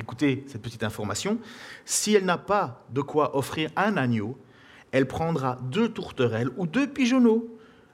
Écoutez 0.00 0.44
cette 0.46 0.62
petite 0.62 0.84
information. 0.84 1.38
Si 1.84 2.14
elle 2.14 2.24
n'a 2.24 2.38
pas 2.38 2.84
de 2.90 3.00
quoi 3.00 3.36
offrir 3.36 3.70
un 3.76 3.96
agneau, 3.96 4.38
elle 4.92 5.06
prendra 5.06 5.58
deux 5.70 5.88
tourterelles 5.88 6.50
ou 6.56 6.66
deux 6.66 6.86
pigeonneaux, 6.86 7.48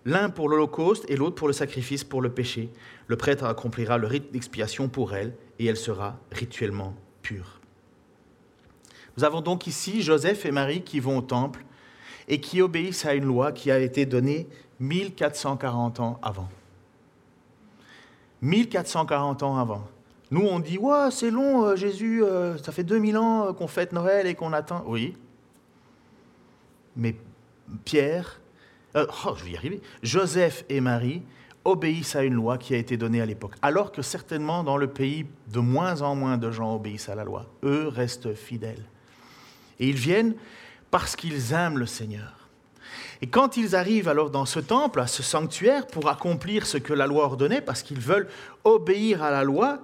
l'un 0.04 0.30
pour 0.30 0.48
l'Holocauste 0.48 1.04
et 1.08 1.16
l'autre 1.16 1.34
pour 1.34 1.48
le 1.48 1.54
sacrifice 1.54 2.04
pour 2.04 2.22
le 2.22 2.30
péché. 2.30 2.70
Le 3.06 3.16
prêtre 3.16 3.44
accomplira 3.44 3.98
le 3.98 4.06
rite 4.06 4.32
d'expiation 4.32 4.88
pour 4.88 5.14
elle 5.14 5.34
et 5.58 5.66
elle 5.66 5.76
sera 5.76 6.18
rituellement 6.30 6.94
pure. 7.22 7.60
Nous 9.16 9.24
avons 9.24 9.40
donc 9.40 9.66
ici 9.66 10.02
Joseph 10.02 10.44
et 10.44 10.50
Marie 10.50 10.82
qui 10.82 11.00
vont 11.00 11.18
au 11.18 11.22
temple 11.22 11.64
et 12.28 12.40
qui 12.40 12.60
obéissent 12.60 13.06
à 13.06 13.14
une 13.14 13.24
loi 13.24 13.52
qui 13.52 13.70
a 13.70 13.78
été 13.78 14.06
donnée 14.06 14.48
1440 14.80 16.00
ans 16.00 16.18
avant. 16.22 16.48
1440 18.42 19.42
ans 19.42 19.58
avant. 19.58 19.84
Nous, 20.30 20.46
on 20.46 20.58
dit, 20.58 20.78
ouais, 20.78 21.10
c'est 21.10 21.30
long, 21.30 21.64
euh, 21.64 21.76
Jésus, 21.76 22.24
euh, 22.24 22.58
ça 22.58 22.72
fait 22.72 22.82
2000 22.82 23.16
ans 23.18 23.46
euh, 23.46 23.52
qu'on 23.52 23.68
fête 23.68 23.92
Noël 23.92 24.26
et 24.26 24.34
qu'on 24.34 24.52
attend. 24.52 24.82
Oui, 24.86 25.16
mais 26.96 27.16
Pierre, 27.84 28.40
euh, 28.96 29.06
oh, 29.26 29.34
je 29.36 29.44
vais 29.44 29.50
y 29.52 29.56
arriver, 29.56 29.80
Joseph 30.02 30.64
et 30.68 30.80
Marie 30.80 31.22
obéissent 31.64 32.16
à 32.16 32.22
une 32.22 32.34
loi 32.34 32.58
qui 32.58 32.74
a 32.74 32.76
été 32.76 32.96
donnée 32.96 33.20
à 33.20 33.26
l'époque, 33.26 33.54
alors 33.62 33.90
que 33.90 34.02
certainement 34.02 34.64
dans 34.64 34.76
le 34.76 34.86
pays, 34.86 35.26
de 35.48 35.60
moins 35.60 36.02
en 36.02 36.14
moins 36.14 36.36
de 36.36 36.50
gens 36.50 36.74
obéissent 36.74 37.08
à 37.08 37.14
la 37.14 37.24
loi. 37.24 37.46
Eux 37.62 37.88
restent 37.88 38.34
fidèles. 38.34 38.84
Et 39.80 39.88
ils 39.88 39.96
viennent 39.96 40.34
parce 40.90 41.16
qu'ils 41.16 41.52
aiment 41.52 41.78
le 41.78 41.86
Seigneur. 41.86 42.44
Et 43.22 43.26
quand 43.26 43.56
ils 43.56 43.74
arrivent 43.74 44.08
alors 44.08 44.30
dans 44.30 44.44
ce 44.44 44.60
temple, 44.60 45.00
à 45.00 45.06
ce 45.06 45.22
sanctuaire, 45.22 45.86
pour 45.86 46.08
accomplir 46.08 46.66
ce 46.66 46.76
que 46.76 46.92
la 46.92 47.06
loi 47.06 47.24
ordonnait, 47.24 47.62
parce 47.62 47.82
qu'ils 47.82 48.00
veulent 48.00 48.28
obéir 48.64 49.22
à 49.22 49.30
la 49.30 49.44
loi, 49.44 49.78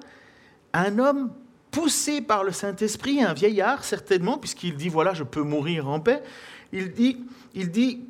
un 0.72 0.98
homme 0.98 1.32
poussé 1.70 2.20
par 2.20 2.44
le 2.44 2.52
Saint-Esprit, 2.52 3.22
un 3.22 3.32
vieillard 3.32 3.84
certainement, 3.84 4.38
puisqu'il 4.38 4.76
dit, 4.76 4.88
voilà, 4.88 5.14
je 5.14 5.24
peux 5.24 5.42
mourir 5.42 5.88
en 5.88 6.00
paix, 6.00 6.22
il 6.72 6.92
dit, 6.92 7.18
il 7.54 7.70
dit 7.70 8.04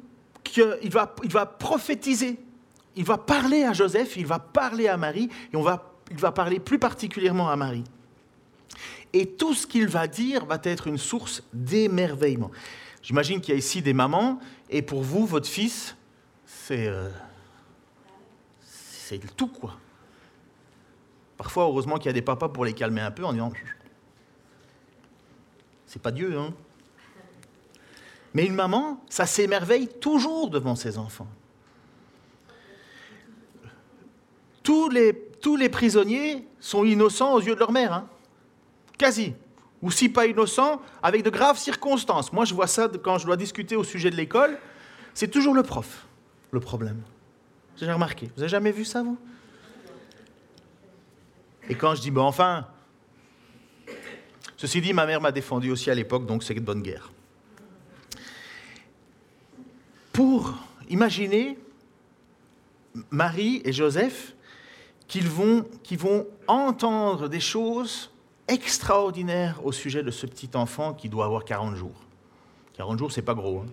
qu'il 0.45 0.91
va, 0.91 1.15
il 1.23 1.31
va 1.31 1.47
prophétiser. 1.47 2.39
Il 2.97 3.05
va 3.05 3.19
parler 3.19 3.65
à 3.65 3.73
Joseph, 3.73 4.17
il 4.17 4.27
va 4.27 4.39
parler 4.39 4.89
à 4.89 4.97
Marie, 4.97 5.29
et 5.53 5.57
on 5.57 5.63
va, 5.63 5.95
il 6.11 6.17
va 6.17 6.33
parler 6.33 6.59
plus 6.59 6.79
particulièrement 6.79 7.49
à 7.49 7.57
Marie. 7.57 7.85
Et 9.13 9.27
tout 9.27 9.55
ce 9.55 9.67
qu'il 9.67 9.87
va 9.87 10.07
dire 10.07 10.45
va 10.45 10.59
être 10.65 10.87
une 10.87 10.99
source 10.99 11.43
d'émerveillement. 11.53 12.51
J'imagine 13.03 13.41
qu'il 13.41 13.55
y 13.55 13.57
a 13.57 13.59
ici 13.59 13.81
des 13.81 13.93
mamans, 13.93 14.41
et 14.69 14.83
pour 14.83 15.03
vous, 15.03 15.25
votre 15.25 15.49
fils, 15.49 15.97
c'est 16.45 16.87
euh, 16.87 17.09
c'est 18.63 19.37
tout, 19.37 19.49
quoi. 19.49 19.77
Parfois, 21.37 21.65
heureusement 21.65 21.97
qu'il 21.97 22.07
y 22.07 22.11
a 22.11 22.13
des 22.13 22.23
papas 22.23 22.49
pour 22.49 22.65
les 22.65 22.75
calmer 22.75 23.01
un 23.01 23.11
peu 23.11 23.25
en 23.25 23.33
disant 23.33 23.53
C'est 25.87 26.01
pas 26.01 26.13
Dieu, 26.13 26.39
hein 26.39 26.55
mais 28.35 28.47
une 28.47 28.55
maman, 28.55 29.03
ça 29.09 29.27
s'émerveille 29.27 29.89
toujours 29.89 30.51
devant 30.51 30.77
ses 30.77 30.99
enfants. 30.99 31.29
Tous 34.63 34.89
les, 34.89 35.69
prisonniers 35.69 36.47
sont 36.61 36.85
innocents 36.85 37.35
aux 37.35 37.41
yeux 37.41 37.55
de 37.55 37.59
leur 37.59 37.73
mère, 37.73 37.93
hein. 37.93 38.09
quasi. 38.99 39.35
Ou 39.83 39.91
si 39.91 40.09
pas 40.09 40.27
innocents, 40.27 40.81
avec 41.03 41.23
de 41.23 41.31
graves 41.31 41.59
circonstances. 41.59 42.33
Moi, 42.33 42.45
je 42.45 42.55
vois 42.55 42.67
ça 42.67 42.89
quand 43.03 43.19
je 43.19 43.27
dois 43.27 43.37
discuter 43.37 43.75
au 43.75 43.83
sujet 43.83 44.11
de 44.11 44.17
l'école. 44.17 44.59
C'est 45.15 45.29
toujours 45.29 45.55
le 45.55 45.63
prof, 45.63 46.07
le 46.53 46.61
problème. 46.61 47.03
J'ai 47.77 47.91
remarqué? 47.91 48.31
Vous 48.37 48.43
avez 48.43 48.51
jamais 48.51 48.73
vu 48.73 48.85
ça, 48.85 49.03
vous? 49.03 49.19
Et 51.69 51.75
quand 51.75 51.95
je 51.95 52.03
dis, 52.03 52.11
ben 52.11 52.23
enfin, 52.23 52.67
ceci 54.57 54.81
dit, 54.81 54.93
ma 54.93 55.07
mère 55.07 55.21
m'a 55.21 55.33
défendu 55.33 55.71
aussi 55.71 55.91
à 55.91 55.95
l'époque, 55.95 56.27
donc 56.27 56.45
c'est 56.45 56.55
de 56.55 56.61
bonne 56.61 56.83
guerre. 56.83 57.11
Pour 60.13 60.55
imaginer 60.89 61.59
Marie 63.11 63.63
et 63.65 63.73
Joseph 63.73 64.35
qu'ils 65.11 65.29
vont, 65.29 66.27
entendre 66.47 67.29
des 67.29 67.41
choses 67.41 68.11
extraordinaires 68.47 69.61
au 69.65 69.73
sujet 69.73 70.03
de 70.03 70.11
ce 70.11 70.27
petit 70.27 70.51
enfant 70.55 70.95
qui 70.95 71.09
doit 71.09 71.25
avoir 71.25 71.45
40 71.45 71.75
jours. 71.75 72.05
40 72.75 72.99
jours, 72.99 73.13
c'est 73.13 73.23
pas 73.23 73.35
gros. 73.35 73.61
Hein. 73.61 73.67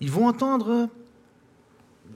Ils 0.00 0.10
vont 0.10 0.26
entendre. 0.26 0.88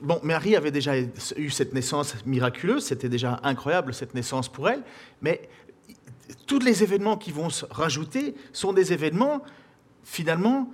Bon, 0.01 0.21
Marie 0.23 0.57
avait 0.57 0.71
déjà 0.71 0.95
eu 1.37 1.51
cette 1.51 1.75
naissance 1.75 2.15
miraculeuse, 2.27 2.87
c'était 2.87 3.09
déjà 3.09 3.41
incroyable 3.43 3.93
cette 3.93 4.15
naissance 4.15 4.49
pour 4.49 4.69
elle, 4.69 4.83
mais 5.21 5.49
tous 6.47 6.61
les 6.61 6.83
événements 6.83 7.17
qui 7.17 7.31
vont 7.31 7.51
se 7.51 7.67
rajouter 7.71 8.35
sont 8.53 8.73
des 8.73 8.93
événements 8.93 9.43
finalement 10.03 10.71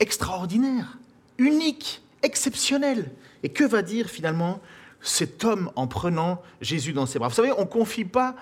extraordinaires, 0.00 0.98
uniques, 1.38 2.02
exceptionnels. 2.22 3.10
Et 3.42 3.48
que 3.48 3.64
va 3.64 3.82
dire 3.82 4.08
finalement 4.08 4.60
cet 5.00 5.44
homme 5.44 5.70
en 5.74 5.86
prenant 5.86 6.42
Jésus 6.60 6.92
dans 6.92 7.06
ses 7.06 7.18
bras? 7.18 7.28
Vous 7.28 7.34
savez, 7.34 7.52
on 7.52 7.62
ne 7.62 7.66
confie 7.66 8.04
pas 8.04 8.36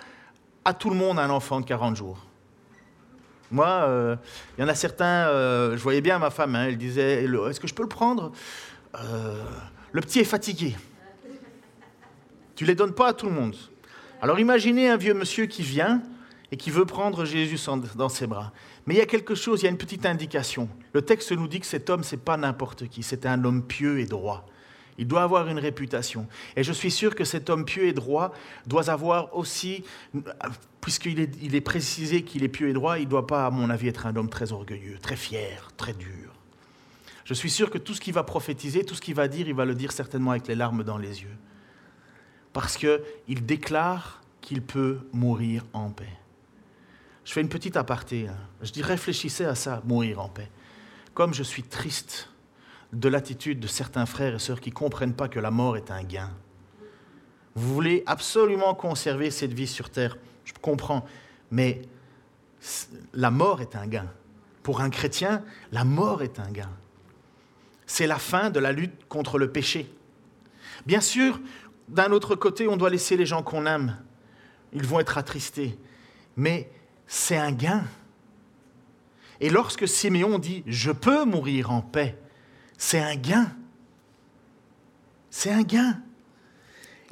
à 0.65 0.75
tout 0.75 0.91
le 0.91 0.97
monde 0.97 1.19
un 1.19 1.31
enfant 1.31 1.61
de 1.61 1.67
40 1.67 1.97
jours. 1.97 2.27
Moi, 3.51 3.67
euh, 3.67 4.17
il 4.57 4.61
y 4.61 4.65
en 4.65 4.69
a 4.69 4.75
certains, 4.75 5.29
euh, 5.29 5.77
je 5.77 5.83
voyais 5.83 6.01
bien 6.01 6.19
ma 6.19 6.31
femme, 6.31 6.55
hein, 6.55 6.67
elle 6.69 6.79
disait, 6.79 7.25
est-ce 7.25 7.59
que 7.59 7.67
je 7.67 7.75
peux 7.75 7.83
le 7.83 7.89
prendre? 7.89 8.33
Euh, 8.95 9.43
Le 9.93 10.01
petit 10.01 10.21
est 10.21 10.25
fatigué. 10.25 10.77
Tu 12.55 12.65
ne 12.65 12.69
les 12.69 12.75
donnes 12.75 12.95
pas 12.95 13.09
à 13.09 13.13
tout 13.13 13.27
le 13.27 13.33
monde. 13.33 13.57
Alors 14.23 14.39
imaginez 14.39 14.89
un 14.89 14.97
vieux 14.97 15.15
monsieur 15.15 15.47
qui 15.47 15.63
vient 15.63 16.03
et 16.53 16.57
qui 16.57 16.71
veut 16.71 16.85
prendre 16.85 17.25
Jésus 17.25 17.59
dans 17.97 18.09
ses 18.09 18.27
bras. 18.27 18.53
Mais 18.87 18.95
il 18.95 18.99
y 18.99 19.03
a 19.03 19.07
quelque 19.07 19.35
chose, 19.35 19.61
il 19.61 19.65
y 19.65 19.69
a 19.69 19.71
une 19.71 19.79
petite 19.79 20.07
indication. 20.07 20.69
Le 20.93 21.03
texte 21.03 21.33
nous 21.33 21.49
dit 21.49 21.61
que 21.61 21.67
cet 21.67 21.91
homme, 21.91 22.03
c'est 22.03 22.17
pas 22.17 22.37
n'importe 22.37 22.89
qui, 22.89 23.03
c'est 23.03 23.27
un 23.27 23.45
homme 23.45 23.63
pieux 23.63 24.01
et 24.01 24.07
droit. 24.07 24.47
Il 24.99 25.07
doit 25.07 25.23
avoir 25.23 25.49
une 25.49 25.59
réputation. 25.59 26.27
Et 26.57 26.63
je 26.63 26.73
suis 26.73 26.91
sûr 26.91 27.15
que 27.15 27.25
cet 27.25 27.49
homme 27.49 27.65
pieux 27.65 27.87
et 27.87 27.93
droit 27.93 28.35
doit 28.67 28.91
avoir 28.91 29.35
aussi, 29.37 29.85
puisqu'il 30.81 31.21
est, 31.21 31.31
il 31.41 31.55
est 31.55 31.61
précisé 31.63 32.23
qu'il 32.23 32.45
est 32.45 32.49
pieux 32.49 32.69
et 32.69 32.73
droit, 32.73 32.99
il 32.99 33.05
ne 33.05 33.11
doit 33.11 33.27
pas, 33.27 33.47
à 33.47 33.51
mon 33.51 33.71
avis, 33.71 33.89
être 33.89 34.07
un 34.07 34.15
homme 34.17 34.29
très 34.29 34.53
orgueilleux, 34.53 34.99
très 35.01 35.17
fier, 35.17 35.71
très 35.77 35.95
dur. 35.95 36.35
Je 37.25 37.35
suis 37.35 37.49
sûr 37.49 37.71
que 37.71 37.79
tout 37.79 37.95
ce 37.95 38.01
qu'il 38.01 38.13
va 38.13 38.25
prophétiser, 38.25 38.85
tout 38.85 38.95
ce 38.95 39.01
qu'il 39.01 39.15
va 39.15 39.29
dire, 39.29 39.47
il 39.49 39.55
va 39.55 39.65
le 39.65 39.75
dire 39.75 39.93
certainement 39.93 40.33
avec 40.33 40.49
les 40.49 40.55
larmes 40.55 40.83
dans 40.83 40.99
les 40.99 41.23
yeux. 41.23 41.37
Parce 42.53 42.77
qu'il 42.77 43.47
déclare 43.47 44.21
qu'il 44.41 44.61
peut 44.63 44.99
mourir 45.13 45.65
en 45.73 45.91
paix. 45.91 46.20
Je 47.31 47.35
fais 47.35 47.43
une 47.43 47.49
petite 47.49 47.77
aparté. 47.77 48.27
Hein. 48.27 48.35
Je 48.61 48.73
dis 48.73 48.83
réfléchissez 48.83 49.45
à 49.45 49.55
ça, 49.55 49.83
mourir 49.85 50.21
en 50.21 50.29
paix. 50.29 50.51
Comme 51.15 51.33
je 51.33 51.45
suis 51.45 51.63
triste 51.63 52.29
de 52.93 53.09
l'attitude 53.09 53.61
de 53.61 53.69
certains 53.69 54.05
frères 54.05 54.35
et 54.35 54.39
sœurs 54.41 54.61
qui 54.61 54.71
ne 54.71 54.75
comprennent 54.75 55.15
pas 55.15 55.29
que 55.29 55.39
la 55.39 55.53
mort 55.53 55.77
est 55.77 55.93
un 55.93 56.03
gain. 56.03 56.33
Vous 57.55 57.73
voulez 57.73 58.03
absolument 58.07 58.75
conserver 58.75 59.31
cette 59.31 59.53
vie 59.53 59.69
sur 59.69 59.91
terre, 59.91 60.19
je 60.45 60.55
comprends, 60.61 61.07
mais 61.53 61.83
la 63.15 63.31
mort 63.31 63.61
est 63.61 63.77
un 63.77 63.87
gain. 63.87 64.13
Pour 64.65 64.81
un 64.81 64.91
chrétien, 64.91 65.45
la 65.71 65.85
mort 65.85 66.25
est 66.25 66.41
un 66.41 66.51
gain. 66.51 66.71
C'est 67.87 68.09
la 68.09 68.19
fin 68.19 68.51
de 68.51 68.59
la 68.59 68.73
lutte 68.73 69.07
contre 69.09 69.39
le 69.39 69.53
péché. 69.53 69.89
Bien 70.85 71.01
sûr, 71.01 71.39
d'un 71.87 72.11
autre 72.11 72.35
côté, 72.35 72.67
on 72.67 72.77
doit 72.77 72.91
laisser 72.91 73.17
les 73.17 73.25
gens 73.25 73.45
qu'on 73.45 73.67
aime. 73.67 74.03
Ils 74.73 74.85
vont 74.85 74.99
être 74.99 75.17
attristés. 75.17 75.79
Mais 76.37 76.69
c'est 77.13 77.37
un 77.37 77.51
gain. 77.51 77.83
Et 79.41 79.51
lorsque 79.51 79.89
Siméon 79.89 80.39
dit⁇ 80.39 80.61
Je 80.67 80.93
peux 80.93 81.25
mourir 81.25 81.73
en 81.73 81.83
paix⁇ 81.83 82.17
c'est 82.79 83.01
un 83.01 83.17
gain. 83.17 83.53
C'est 85.29 85.51
un 85.51 85.63
gain. 85.63 86.01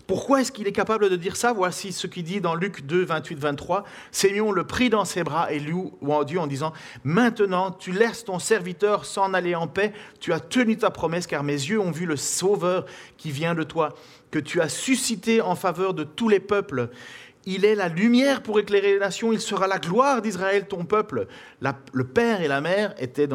Pourquoi 0.06 0.40
est-ce 0.40 0.50
qu'il 0.50 0.66
est 0.66 0.72
capable 0.72 1.10
de 1.10 1.16
dire 1.16 1.36
ça? 1.36 1.52
Voici 1.52 1.92
ce 1.92 2.06
qu'il 2.06 2.22
dit 2.22 2.40
dans 2.40 2.54
Luc 2.54 2.86
2, 2.86 3.04
28, 3.04 3.34
23. 3.34 3.84
Sémion 4.10 4.52
le 4.52 4.66
prit 4.66 4.88
dans 4.88 5.04
ses 5.04 5.24
bras 5.24 5.52
et 5.52 5.58
loue 5.58 5.92
en 6.00 6.24
Dieu 6.24 6.38
en 6.38 6.46
disant 6.46 6.72
Maintenant, 7.04 7.72
tu 7.72 7.92
laisses 7.92 8.24
ton 8.24 8.38
serviteur 8.38 9.04
s'en 9.04 9.34
aller 9.34 9.54
en 9.54 9.66
paix. 9.66 9.92
Tu 10.20 10.32
as 10.32 10.40
tenu 10.40 10.78
ta 10.78 10.90
promesse, 10.90 11.26
car 11.26 11.42
mes 11.42 11.52
yeux 11.52 11.80
ont 11.80 11.90
vu 11.90 12.06
le 12.06 12.16
Sauveur 12.16 12.86
qui 13.18 13.30
vient 13.32 13.54
de 13.54 13.64
toi, 13.64 13.94
que 14.30 14.38
tu 14.38 14.62
as 14.62 14.70
suscité 14.70 15.42
en 15.42 15.56
faveur 15.56 15.92
de 15.92 16.04
tous 16.04 16.28
les 16.28 16.40
peuples. 16.40 16.88
Il 17.50 17.64
est 17.64 17.74
la 17.74 17.88
lumière 17.88 18.42
pour 18.42 18.60
éclairer 18.60 18.92
les 18.92 18.98
nations, 18.98 19.32
il 19.32 19.40
sera 19.40 19.66
la 19.66 19.78
gloire 19.78 20.20
d'Israël, 20.20 20.68
ton 20.68 20.84
peuple. 20.84 21.26
le 21.94 22.04
père 22.04 22.42
et 22.42 22.46
la 22.46 22.60
mère 22.60 22.94
étaient, 22.98 23.26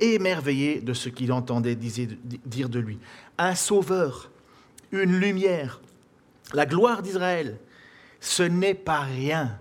émerveillés 0.00 0.80
de 0.80 0.94
ce 0.94 1.10
qu'ils 1.10 1.32
entendaient 1.32 1.74
dire 1.76 2.70
de 2.70 2.78
lui. 2.78 2.98
Un 3.36 3.54
sauveur, 3.54 4.30
une 4.90 5.18
lumière, 5.18 5.82
la 6.54 6.64
gloire 6.64 7.02
d'Israël, 7.02 7.58
ce 8.20 8.42
n'est 8.42 8.72
pas 8.72 9.00
rien. 9.00 9.58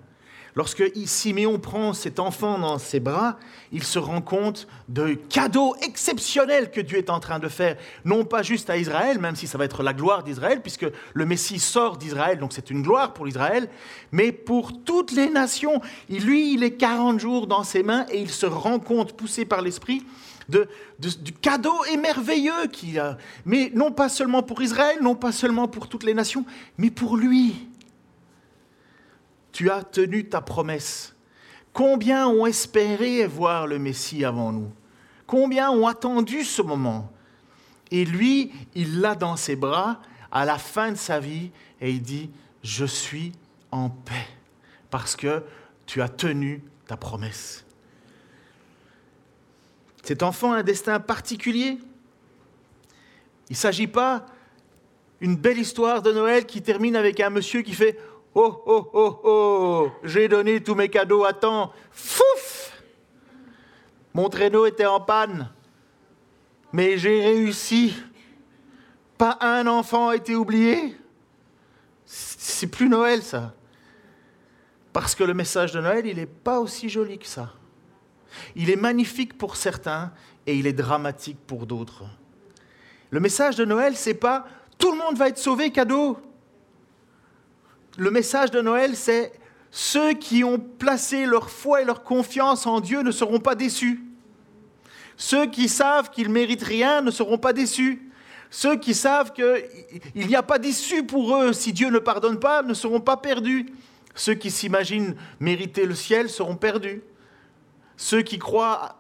Lorsque 0.56 0.84
Siméon 1.06 1.60
prend 1.60 1.92
cet 1.92 2.18
enfant 2.18 2.58
dans 2.58 2.78
ses 2.78 3.02
bras, 3.02 3.38
il 3.74 3.84
se 3.84 4.00
rend 4.00 4.22
compte 4.22 4.68
de 4.88 5.14
cadeau 5.14 5.76
exceptionnel 5.82 6.72
que 6.72 6.80
Dieu 6.80 6.98
est 6.98 7.10
en 7.10 7.20
train 7.20 7.40
de 7.40 7.50
faire, 7.50 7.76
non 8.06 8.24
pas 8.24 8.42
juste 8.42 8.70
à 8.70 8.78
Israël, 8.78 9.20
même 9.20 9.36
si 9.36 9.48
ça 9.48 9.58
va 9.58 9.66
être 9.66 9.84
la 9.84 9.94
gloire 9.94 10.24
d'Israël, 10.24 10.62
puisque 10.62 10.86
le 11.14 11.26
Messie 11.26 11.60
sort 11.60 11.98
d'Israël, 11.98 12.40
donc 12.40 12.54
c'est 12.54 12.72
une 12.72 12.84
gloire 12.84 13.14
pour 13.14 13.28
Israël, 13.28 13.68
mais 14.14 14.32
pour 14.32 14.82
toutes 14.84 15.12
les 15.12 15.30
nations. 15.30 15.82
Lui, 16.10 16.54
il 16.54 16.64
est 16.64 16.76
40 16.76 17.20
jours 17.20 17.48
dans 17.48 17.66
ses 17.66 17.84
mains 17.84 18.06
et 18.10 18.22
il 18.22 18.30
se 18.30 18.46
rend 18.46 18.80
compte, 18.80 19.12
poussé 19.12 19.44
par 19.44 19.62
l'Esprit, 19.62 20.06
du 20.48 21.34
cadeau 21.42 21.84
émerveilleux 21.92 22.68
qu'il 22.72 22.98
a. 23.00 23.18
Mais 23.46 23.72
non 23.74 23.92
pas 23.92 24.08
seulement 24.08 24.42
pour 24.42 24.62
Israël, 24.62 25.00
non 25.02 25.16
pas 25.16 25.34
seulement 25.34 25.68
pour 25.68 25.90
toutes 25.90 26.04
les 26.04 26.14
nations, 26.14 26.46
mais 26.78 26.92
pour 26.92 27.18
lui 27.18 27.56
tu 29.56 29.72
as 29.72 29.86
tenu 29.86 30.26
ta 30.26 30.42
promesse. 30.42 31.16
Combien 31.72 32.28
ont 32.28 32.46
espéré 32.46 33.26
voir 33.26 33.68
le 33.68 33.80
Messie 33.80 34.26
avant 34.26 34.52
nous? 34.52 34.70
Combien 35.26 35.72
ont 35.72 35.88
attendu 35.88 36.44
ce 36.44 36.62
moment? 36.62 37.10
Et 37.90 38.04
lui, 38.04 38.52
il 38.76 39.00
l'a 39.00 39.16
dans 39.16 39.38
ses 39.38 39.56
bras 39.56 40.02
à 40.30 40.44
la 40.44 40.58
fin 40.58 40.92
de 40.92 40.98
sa 40.98 41.22
vie 41.22 41.52
et 41.80 41.90
il 41.90 42.02
dit, 42.02 42.30
je 42.64 42.84
suis 42.84 43.32
en 43.72 43.90
paix 43.90 44.28
parce 44.90 45.16
que 45.16 45.42
tu 45.86 46.02
as 46.02 46.10
tenu 46.10 46.62
ta 46.86 46.98
promesse. 46.98 47.64
Cet 50.04 50.22
enfant 50.22 50.52
a 50.52 50.58
un 50.58 50.64
destin 50.64 51.00
particulier. 51.00 51.78
Il 53.50 53.54
ne 53.54 53.56
s'agit 53.56 53.88
pas 53.88 54.26
d'une 55.22 55.38
belle 55.38 55.60
histoire 55.60 56.02
de 56.02 56.12
Noël 56.12 56.46
qui 56.46 56.62
termine 56.62 56.98
avec 56.98 57.22
un 57.22 57.30
monsieur 57.30 57.62
qui 57.62 57.74
fait 57.74 57.98
Oh, 58.38 58.62
oh, 58.66 58.90
oh, 58.92 59.20
oh, 59.24 59.92
j'ai 60.04 60.28
donné 60.28 60.62
tous 60.62 60.76
mes 60.76 60.90
cadeaux 60.90 61.24
à 61.24 61.32
temps. 61.32 61.72
Fouf 61.90 62.74
Mon 64.14 64.28
traîneau 64.28 64.66
était 64.66 64.86
en 64.86 65.00
panne. 65.00 65.50
Mais 66.74 66.98
j'ai 66.98 67.24
réussi. 67.24 67.96
Pas 69.18 69.38
un 69.40 69.66
enfant 69.68 70.10
a 70.10 70.18
été 70.18 70.36
oublié. 70.36 70.98
C'est 72.06 72.68
plus 72.68 72.90
Noël, 72.90 73.24
ça. 73.24 73.54
Parce 74.92 75.16
que 75.16 75.24
le 75.24 75.34
message 75.34 75.72
de 75.72 75.80
Noël, 75.80 76.06
il 76.06 76.18
n'est 76.18 76.26
pas 76.26 76.60
aussi 76.60 76.90
joli 76.90 77.18
que 77.18 77.28
ça. 77.28 77.54
Il 78.58 78.70
est 78.70 78.76
magnifique 78.76 79.38
pour 79.38 79.56
certains 79.56 80.12
et 80.46 80.56
il 80.56 80.68
est 80.68 80.74
dramatique 80.74 81.40
pour 81.48 81.66
d'autres. 81.66 82.04
Le 83.12 83.22
message 83.22 83.56
de 83.56 83.64
Noël, 83.64 83.96
c'est 83.96 84.14
pas 84.14 84.46
tout 84.78 84.92
le 84.92 84.98
monde 84.98 85.16
va 85.16 85.30
être 85.30 85.38
sauvé, 85.38 85.72
cadeau 85.72 86.20
le 87.98 88.12
message 88.12 88.52
de 88.52 88.62
Noël, 88.62 88.96
c'est 88.96 89.32
ceux 89.72 90.14
qui 90.14 90.44
ont 90.44 90.60
placé 90.60 91.26
leur 91.26 91.50
foi 91.50 91.82
et 91.82 91.86
leur 91.86 92.04
confiance 92.04 92.66
en 92.66 92.80
Dieu 92.80 93.02
ne 93.02 93.12
seront 93.12 93.40
pas 93.40 93.56
déçus. 93.56 94.04
Ceux 95.18 95.46
qui 95.48 95.70
savent 95.70 96.10
qu'ils 96.10 96.30
méritent 96.30 96.64
rien 96.64 97.02
ne 97.02 97.12
seront 97.12 97.38
pas 97.38 97.54
déçus. 97.54 98.12
Ceux 98.50 98.78
qui 98.78 98.94
savent 98.94 99.34
qu'il 99.34 100.28
n'y 100.28 100.36
a 100.36 100.44
pas 100.44 100.60
d'issue 100.60 101.04
pour 101.04 101.36
eux 101.36 101.54
si 101.54 101.74
Dieu 101.74 101.90
ne 101.90 102.00
pardonne 102.00 102.40
pas 102.40 102.64
ne 102.64 102.74
seront 102.74 103.02
pas 103.02 103.18
perdus. 103.18 103.66
Ceux 104.14 104.36
qui 104.36 104.50
s'imaginent 104.50 105.16
mériter 105.40 105.86
le 105.86 105.96
ciel 105.96 106.30
seront 106.30 106.56
perdus. 106.56 107.02
Ceux 107.98 108.22
qui 108.22 108.40
croient 108.40 108.98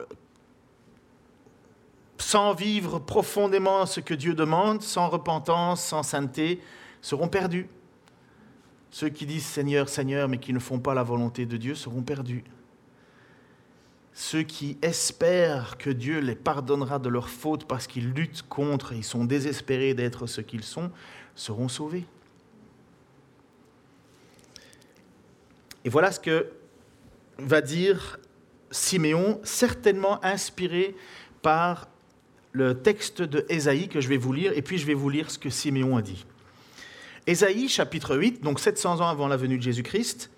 sans 2.17 2.53
vivre 2.53 2.99
profondément 2.99 3.85
ce 3.85 3.99
que 3.99 4.13
Dieu 4.13 4.33
demande, 4.33 4.81
sans 4.81 5.09
repentance, 5.09 5.83
sans 5.83 6.03
sainteté, 6.03 6.61
seront 7.01 7.27
perdus. 7.27 7.67
Ceux 8.95 9.09
qui 9.09 9.25
disent 9.25 9.43
Seigneur, 9.43 9.89
Seigneur, 9.89 10.29
mais 10.29 10.37
qui 10.37 10.53
ne 10.53 10.59
font 10.59 10.79
pas 10.79 10.93
la 10.93 11.03
volonté 11.03 11.45
de 11.45 11.57
Dieu 11.57 11.75
seront 11.75 12.01
perdus. 12.01 12.45
ceux 14.13 14.43
qui 14.43 14.77
espèrent 14.81 15.77
que 15.77 15.89
Dieu 15.89 16.19
les 16.19 16.33
pardonnera 16.33 16.97
de 16.97 17.09
leurs 17.09 17.27
fautes 17.27 17.67
parce 17.67 17.87
qu'ils 17.87 18.13
luttent 18.13 18.43
contre, 18.47 18.93
ils 18.93 19.03
sont 19.03 19.25
désespérés 19.25 19.95
d'être 19.95 20.27
ce 20.27 20.39
qu'ils 20.39 20.63
sont, 20.63 20.91
seront 21.35 21.67
sauvés. 21.67 22.05
Et 25.83 25.89
voilà 25.89 26.13
ce 26.13 26.21
que 26.21 26.49
va 27.37 27.59
dire 27.59 28.17
Siméon, 28.71 29.41
certainement 29.43 30.23
inspiré 30.23 30.95
par 31.41 31.89
le 32.53 32.81
texte 32.81 33.21
de 33.21 33.45
Ésaïe 33.49 33.89
que 33.89 33.99
je 33.99 34.07
vais 34.07 34.15
vous 34.15 34.31
lire, 34.31 34.53
et 34.55 34.61
puis 34.61 34.77
je 34.77 34.85
vais 34.85 34.93
vous 34.93 35.09
lire 35.09 35.29
ce 35.29 35.37
que 35.37 35.49
Siméon 35.49 35.97
a 35.97 36.01
dit. 36.01 36.25
Ésaïe 37.27 37.67
chapitre 37.67 38.15
8, 38.15 38.43
donc 38.43 38.59
700 38.59 39.01
ans 39.01 39.07
avant 39.07 39.27
la 39.27 39.37
venue 39.37 39.57
de 39.57 39.63
Jésus-Christ, 39.63 40.29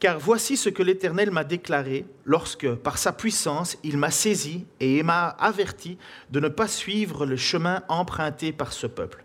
car 0.00 0.18
voici 0.18 0.56
ce 0.56 0.68
que 0.68 0.82
l'Éternel 0.82 1.30
m'a 1.30 1.44
déclaré 1.44 2.06
lorsque, 2.24 2.74
par 2.74 2.98
sa 2.98 3.12
puissance, 3.12 3.76
il 3.84 3.96
m'a 3.96 4.10
saisi 4.10 4.66
et 4.80 5.02
m'a 5.02 5.28
averti 5.28 5.96
de 6.30 6.40
ne 6.40 6.48
pas 6.48 6.66
suivre 6.66 7.24
le 7.24 7.36
chemin 7.36 7.82
emprunté 7.88 8.50
par 8.50 8.72
ce 8.72 8.86
peuple. 8.88 9.22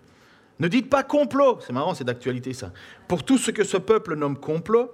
Ne 0.60 0.68
dites 0.68 0.90
pas 0.90 1.04
complot, 1.04 1.60
c'est 1.66 1.74
marrant, 1.74 1.96
c'est 1.96 2.04
d'actualité 2.04 2.54
ça. 2.54 2.72
Pour 3.08 3.24
tout 3.24 3.38
ce 3.38 3.52
que 3.52 3.64
ce 3.64 3.78
peuple 3.78 4.16
nomme 4.16 4.38
complot, 4.38 4.92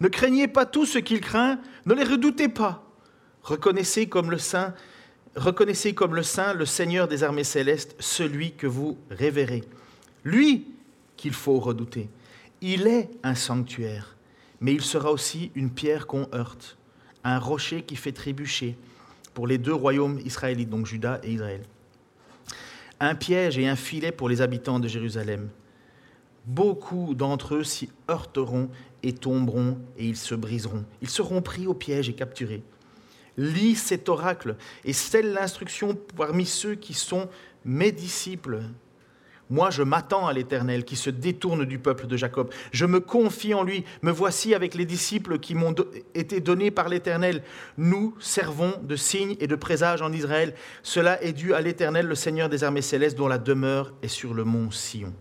ne 0.00 0.08
craignez 0.08 0.48
pas 0.48 0.66
tout 0.66 0.86
ce 0.86 0.98
qu'il 0.98 1.20
craint, 1.20 1.58
ne 1.84 1.94
les 1.94 2.04
redoutez 2.04 2.48
pas. 2.48 2.84
Reconnaissez 3.42 4.06
comme 4.08 4.30
le 4.30 4.38
Saint, 4.38 4.72
reconnaissez 5.34 5.94
comme 5.94 6.14
le 6.14 6.22
Saint, 6.22 6.54
le 6.54 6.64
Seigneur 6.64 7.08
des 7.08 7.24
armées 7.24 7.44
célestes, 7.44 7.96
celui 7.98 8.52
que 8.52 8.66
vous 8.66 8.98
révérez. 9.10 9.64
Lui 10.24 10.66
qu'il 11.22 11.32
faut 11.32 11.58
redouter. 11.58 12.10
Il 12.60 12.86
est 12.86 13.08
un 13.22 13.34
sanctuaire 13.34 14.16
mais 14.62 14.72
il 14.72 14.80
sera 14.80 15.10
aussi 15.10 15.50
une 15.56 15.70
pierre 15.70 16.06
qu'on 16.06 16.28
heurte, 16.32 16.78
un 17.24 17.40
rocher 17.40 17.82
qui 17.82 17.96
fait 17.96 18.12
trébucher 18.12 18.78
pour 19.34 19.48
les 19.48 19.58
deux 19.58 19.74
royaumes 19.74 20.20
israélites, 20.24 20.70
donc 20.70 20.86
Juda 20.86 21.20
et 21.24 21.32
Israël. 21.32 21.64
Un 23.00 23.16
piège 23.16 23.58
et 23.58 23.66
un 23.66 23.74
filet 23.74 24.12
pour 24.12 24.28
les 24.28 24.40
habitants 24.40 24.78
de 24.78 24.86
Jérusalem. 24.86 25.50
Beaucoup 26.46 27.14
d'entre 27.14 27.56
eux 27.56 27.64
s'y 27.64 27.90
heurteront 28.08 28.70
et 29.02 29.12
tomberont 29.12 29.78
et 29.98 30.06
ils 30.06 30.16
se 30.16 30.36
briseront. 30.36 30.84
Ils 31.02 31.10
seront 31.10 31.42
pris 31.42 31.66
au 31.66 31.74
piège 31.74 32.08
et 32.08 32.14
capturés. 32.14 32.62
Lis 33.36 33.74
cet 33.74 34.08
oracle 34.08 34.54
et 34.84 34.92
scelle 34.92 35.32
l'instruction 35.32 35.98
parmi 36.16 36.46
ceux 36.46 36.76
qui 36.76 36.94
sont 36.94 37.28
mes 37.64 37.90
disciples, 37.90 38.62
moi, 39.52 39.68
je 39.68 39.82
m'attends 39.82 40.26
à 40.26 40.32
l'Éternel 40.32 40.82
qui 40.82 40.96
se 40.96 41.10
détourne 41.10 41.66
du 41.66 41.78
peuple 41.78 42.06
de 42.06 42.16
Jacob. 42.16 42.50
Je 42.72 42.86
me 42.86 43.00
confie 43.00 43.52
en 43.52 43.62
lui. 43.62 43.84
Me 44.00 44.10
voici 44.10 44.54
avec 44.54 44.74
les 44.74 44.86
disciples 44.86 45.38
qui 45.38 45.54
m'ont 45.54 45.74
été 46.14 46.40
donnés 46.40 46.70
par 46.70 46.88
l'Éternel. 46.88 47.42
Nous 47.76 48.16
servons 48.18 48.72
de 48.82 48.96
signe 48.96 49.36
et 49.40 49.46
de 49.46 49.54
présage 49.54 50.00
en 50.00 50.10
Israël. 50.10 50.54
Cela 50.82 51.22
est 51.22 51.34
dû 51.34 51.52
à 51.52 51.60
l'Éternel, 51.60 52.06
le 52.06 52.14
Seigneur 52.14 52.48
des 52.48 52.64
armées 52.64 52.80
célestes, 52.80 53.18
dont 53.18 53.28
la 53.28 53.36
demeure 53.36 53.92
est 54.00 54.08
sur 54.08 54.32
le 54.32 54.44
mont 54.44 54.70
Sion. 54.70 55.12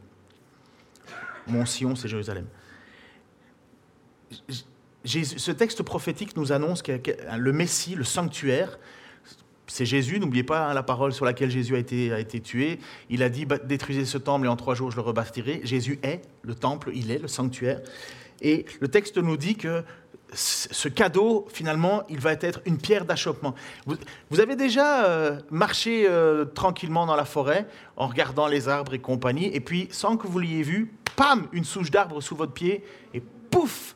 Mont 1.48 1.66
Sion, 1.66 1.98
c'est 1.98 2.08
Jérusalem. 2.08 2.46
Ce 5.04 5.52
texte 5.52 5.84
prophétique 5.84 6.38
nous 6.38 6.54
annonce 6.54 6.82
que 6.82 7.02
le 7.38 7.52
Messie, 7.52 7.96
le 7.96 8.06
sanctuaire, 8.06 8.80
c'est 9.72 9.86
Jésus, 9.86 10.20
n'oubliez 10.20 10.44
pas 10.44 10.68
hein, 10.68 10.74
la 10.74 10.84
parole 10.84 11.14
sur 11.14 11.24
laquelle 11.24 11.50
Jésus 11.50 11.76
a 11.76 11.80
été, 11.80 12.12
a 12.12 12.20
été 12.20 12.42
tué. 12.42 12.78
Il 13.10 13.24
a 13.24 13.30
dit 13.30 13.48
détruisez 13.64 14.04
ce 14.04 14.18
temple 14.18 14.46
et 14.46 14.50
en 14.50 14.58
trois 14.58 14.76
jours 14.76 14.92
je 14.92 14.98
le 14.98 15.02
rebâtirai. 15.02 15.62
Jésus 15.64 15.98
est 16.04 16.22
le 16.42 16.56
temple, 16.56 16.92
il 16.94 17.10
est 17.10 17.20
le 17.20 17.30
sanctuaire. 17.30 17.80
Et 18.42 18.66
le 18.82 18.90
texte 18.90 19.18
nous 19.18 19.38
dit 19.38 19.56
que 19.56 19.84
ce 20.34 20.90
cadeau, 20.90 21.48
finalement, 21.54 22.04
il 22.10 22.20
va 22.20 22.34
être 22.34 22.60
une 22.66 22.80
pierre 22.80 23.06
d'achoppement. 23.06 23.56
Vous, 24.30 24.40
avez 24.42 24.58
déjà 24.58 25.06
euh, 25.06 25.40
marché 25.50 26.06
euh, 26.06 26.44
tranquillement 26.44 27.06
dans 27.06 27.16
la 27.16 27.26
forêt 27.26 27.66
en 27.96 28.08
regardant 28.08 28.48
les 28.48 28.68
arbres 28.68 28.94
et 28.94 29.00
compagnie, 29.00 29.54
et 29.54 29.62
puis 29.62 29.88
sans 29.92 30.18
que 30.18 30.28
vous 30.28 30.40
l'ayez 30.40 30.64
vu, 30.64 30.94
pam, 31.16 31.48
une 31.54 31.66
souche 31.66 31.92
d'arbre 31.92 32.20
sous 32.20 32.36
votre 32.36 32.54
pied, 32.54 32.84
et 33.14 33.22
pouf, 33.50 33.96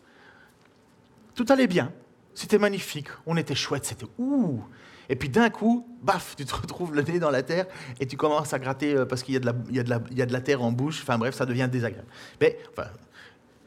tout 1.35 1.45
allait 1.49 1.67
bien. 1.67 1.91
C'était 2.33 2.59
magnifique, 2.59 3.07
on 3.25 3.35
était 3.35 3.55
chouette, 3.55 3.85
c'était 3.85 4.07
ouh. 4.17 4.61
Et 5.09 5.15
puis 5.15 5.29
d'un 5.29 5.49
coup, 5.49 5.87
baf, 6.01 6.35
tu 6.35 6.45
te 6.45 6.55
retrouves 6.55 6.93
le 6.93 7.01
nez 7.01 7.19
dans 7.19 7.31
la 7.31 7.43
terre 7.43 7.65
et 7.99 8.07
tu 8.07 8.17
commences 8.17 8.53
à 8.53 8.59
gratter 8.59 8.95
euh, 8.95 9.05
parce 9.05 9.23
qu'il 9.23 9.35
y, 9.35 9.37
y, 9.37 9.75
y, 9.75 10.21
a 10.21 10.25
de 10.25 10.33
la 10.33 10.41
terre 10.41 10.63
en 10.63 10.71
bouche. 10.71 10.99
Enfin 11.01 11.17
bref, 11.17 11.35
ça 11.35 11.45
devient 11.45 11.69
désagréable. 11.71 12.07
Mais 12.41 12.57
enfin, 12.71 12.89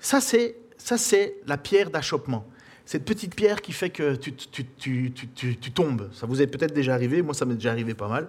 ça, 0.00 0.20
c'est, 0.20 1.36
la 1.46 1.56
pierre 1.56 1.90
d'achoppement. 1.90 2.46
Cette 2.84 3.04
petite 3.04 3.34
pierre 3.34 3.60
qui 3.60 3.72
fait 3.72 3.90
que 3.90 4.14
tu, 4.16 4.32
tu, 4.34 4.64
tu, 5.12 5.56
tu 5.58 5.70
tombes. 5.72 6.08
Ça 6.12 6.26
vous 6.26 6.40
est 6.40 6.46
peut-être 6.46 6.72
déjà 6.72 6.94
arrivé. 6.94 7.20
Moi, 7.22 7.34
ça 7.34 7.44
m'est 7.44 7.54
déjà 7.54 7.70
arrivé 7.70 7.94
pas 7.94 8.08
mal. 8.08 8.28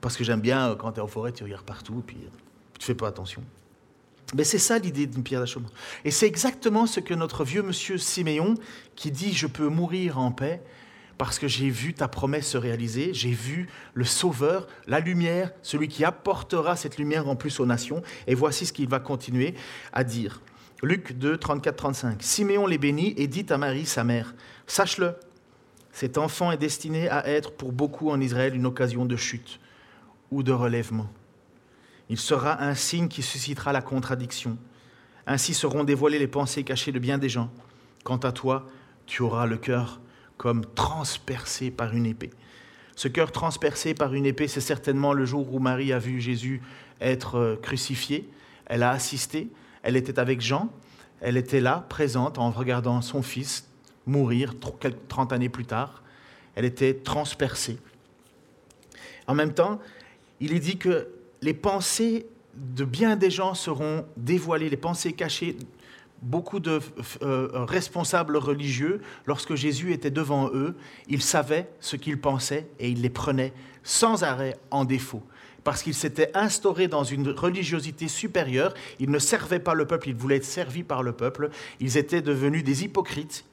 Parce 0.00 0.16
que 0.16 0.24
j'aime 0.24 0.40
bien, 0.40 0.70
euh, 0.70 0.74
quand 0.76 0.92
tu 0.92 0.98
es 0.98 1.02
en 1.02 1.06
forêt, 1.06 1.32
tu 1.32 1.44
regardes 1.44 1.64
partout, 1.64 2.02
puis 2.06 2.18
tu 2.78 2.86
fais 2.86 2.94
pas 2.94 3.08
attention. 3.08 3.42
Mais 4.34 4.44
c'est 4.44 4.58
ça 4.58 4.78
l'idée 4.78 5.06
d'une 5.06 5.22
pierre 5.22 5.40
d'achoppement. 5.40 5.70
Et 6.04 6.10
c'est 6.10 6.26
exactement 6.26 6.86
ce 6.86 7.00
que 7.00 7.14
notre 7.14 7.44
vieux 7.44 7.62
monsieur 7.62 7.98
Siméon, 7.98 8.54
qui 8.94 9.10
dit 9.10 9.32
Je 9.32 9.46
peux 9.46 9.68
mourir 9.68 10.18
en 10.18 10.30
paix, 10.30 10.62
parce 11.20 11.38
que 11.38 11.48
j'ai 11.48 11.68
vu 11.68 11.92
ta 11.92 12.08
promesse 12.08 12.48
se 12.48 12.56
réaliser, 12.56 13.12
j'ai 13.12 13.32
vu 13.32 13.68
le 13.92 14.06
Sauveur, 14.06 14.66
la 14.86 15.00
lumière, 15.00 15.52
celui 15.60 15.86
qui 15.86 16.02
apportera 16.02 16.76
cette 16.76 16.96
lumière 16.96 17.28
en 17.28 17.36
plus 17.36 17.60
aux 17.60 17.66
nations. 17.66 18.00
Et 18.26 18.34
voici 18.34 18.64
ce 18.64 18.72
qu'il 18.72 18.88
va 18.88 19.00
continuer 19.00 19.52
à 19.92 20.02
dire. 20.02 20.40
Luc 20.82 21.12
2, 21.12 21.36
34, 21.36 21.76
35. 21.76 22.22
Siméon 22.22 22.66
les 22.66 22.78
bénit 22.78 23.12
et 23.18 23.26
dit 23.26 23.44
à 23.50 23.58
Marie, 23.58 23.84
sa 23.84 24.02
mère, 24.02 24.34
Sache-le, 24.66 25.12
cet 25.92 26.16
enfant 26.16 26.52
est 26.52 26.56
destiné 26.56 27.10
à 27.10 27.28
être 27.28 27.52
pour 27.52 27.72
beaucoup 27.72 28.08
en 28.08 28.18
Israël 28.18 28.54
une 28.54 28.64
occasion 28.64 29.04
de 29.04 29.16
chute 29.16 29.60
ou 30.30 30.42
de 30.42 30.52
relèvement. 30.52 31.10
Il 32.08 32.16
sera 32.16 32.62
un 32.64 32.74
signe 32.74 33.08
qui 33.08 33.20
suscitera 33.20 33.74
la 33.74 33.82
contradiction. 33.82 34.56
Ainsi 35.26 35.52
seront 35.52 35.84
dévoilées 35.84 36.18
les 36.18 36.28
pensées 36.28 36.64
cachées 36.64 36.92
de 36.92 36.98
bien 36.98 37.18
des 37.18 37.28
gens. 37.28 37.50
Quant 38.04 38.16
à 38.16 38.32
toi, 38.32 38.66
tu 39.04 39.20
auras 39.20 39.44
le 39.44 39.58
cœur 39.58 40.00
comme 40.40 40.64
transpercé 40.74 41.70
par 41.70 41.94
une 41.94 42.06
épée. 42.06 42.30
Ce 42.96 43.08
cœur 43.08 43.30
transpercé 43.30 43.92
par 43.92 44.14
une 44.14 44.24
épée, 44.24 44.48
c'est 44.48 44.62
certainement 44.62 45.12
le 45.12 45.26
jour 45.26 45.52
où 45.52 45.58
Marie 45.58 45.92
a 45.92 45.98
vu 45.98 46.18
Jésus 46.18 46.62
être 46.98 47.34
euh, 47.34 47.56
crucifié. 47.56 48.26
Elle 48.64 48.82
a 48.82 48.88
assisté, 48.88 49.50
elle 49.82 49.96
était 49.96 50.18
avec 50.18 50.40
Jean, 50.40 50.70
elle 51.20 51.36
était 51.36 51.60
là, 51.60 51.84
présente, 51.90 52.38
en 52.38 52.50
regardant 52.50 53.02
son 53.02 53.20
fils 53.20 53.68
mourir 54.06 54.54
30 55.08 55.34
années 55.34 55.50
plus 55.50 55.66
tard. 55.66 56.02
Elle 56.54 56.64
était 56.64 56.94
transpercée. 56.94 57.76
En 59.26 59.34
même 59.34 59.52
temps, 59.52 59.78
il 60.40 60.54
est 60.54 60.58
dit 60.58 60.78
que 60.78 61.08
les 61.42 61.52
pensées 61.52 62.24
de 62.54 62.86
bien 62.86 63.16
des 63.16 63.30
gens 63.30 63.52
seront 63.52 64.06
dévoilées, 64.16 64.70
les 64.70 64.78
pensées 64.78 65.12
cachées 65.12 65.58
beaucoup 66.22 66.60
de 66.60 66.80
euh, 67.22 67.48
responsables 67.52 68.36
religieux, 68.36 69.00
lorsque 69.26 69.54
Jésus 69.54 69.92
était 69.92 70.10
devant 70.10 70.50
eux, 70.52 70.76
ils 71.08 71.22
savaient 71.22 71.68
ce 71.80 71.96
qu'ils 71.96 72.20
pensaient 72.20 72.68
et 72.78 72.88
ils 72.90 73.00
les 73.00 73.10
prenaient 73.10 73.52
sans 73.82 74.22
arrêt 74.22 74.56
en 74.70 74.84
défaut. 74.84 75.22
Parce 75.64 75.82
qu'ils 75.82 75.94
s'étaient 75.94 76.30
instaurés 76.34 76.88
dans 76.88 77.04
une 77.04 77.28
religiosité 77.28 78.08
supérieure, 78.08 78.72
ils 78.98 79.10
ne 79.10 79.18
servaient 79.18 79.60
pas 79.60 79.74
le 79.74 79.86
peuple, 79.86 80.08
ils 80.08 80.14
voulaient 80.14 80.36
être 80.36 80.44
servis 80.44 80.82
par 80.82 81.02
le 81.02 81.12
peuple, 81.12 81.50
ils 81.80 81.98
étaient 81.98 82.22
devenus 82.22 82.64
des 82.64 82.84
hypocrites, 82.84 83.44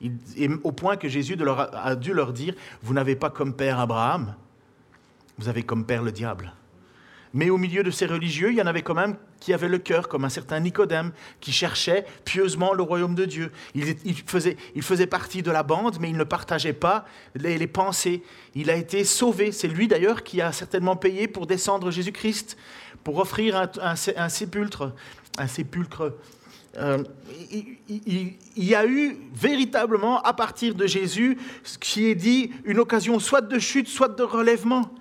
au 0.63 0.71
point 0.71 0.95
que 0.95 1.09
Jésus 1.09 1.37
a 1.73 1.95
dû 1.95 2.13
leur 2.13 2.31
dire, 2.31 2.53
vous 2.81 2.93
n'avez 2.93 3.15
pas 3.15 3.29
comme 3.29 3.53
père 3.53 3.79
Abraham, 3.79 4.35
vous 5.37 5.49
avez 5.49 5.63
comme 5.63 5.85
père 5.85 6.01
le 6.01 6.11
diable. 6.11 6.53
Mais 7.37 7.51
au 7.51 7.57
milieu 7.59 7.83
de 7.83 7.91
ces 7.91 8.07
religieux, 8.07 8.49
il 8.49 8.57
y 8.57 8.61
en 8.63 8.65
avait 8.65 8.81
quand 8.81 8.95
même 8.95 9.15
qui 9.39 9.53
avaient 9.53 9.67
le 9.67 9.77
cœur, 9.77 10.07
comme 10.07 10.25
un 10.25 10.29
certain 10.29 10.59
Nicodème, 10.59 11.11
qui 11.39 11.51
cherchait 11.51 12.03
pieusement 12.25 12.73
le 12.73 12.81
royaume 12.81 13.13
de 13.13 13.25
Dieu. 13.25 13.51
Il, 13.75 13.85
faisait, 14.25 14.57
il 14.73 14.81
faisait, 14.81 15.05
partie 15.05 15.43
de 15.43 15.51
la 15.51 15.61
bande, 15.61 15.99
mais 15.99 16.09
il 16.09 16.17
ne 16.17 16.23
partageait 16.23 16.73
pas 16.73 17.05
les, 17.35 17.67
pensées. 17.67 18.23
Il 18.55 18.71
a 18.71 18.75
été 18.75 19.03
sauvé. 19.03 19.51
C'est 19.51 19.67
lui 19.67 19.87
d'ailleurs 19.87 20.23
qui 20.23 20.41
a 20.41 20.51
certainement 20.51 20.95
payé 20.95 21.27
pour 21.27 21.45
descendre 21.45 21.91
Jésus-Christ, 21.91 22.57
pour 23.03 23.19
offrir 23.19 23.69
un, 23.83 23.95
sépulcre. 24.29 24.93
Euh, 26.79 27.03
il, 27.51 27.77
il, 27.87 28.63
y 28.65 28.73
a 28.73 28.87
eu 28.87 29.15
véritablement, 29.35 30.23
à 30.23 30.33
partir 30.33 30.73
de 30.73 30.87
Jésus, 30.87 31.37
ce 31.63 31.77
qui 31.77 32.07
est 32.07 32.15
dit, 32.15 32.51
une 32.65 32.79
occasion 32.79 33.19
soit 33.19 33.41
de 33.41 33.59
chute, 33.59 33.87
soit 33.87 34.07
de 34.07 34.23
relèvement. 34.23 34.91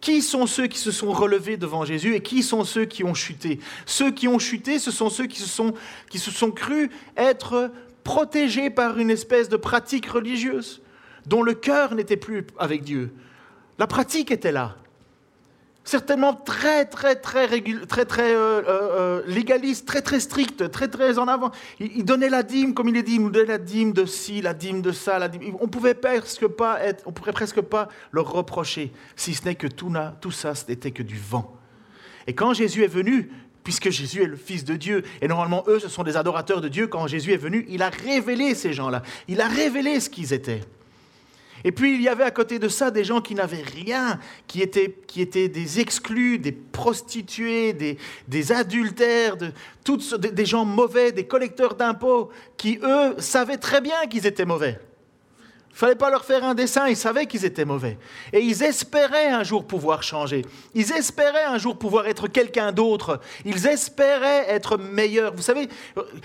Qui 0.00 0.22
sont 0.22 0.46
ceux 0.46 0.66
qui 0.68 0.78
se 0.78 0.92
sont 0.92 1.10
relevés 1.10 1.56
devant 1.56 1.84
Jésus 1.84 2.14
et 2.14 2.20
qui 2.20 2.42
sont 2.42 2.64
ceux 2.64 2.84
qui 2.84 3.02
ont 3.02 3.14
chuté? 3.14 3.58
Ceux 3.84 4.10
qui 4.10 4.28
ont 4.28 4.38
chuté, 4.38 4.78
ce 4.78 4.90
sont 4.90 5.10
ceux 5.10 5.26
qui 5.26 5.40
se 5.40 5.48
sont, 5.48 5.74
qui 6.08 6.18
se 6.18 6.30
sont 6.30 6.50
crus 6.50 6.88
être 7.16 7.72
protégés 8.04 8.70
par 8.70 8.98
une 8.98 9.10
espèce 9.10 9.48
de 9.48 9.56
pratique 9.56 10.06
religieuse, 10.06 10.80
dont 11.26 11.42
le 11.42 11.54
cœur 11.54 11.94
n'était 11.94 12.16
plus 12.16 12.46
avec 12.58 12.82
Dieu. 12.82 13.12
La 13.78 13.86
pratique 13.86 14.30
était 14.30 14.52
là. 14.52 14.76
Certainement 15.88 16.34
très, 16.34 16.84
très, 16.84 17.16
très, 17.16 17.48
très, 17.86 18.04
très 18.04 18.34
euh, 18.34 18.62
euh, 18.68 19.22
légaliste, 19.26 19.86
très, 19.86 20.02
très 20.02 20.20
strict, 20.20 20.70
très, 20.70 20.88
très 20.88 21.18
en 21.18 21.28
avant. 21.28 21.50
Il, 21.80 22.04
donnait 22.04 22.28
la 22.28 22.42
dîme, 22.42 22.74
comme 22.74 22.88
il 22.88 22.96
est 22.96 23.02
dit, 23.02 23.14
il 23.14 23.22
nous 23.22 23.30
donnait 23.30 23.46
la 23.46 23.58
dîme 23.58 23.92
de 23.92 24.04
ci, 24.04 24.42
la 24.42 24.52
dîme 24.52 24.82
de 24.82 24.92
ça. 24.92 25.18
La 25.18 25.28
dîme. 25.28 25.56
On 25.60 25.66
pouvait 25.66 25.94
presque 25.94 26.46
pas 26.46 26.82
être, 26.82 27.02
on 27.06 27.12
pourrait 27.12 27.32
presque 27.32 27.62
pas 27.62 27.88
leur 28.12 28.30
reprocher, 28.30 28.92
si 29.16 29.32
ce 29.32 29.46
n'est 29.46 29.54
que 29.54 29.66
tout, 29.66 29.90
tout 30.20 30.30
ça, 30.30 30.54
ce 30.54 30.66
n'était 30.68 30.90
que 30.90 31.02
du 31.02 31.16
vent. 31.16 31.56
Et 32.26 32.34
quand 32.34 32.52
Jésus 32.52 32.84
est 32.84 32.88
venu, 32.88 33.30
puisque 33.64 33.88
Jésus 33.88 34.22
est 34.22 34.26
le 34.26 34.36
Fils 34.36 34.64
de 34.64 34.76
Dieu, 34.76 35.04
et 35.22 35.28
normalement 35.28 35.64
eux, 35.68 35.78
ce 35.78 35.88
sont 35.88 36.02
des 36.02 36.18
adorateurs 36.18 36.60
de 36.60 36.68
Dieu, 36.68 36.86
quand 36.86 37.06
Jésus 37.06 37.32
est 37.32 37.38
venu, 37.38 37.64
il 37.70 37.82
a 37.82 37.88
révélé 37.88 38.54
ces 38.54 38.74
gens-là, 38.74 39.02
il 39.26 39.40
a 39.40 39.48
révélé 39.48 40.00
ce 40.00 40.10
qu'ils 40.10 40.34
étaient. 40.34 40.60
Et 41.64 41.72
puis 41.72 41.94
il 41.94 42.02
y 42.02 42.08
avait 42.08 42.24
à 42.24 42.30
côté 42.30 42.58
de 42.58 42.68
ça 42.68 42.90
des 42.90 43.04
gens 43.04 43.20
qui 43.20 43.34
n'avaient 43.34 43.62
rien, 43.62 44.18
qui 44.46 44.62
étaient, 44.62 44.96
qui 45.06 45.20
étaient 45.20 45.48
des 45.48 45.80
exclus, 45.80 46.38
des 46.38 46.52
prostituées, 46.52 47.72
des, 47.72 47.98
des 48.28 48.52
adultères, 48.52 49.36
des 49.36 50.46
gens 50.46 50.64
mauvais, 50.64 51.12
des 51.12 51.26
collecteurs 51.26 51.74
d'impôts, 51.74 52.30
qui 52.56 52.78
eux 52.82 53.14
savaient 53.18 53.56
très 53.56 53.80
bien 53.80 54.06
qu'ils 54.08 54.26
étaient 54.26 54.44
mauvais. 54.44 54.78
Il 55.78 55.82
fallait 55.82 55.94
pas 55.94 56.10
leur 56.10 56.24
faire 56.24 56.42
un 56.42 56.56
dessin, 56.56 56.88
ils 56.88 56.96
savaient 56.96 57.26
qu'ils 57.26 57.44
étaient 57.44 57.64
mauvais. 57.64 57.98
Et 58.32 58.40
ils 58.40 58.64
espéraient 58.64 59.28
un 59.28 59.44
jour 59.44 59.64
pouvoir 59.64 60.02
changer. 60.02 60.44
Ils 60.74 60.90
espéraient 60.90 61.44
un 61.44 61.56
jour 61.56 61.78
pouvoir 61.78 62.08
être 62.08 62.26
quelqu'un 62.26 62.72
d'autre. 62.72 63.20
Ils 63.44 63.64
espéraient 63.68 64.46
être 64.48 64.76
meilleurs. 64.76 65.36
Vous 65.36 65.42
savez, 65.42 65.68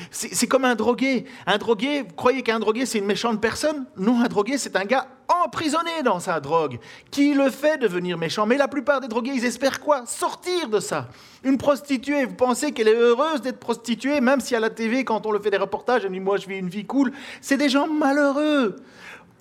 c'est 0.09 0.47
comme 0.47 0.65
un 0.65 0.73
drogué. 0.73 1.25
Un 1.45 1.59
drogué, 1.59 2.01
vous 2.01 2.15
croyez 2.15 2.41
qu'un 2.41 2.57
drogué, 2.57 2.87
c'est 2.87 2.97
une 2.97 3.05
méchante 3.05 3.39
personne? 3.39 3.85
Non, 3.95 4.23
un 4.23 4.27
drogué, 4.27 4.57
c'est 4.57 4.75
un 4.75 4.85
gars 4.85 5.05
emprisonné 5.45 6.01
dans 6.03 6.19
sa 6.19 6.39
drogue, 6.39 6.79
qui 7.11 7.35
le 7.35 7.51
fait 7.51 7.77
devenir 7.77 8.17
méchant. 8.17 8.47
Mais 8.47 8.57
la 8.57 8.67
plupart 8.67 9.01
des 9.01 9.07
drogués, 9.07 9.33
ils 9.35 9.45
espèrent 9.45 9.79
quoi? 9.79 10.07
Sortir 10.07 10.67
de 10.67 10.79
ça. 10.79 11.09
Une 11.43 11.59
prostituée, 11.59 12.25
vous 12.25 12.33
pensez 12.33 12.71
qu'elle 12.71 12.87
est 12.87 12.95
heureuse 12.95 13.41
d'être 13.41 13.59
prostituée, 13.59 14.19
même 14.19 14.41
si 14.41 14.55
à 14.55 14.59
la 14.59 14.71
TV, 14.71 15.05
quand 15.05 15.27
on 15.27 15.31
le 15.31 15.39
fait 15.39 15.51
des 15.51 15.57
reportages, 15.57 16.05
elle 16.05 16.11
dit, 16.11 16.19
moi, 16.19 16.37
je 16.37 16.47
vis 16.47 16.57
une 16.57 16.69
vie 16.69 16.85
cool. 16.85 17.13
C'est 17.39 17.57
des 17.57 17.69
gens 17.69 17.87
malheureux 17.87 18.77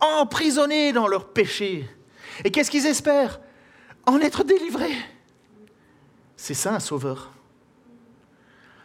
emprisonnés 0.02 0.92
dans 0.92 1.08
leurs 1.08 1.28
péchés. 1.28 1.88
Et 2.44 2.50
qu'est-ce 2.50 2.70
qu'ils 2.70 2.86
espèrent 2.86 3.40
En 4.06 4.18
être 4.20 4.44
délivrés. 4.44 4.96
C'est 6.36 6.54
ça 6.54 6.74
un 6.74 6.80
sauveur. 6.80 7.32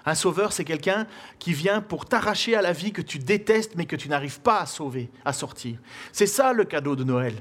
Un 0.06 0.15
sauveur, 0.15 0.53
c'est 0.53 0.63
quelqu'un 0.63 1.06
qui 1.38 1.51
vient 1.51 1.82
pour 1.82 2.06
t'arracher 2.06 2.56
à 2.56 2.62
la 2.62 2.71
vie 2.71 2.93
que 2.93 3.01
tu 3.01 3.19
détestes 3.19 3.73
mais 3.75 3.86
que 3.86 3.97
tu 3.97 4.08
n'arrives 4.08 4.39
pas 4.39 4.62
à 4.62 4.65
sauver, 4.65 5.10
à 5.25 5.34
sortir. 5.34 5.77
C'est 6.13 6.27
ça 6.27 6.53
le 6.53 6.63
cadeau 6.63 6.95
de 6.95 7.03
Noël. 7.03 7.34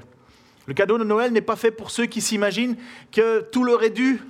Le 0.65 0.73
cadeau 0.73 0.97
de 0.97 1.05
Noël 1.05 1.31
n'est 1.31 1.41
pas 1.41 1.55
fait 1.55 1.71
pour 1.71 1.91
ceux 1.91 2.07
qui 2.07 2.19
s'imaginent 2.19 2.75
que 3.11 3.39
tout 3.51 3.63
leur 3.63 3.83
est 3.83 3.89
dû. 3.89 4.21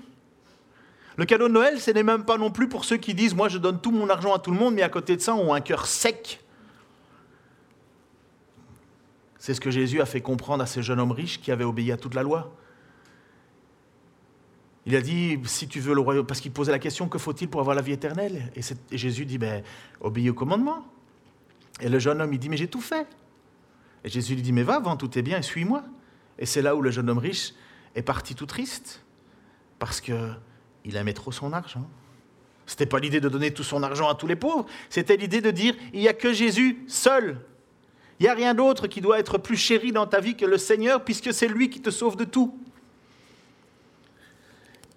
Le 1.16 1.26
cadeau 1.26 1.48
de 1.48 1.54
Noël, 1.54 1.82
ce 1.82 1.90
n'est 1.90 2.04
même 2.04 2.26
pas 2.26 2.38
non 2.38 2.52
plus 2.52 2.70
pour 2.70 2.86
ceux 2.86 2.98
qui 2.98 3.16
disent 3.16 3.34
Moi, 3.34 3.50
je 3.50 3.58
donne 3.58 3.82
tout 3.82 3.90
mon 3.90 4.08
argent 4.08 4.36
à 4.36 4.40
tout 4.40 4.52
le 4.52 4.58
monde, 4.58 4.76
mais 4.76 4.84
à 4.84 4.90
côté 4.90 5.16
de 5.16 5.22
ça, 5.22 5.34
ont 5.34 5.52
un 5.52 5.62
cœur 5.62 5.88
sec 5.88 6.40
c'est 9.48 9.54
ce 9.54 9.62
que 9.62 9.72
Jésus 9.72 10.02
a 10.02 10.06
fait 10.06 10.20
comprendre 10.20 10.62
à 10.62 10.66
ce 10.66 10.82
jeune 10.82 11.00
homme 11.00 11.14
riche 11.14 11.40
qui 11.40 11.54
avait 11.54 11.64
obéi 11.64 11.94
à 11.94 11.96
toute 11.96 12.16
la 12.16 12.22
loi. 12.22 12.54
Il 14.86 14.94
a 14.94 15.00
dit, 15.00 15.40
si 15.46 15.70
tu 15.70 15.80
veux 15.80 15.96
le 15.96 16.02
royaume, 16.02 16.26
parce 16.26 16.42
qu'il 16.42 16.52
posait 16.52 16.74
la 16.74 16.80
question, 16.80 17.08
que 17.08 17.18
faut-il 17.18 17.50
pour 17.50 17.62
avoir 17.62 17.74
la 17.74 17.82
vie 17.82 17.94
éternelle? 17.94 18.52
Et, 18.58 18.98
Jésus 18.98 19.26
dit, 19.26 19.38
ben, 19.38 19.64
obéis 20.02 20.30
au 20.30 20.34
commandement. 20.34 20.86
Et 21.80 21.88
le 21.88 21.98
jeune 21.98 22.20
homme, 22.20 22.34
il 22.34 22.40
dit, 22.40 22.50
mais 22.50 22.58
j'ai 22.58 22.68
tout 22.68 22.82
fait. 22.82 23.08
Et 24.04 24.10
Jésus 24.10 24.36
lui 24.36 24.42
dit, 24.42 24.52
mais 24.52 24.64
va, 24.64 24.82
vends 24.82 24.98
tout 24.98 25.08
tes 25.08 25.22
biens 25.22 25.38
et 25.38 25.44
suis-moi. 25.44 25.82
Et 26.38 26.46
c'est 26.46 26.62
là 26.62 26.76
où 26.76 26.82
le 26.82 26.92
jeune 26.92 27.10
homme 27.10 27.18
riche 27.18 27.54
est 27.96 28.02
parti 28.02 28.36
tout 28.36 28.48
triste, 28.48 29.02
parce 29.80 30.02
qu'il 30.02 30.36
aimait 30.94 31.14
trop 31.14 31.32
son 31.32 31.54
argent. 31.54 31.88
Ce 32.66 32.74
n'était 32.74 32.86
pas 32.86 33.00
l'idée 33.00 33.22
de 33.22 33.30
donner 33.30 33.54
tout 33.54 33.64
son 33.64 33.82
argent 33.82 34.10
à 34.10 34.16
tous 34.16 34.28
les 34.28 34.36
pauvres, 34.36 34.66
c'était 34.90 35.16
l'idée 35.16 35.40
de 35.40 35.52
dire, 35.52 35.74
il 35.94 36.02
n'y 36.02 36.10
a 36.10 36.14
que 36.14 36.34
Jésus 36.34 36.84
seul 36.90 37.40
il 38.20 38.24
n'y 38.24 38.30
a 38.30 38.34
rien 38.34 38.54
d'autre 38.54 38.88
qui 38.88 39.02
doit 39.02 39.20
être 39.20 39.38
plus 39.38 39.58
chéri 39.58 39.92
dans 39.92 40.08
ta 40.08 40.20
vie 40.20 40.36
que 40.36 40.46
le 40.46 40.58
Seigneur, 40.58 41.04
puisque 41.04 41.34
c'est 41.34 41.48
lui 41.48 41.70
qui 41.70 41.82
te 41.82 41.90
sauve 41.92 42.16
de 42.16 42.24
tout. 42.24 42.58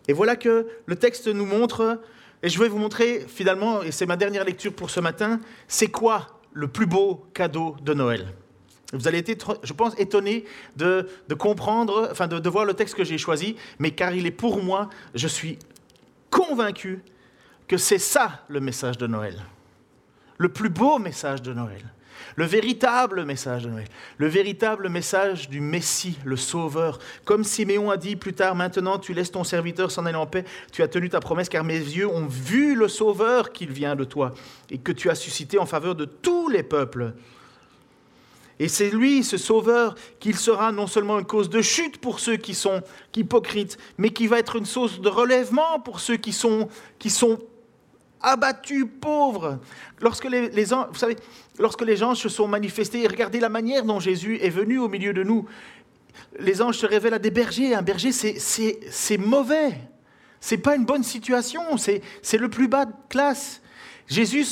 Et 0.09 0.12
voilà 0.12 0.37
que 0.37 0.66
le 0.87 0.96
texte 0.96 1.28
nous 1.28 1.44
montre, 1.44 2.00
et 2.42 2.48
je 2.48 2.59
vais 2.59 2.68
vous 2.68 2.78
montrer 2.78 3.26
finalement, 3.28 3.83
et 3.83 3.92
c'est 3.92 4.06
ma 4.06 4.16
dernière 4.16 4.44
lecture 4.44 4.72
pour 4.72 4.90
ce 4.90 5.00
matin, 5.00 5.38
c'est 5.68 5.88
quoi 5.88 6.40
le 6.52 6.68
plus 6.68 6.87
beau 6.87 7.26
cadeau 7.35 7.76
de 7.83 7.94
Noël. 7.94 8.35
Vous 8.92 9.06
allez 9.06 9.18
être, 9.18 9.61
je 9.62 9.72
pense, 9.72 9.96
étonné 9.98 10.44
de, 10.76 11.06
comprendre, 11.38 12.09
enfin 12.11 12.26
de, 12.26 12.48
voir 12.48 12.64
le 12.64 12.74
texte 12.74 12.96
que 12.96 13.04
j'ai 13.04 13.18
choisi, 13.18 13.56
mais 13.78 13.92
car 13.92 14.14
il 14.14 14.26
est 14.26 14.33
pour 14.33 14.62
moi, 14.62 14.90
je 15.14 15.28
suis 15.28 15.59
convaincu 16.30 17.02
que 17.68 17.76
c'est 17.76 17.98
ça 17.98 18.44
le 18.48 18.59
message 18.61 18.98
de 18.98 19.06
Noël. 19.06 19.40
Le 20.38 20.48
plus 20.48 20.70
beau 20.70 20.98
message 20.98 21.42
de 21.42 21.52
Noël. 21.52 21.85
Le 22.37 22.44
véritable 22.44 23.24
message 23.24 23.64
de 23.64 23.70
Noël, 23.70 23.88
le 24.18 24.26
véritable 24.26 24.88
message 24.88 25.48
du 25.48 25.61
Messie, 25.61 26.18
le 26.24 26.37
Sauveur. 26.37 26.98
Comme 27.24 27.44
Siméon 27.44 27.90
a 27.90 27.96
dit 27.96 28.16
plus 28.16 28.35
tard, 28.35 28.54
maintenant 28.54 28.98
tu 28.98 29.14
laisses 29.14 29.33
ton 29.33 29.44
serviteur 29.44 29.90
s'en 29.90 30.06
aller 30.06 30.16
en 30.16 30.26
paix, 30.26 30.44
tu 30.72 30.83
as 30.83 30.88
tenu 30.88 31.09
ta 31.09 31.20
promesse 31.20 31.48
car 31.48 31.64
mes 31.64 31.78
yeux 31.78 32.09
ont 32.09 32.26
vu 32.26 32.74
le 32.74 32.88
Sauveur 32.88 33.52
qu'il 33.52 33.70
vient 33.70 33.96
de 33.96 34.04
toi 34.04 34.35
et 34.70 34.78
que 34.78 34.92
tu 34.92 35.11
as 35.11 35.14
suscité 35.14 35.59
en 35.59 35.66
faveur 35.66 35.94
de 35.94 36.04
tous 36.04 36.48
les 36.48 36.62
peuples. 36.62 37.14
Et 38.61 38.68
c'est 38.68 38.90
lui, 38.90 39.24
ce 39.24 39.38
sauveur, 39.38 39.94
qu'il 40.20 40.37
sera 40.37 40.70
non 40.70 40.87
seulement 40.87 41.18
une 41.18 41.24
cause 41.24 41.48
de 41.48 41.62
chute 41.62 41.96
pour 41.96 42.20
ceux 42.20 42.37
qui 42.37 42.54
sont 42.54 42.83
hypocrites, 43.16 43.78
mais 43.96 44.11
qui 44.11 44.26
va 44.26 44.38
être 44.38 44.56
une 44.56 44.66
source 44.66 45.00
de 45.00 45.09
relèvement 45.09 45.80
pour 45.80 45.98
ceux 45.98 46.18
qui 46.18 46.35
sont, 46.35 46.68
qui 46.98 47.09
sont 47.09 47.38
abattus, 48.20 48.85
pauvres. 49.00 49.59
Lorsque 50.02 50.26
les, 50.26 50.50
vous 50.50 50.94
savez, 50.94 51.16
lorsque 51.61 51.83
les 51.83 52.03
anges 52.03 52.18
se 52.18 52.29
sont 52.29 52.49
manifestés, 52.49 53.07
regardez 53.07 53.38
la 53.38 53.49
manière 53.49 53.85
dont 53.85 54.01
Jésus 54.01 54.38
est 54.42 54.51
venu 54.51 54.79
au 54.79 54.88
milieu 54.88 55.12
de 55.12 55.23
nous. 55.23 55.46
Les 56.38 56.61
anges 56.62 56.79
se 56.79 56.87
révèlent 56.87 57.14
à 57.14 57.18
des 57.18 57.31
bergers. 57.31 57.75
Un 57.75 57.83
berger, 57.83 58.11
c'est 58.12 59.18
mauvais. 59.18 59.75
C'est 60.40 60.59
pas 60.59 60.75
une 60.75 60.85
bonne 60.85 61.05
situation. 61.05 61.62
C'est 61.77 62.38
le 62.38 62.49
plus 62.49 62.66
bas 62.66 62.87
de 62.87 62.92
classe. 63.09 63.61
Jésus 64.09 64.44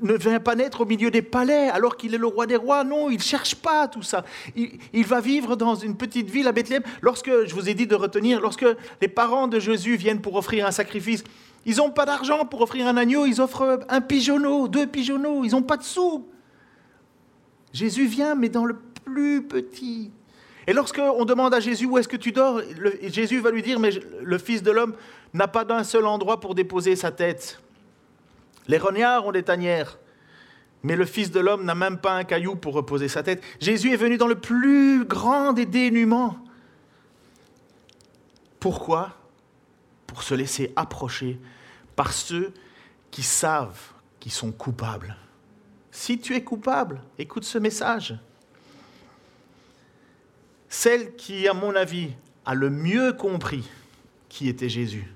ne 0.00 0.14
vient 0.14 0.38
pas 0.38 0.54
naître 0.54 0.82
au 0.82 0.84
milieu 0.84 1.10
des 1.10 1.22
palais 1.22 1.68
alors 1.70 1.96
qu'il 1.96 2.14
est 2.14 2.18
le 2.18 2.26
roi 2.26 2.46
des 2.46 2.54
rois. 2.54 2.84
Non, 2.84 3.10
il 3.10 3.16
ne 3.16 3.22
cherche 3.22 3.56
pas 3.56 3.88
tout 3.88 4.02
ça. 4.02 4.24
Il, 4.54 5.04
va 5.04 5.20
vivre 5.20 5.56
dans 5.56 5.74
une 5.74 5.96
petite 5.96 6.30
ville 6.30 6.46
à 6.46 6.52
Bethléem. 6.52 6.82
Lorsque, 7.00 7.46
je 7.46 7.52
vous 7.54 7.68
ai 7.68 7.74
dit 7.74 7.88
de 7.88 7.96
retenir, 7.96 8.40
lorsque 8.40 8.66
les 9.00 9.08
parents 9.08 9.48
de 9.48 9.58
Jésus 9.58 9.96
viennent 9.96 10.20
pour 10.20 10.36
offrir 10.36 10.66
un 10.66 10.70
sacrifice, 10.70 11.24
ils 11.66 11.76
n'ont 11.76 11.90
pas 11.90 12.06
d'argent 12.06 12.44
pour 12.44 12.60
offrir 12.60 12.86
un 12.86 12.96
agneau, 12.96 13.26
ils 13.26 13.40
offrent 13.40 13.80
un 13.88 14.00
pigeonneau, 14.00 14.68
deux 14.68 14.86
pigeonneaux, 14.86 15.44
ils 15.44 15.50
n'ont 15.50 15.62
pas 15.62 15.76
de 15.76 15.84
sous. 15.84 16.28
Jésus 17.72 18.06
vient, 18.06 18.34
mais 18.34 18.48
dans 18.48 18.64
le 18.64 18.76
plus 19.04 19.42
petit. 19.42 20.10
Et 20.66 20.72
lorsqu'on 20.72 21.24
demande 21.24 21.54
à 21.54 21.60
Jésus 21.60 21.86
où 21.86 21.98
est-ce 21.98 22.08
que 22.08 22.16
tu 22.16 22.32
dors, 22.32 22.60
Jésus 23.02 23.40
va 23.40 23.50
lui 23.50 23.62
dire, 23.62 23.80
mais 23.80 23.90
le 24.22 24.38
Fils 24.38 24.62
de 24.62 24.70
l'homme 24.70 24.94
n'a 25.34 25.48
pas 25.48 25.64
d'un 25.64 25.82
seul 25.82 26.06
endroit 26.06 26.40
pour 26.40 26.54
déposer 26.54 26.94
sa 26.94 27.10
tête. 27.10 27.60
Les 28.68 28.78
rognards 28.78 29.26
ont 29.26 29.32
des 29.32 29.42
tanières, 29.42 29.98
mais 30.84 30.94
le 30.94 31.04
Fils 31.04 31.30
de 31.30 31.40
l'homme 31.40 31.64
n'a 31.64 31.74
même 31.74 31.98
pas 31.98 32.14
un 32.14 32.24
caillou 32.24 32.54
pour 32.54 32.74
reposer 32.74 33.08
sa 33.08 33.22
tête. 33.22 33.42
Jésus 33.60 33.92
est 33.92 33.96
venu 33.96 34.18
dans 34.18 34.28
le 34.28 34.36
plus 34.36 35.04
grand 35.04 35.52
des 35.52 35.66
dénuements. 35.66 36.36
Pourquoi? 38.60 39.16
Pour 40.06 40.22
se 40.22 40.34
laisser 40.34 40.72
approcher 40.76 41.40
par 41.96 42.12
ceux 42.12 42.52
qui 43.10 43.22
savent 43.22 43.90
qu'ils 44.20 44.32
sont 44.32 44.52
coupables. 44.52 45.16
Si 45.92 46.18
tu 46.18 46.34
es 46.34 46.42
coupable, 46.42 47.02
écoute 47.18 47.44
ce 47.44 47.58
message. 47.58 48.18
Celle 50.70 51.14
qui, 51.16 51.46
à 51.46 51.52
mon 51.52 51.76
avis, 51.76 52.12
a 52.46 52.54
le 52.54 52.70
mieux 52.70 53.12
compris 53.12 53.68
qui 54.30 54.48
était 54.48 54.70
Jésus, 54.70 55.12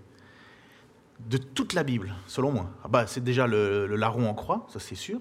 de 1.20 1.38
toute 1.38 1.72
la 1.72 1.82
Bible, 1.82 2.14
selon 2.26 2.52
moi. 2.52 2.70
Ah 2.84 2.88
bah, 2.88 3.06
c'est 3.06 3.24
déjà 3.24 3.46
le, 3.46 3.86
le 3.86 3.96
larron 3.96 4.28
en 4.28 4.34
croix, 4.34 4.66
ça 4.70 4.78
c'est 4.78 4.94
sûr. 4.94 5.18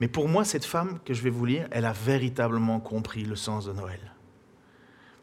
Mais 0.00 0.08
pour 0.08 0.28
moi, 0.28 0.44
cette 0.44 0.64
femme 0.64 0.98
que 1.04 1.14
je 1.14 1.22
vais 1.22 1.30
vous 1.30 1.44
lire, 1.44 1.68
elle 1.70 1.84
a 1.84 1.92
véritablement 1.92 2.80
compris 2.80 3.24
le 3.24 3.36
sens 3.36 3.66
de 3.66 3.72
Noël. 3.72 4.00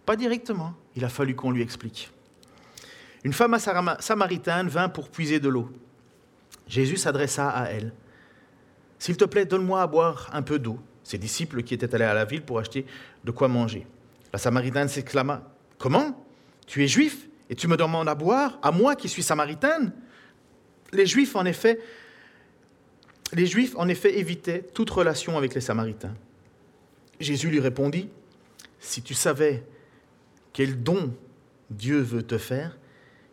Pas 0.05 0.15
directement, 0.15 0.73
il 0.95 1.03
a 1.03 1.09
fallu 1.09 1.35
qu'on 1.35 1.51
lui 1.51 1.61
explique. 1.61 2.11
Une 3.25 3.33
femme 3.33 3.57
samaritaine 3.99 4.69
vint 4.69 4.87
pour 4.87 5.10
puiser 5.10 5.41
de 5.41 5.49
l'eau. 5.49 5.69
Jésus 6.65 6.95
s'adressa 6.95 7.49
à 7.49 7.65
elle. 7.65 7.93
S'il 9.00 9.17
te 9.17 9.25
plaît, 9.25 9.45
donne-moi 9.45 9.81
à 9.81 9.87
boire 9.87 10.29
un 10.33 10.41
peu 10.41 10.60
d'eau. 10.60 10.77
Ses 11.04 11.17
disciples 11.17 11.63
qui 11.63 11.73
étaient 11.73 11.93
allés 11.95 12.06
à 12.06 12.13
la 12.13 12.25
ville 12.25 12.43
pour 12.43 12.60
acheter 12.60 12.85
de 13.23 13.31
quoi 13.31 13.47
manger. 13.47 13.87
La 14.31 14.37
Samaritaine 14.37 14.89
s'exclama 14.89 15.43
Comment? 15.77 16.25
Tu 16.67 16.83
es 16.83 16.87
juif 16.87 17.27
et 17.50 17.56
tu 17.56 17.67
me 17.67 17.77
demandes 17.77 18.10
à 18.10 18.13
boire, 18.13 18.60
à 18.62 18.71
moi 18.71 18.95
qui 18.95 19.10
suis 19.10 19.23
Samaritaine? 19.23 19.93
Les 20.91 21.06
Juifs, 21.06 21.35
en 21.35 21.45
effet, 21.45 21.79
les 23.33 23.45
Juifs, 23.45 23.75
en 23.77 23.87
effet, 23.87 24.19
évitaient 24.19 24.63
toute 24.73 24.89
relation 24.89 25.37
avec 25.37 25.56
les 25.56 25.62
Samaritains. 25.62 26.15
Jésus 27.19 27.50
lui 27.50 27.60
répondit 27.60 28.10
Si 28.79 29.02
tu 29.02 29.13
savais 29.13 29.63
quel 30.54 30.81
don 30.81 31.13
Dieu 31.69 32.00
veut 32.00 32.23
te 32.23 32.37
faire, 32.37 32.77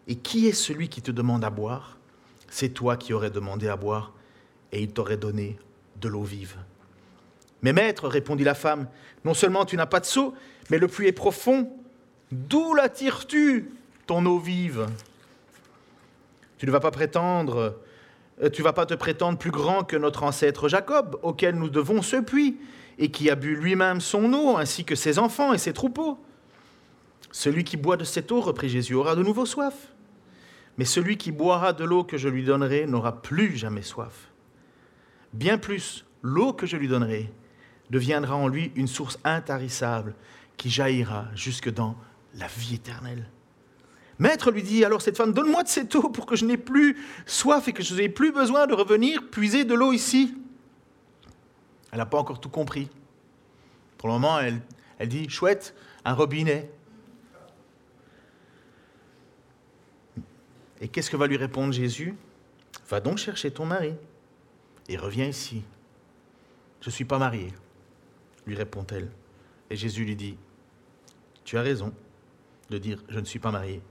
Et 0.09 0.17
qui 0.17 0.47
est 0.47 0.53
celui 0.53 0.89
qui 0.89 1.03
te 1.03 1.11
demande 1.11 1.45
à 1.45 1.51
boire 1.51 1.99
C'est 2.49 2.69
toi 2.69 2.97
qui 2.97 3.12
aurais 3.12 3.31
demandé 3.31 3.69
à 3.69 3.77
boire, 3.77 4.12
et 4.77 4.83
il 4.83 4.91
t'aurait 4.91 5.16
donné 5.16 5.57
de 6.01 6.09
l'eau 6.09 6.22
vive. 6.22 6.57
Mais 7.62 7.72
maître, 7.72 8.09
répondit 8.09 8.45
la 8.45 8.55
femme, 8.55 8.89
non 9.24 9.33
seulement 9.33 9.64
tu 9.64 9.74
n'as 9.77 9.87
pas 9.87 10.01
de 10.01 10.05
seau, 10.05 10.35
mais 10.70 10.77
le 10.77 10.87
puits 10.87 11.07
est 11.07 11.12
profond. 11.12 11.72
D'où 12.31 12.74
la 12.74 12.91
tires-tu, 12.91 13.70
ton 14.07 14.27
eau 14.27 14.39
vive? 14.39 14.87
Tu 16.59 16.66
ne 16.66 16.70
vas 16.70 16.81
pas 16.81 16.91
prétendre, 16.91 17.79
euh, 18.43 18.51
tu 18.51 18.61
vas 18.61 18.74
pas 18.74 18.85
te 18.85 18.93
prétendre 18.93 19.39
plus 19.39 19.51
grand 19.51 19.83
que 19.83 19.97
notre 19.97 20.24
ancêtre 20.24 20.68
Jacob, 20.68 21.18
auquel 21.22 21.55
nous 21.55 21.70
devons 21.70 22.03
ce 22.03 22.16
puits, 22.16 22.59
et 22.99 23.11
qui 23.11 23.31
a 23.31 23.35
bu 23.35 23.57
lui-même 23.57 24.03
son 24.03 24.31
eau, 24.35 24.59
ainsi 24.59 24.85
que 24.85 24.95
ses 24.95 25.18
enfants 25.18 25.55
et 25.55 25.59
ses 25.59 25.72
troupeaux. 25.72 26.18
Celui 27.33 27.64
qui 27.64 27.79
boit 27.79 27.97
de 27.97 28.05
cette 28.05 28.31
eau, 28.31 28.43
reprit 28.43 28.68
Jésus, 28.68 28.95
aura 28.95 29.16
de 29.16 29.22
nouveau 29.22 29.47
soif. 29.47 29.95
Mais 30.77 30.85
celui 30.85 31.16
qui 31.16 31.33
boira 31.33 31.72
de 31.72 31.85
l'eau 31.85 32.05
que 32.05 32.18
je 32.18 32.29
lui 32.29 32.45
donnerai 32.45 32.87
n'aura 32.87 33.22
plus 33.22 33.57
jamais 33.57 33.81
soif. 33.81 34.31
Bien 35.33 35.59
plus, 35.59 36.05
l'eau 36.22 36.53
que 36.53 36.66
je 36.66 36.77
lui 36.77 36.89
donnerai 36.89 37.33
deviendra 37.91 38.37
en 38.37 38.49
lui 38.49 38.72
une 38.74 38.89
source 38.89 39.18
intarissable 39.24 40.14
qui 40.57 40.70
jaillira 40.70 41.27
jusque 41.35 41.70
dans 41.70 41.97
la 42.35 42.47
vie 42.47 42.74
éternelle. 42.74 43.29
Maître 44.18 44.51
lui 44.51 44.62
dit 44.62 44.85
alors 44.85 45.03
cette 45.03 45.16
femme, 45.16 45.33
donne-moi 45.33 45.62
de 45.62 45.68
cette 45.68 45.95
eau 45.95 46.09
pour 46.09 46.27
que 46.27 46.37
je 46.37 46.47
n'ai 46.47 46.57
plus 46.57 46.97
soif 47.27 47.68
et 47.68 47.72
que 47.72 47.83
je 47.83 47.95
n'ai 47.95 48.09
plus 48.09 48.33
besoin 48.33 48.66
de 48.66 48.74
revenir 48.74 49.29
puiser 49.31 49.64
de 49.64 49.74
l'eau 49.74 49.93
ici. 49.93 50.35
Elle 51.93 51.99
n'a 51.99 52.07
pas 52.07 52.18
encore 52.18 52.41
tout 52.41 52.49
compris. 52.49 52.89
Pour 53.99 54.09
le 54.09 54.14
moment, 54.14 54.41
elle, 54.41 54.61
elle 54.99 55.09
dit, 55.09 55.29
chouette, 55.29 55.74
un 56.05 56.14
robinet. 56.14 56.70
Et 60.81 60.89
qu'est-ce 60.89 61.11
que 61.11 61.16
va 61.16 61.27
lui 61.27 61.37
répondre 61.37 61.72
Jésus? 61.72 62.14
Va 62.89 63.01
donc 63.01 63.18
chercher 63.18 63.51
ton 63.51 63.66
mari 63.66 63.95
et 64.89 64.97
reviens 64.97 65.26
ici. 65.26 65.62
Je 66.80 66.89
ne 66.89 66.93
suis 66.93 67.05
pas 67.05 67.18
mariée, 67.18 67.53
lui 68.47 68.55
répond-elle. 68.55 69.11
Et 69.70 69.76
Jésus 69.76 70.05
lui 70.05 70.16
dit, 70.16 70.37
tu 71.45 71.57
as 71.57 71.62
raison 71.62 71.93
de 72.70 72.78
dire, 72.78 73.03
je 73.09 73.18
ne 73.18 73.24
suis 73.24 73.39
pas 73.39 73.51
mariée. 73.51 73.82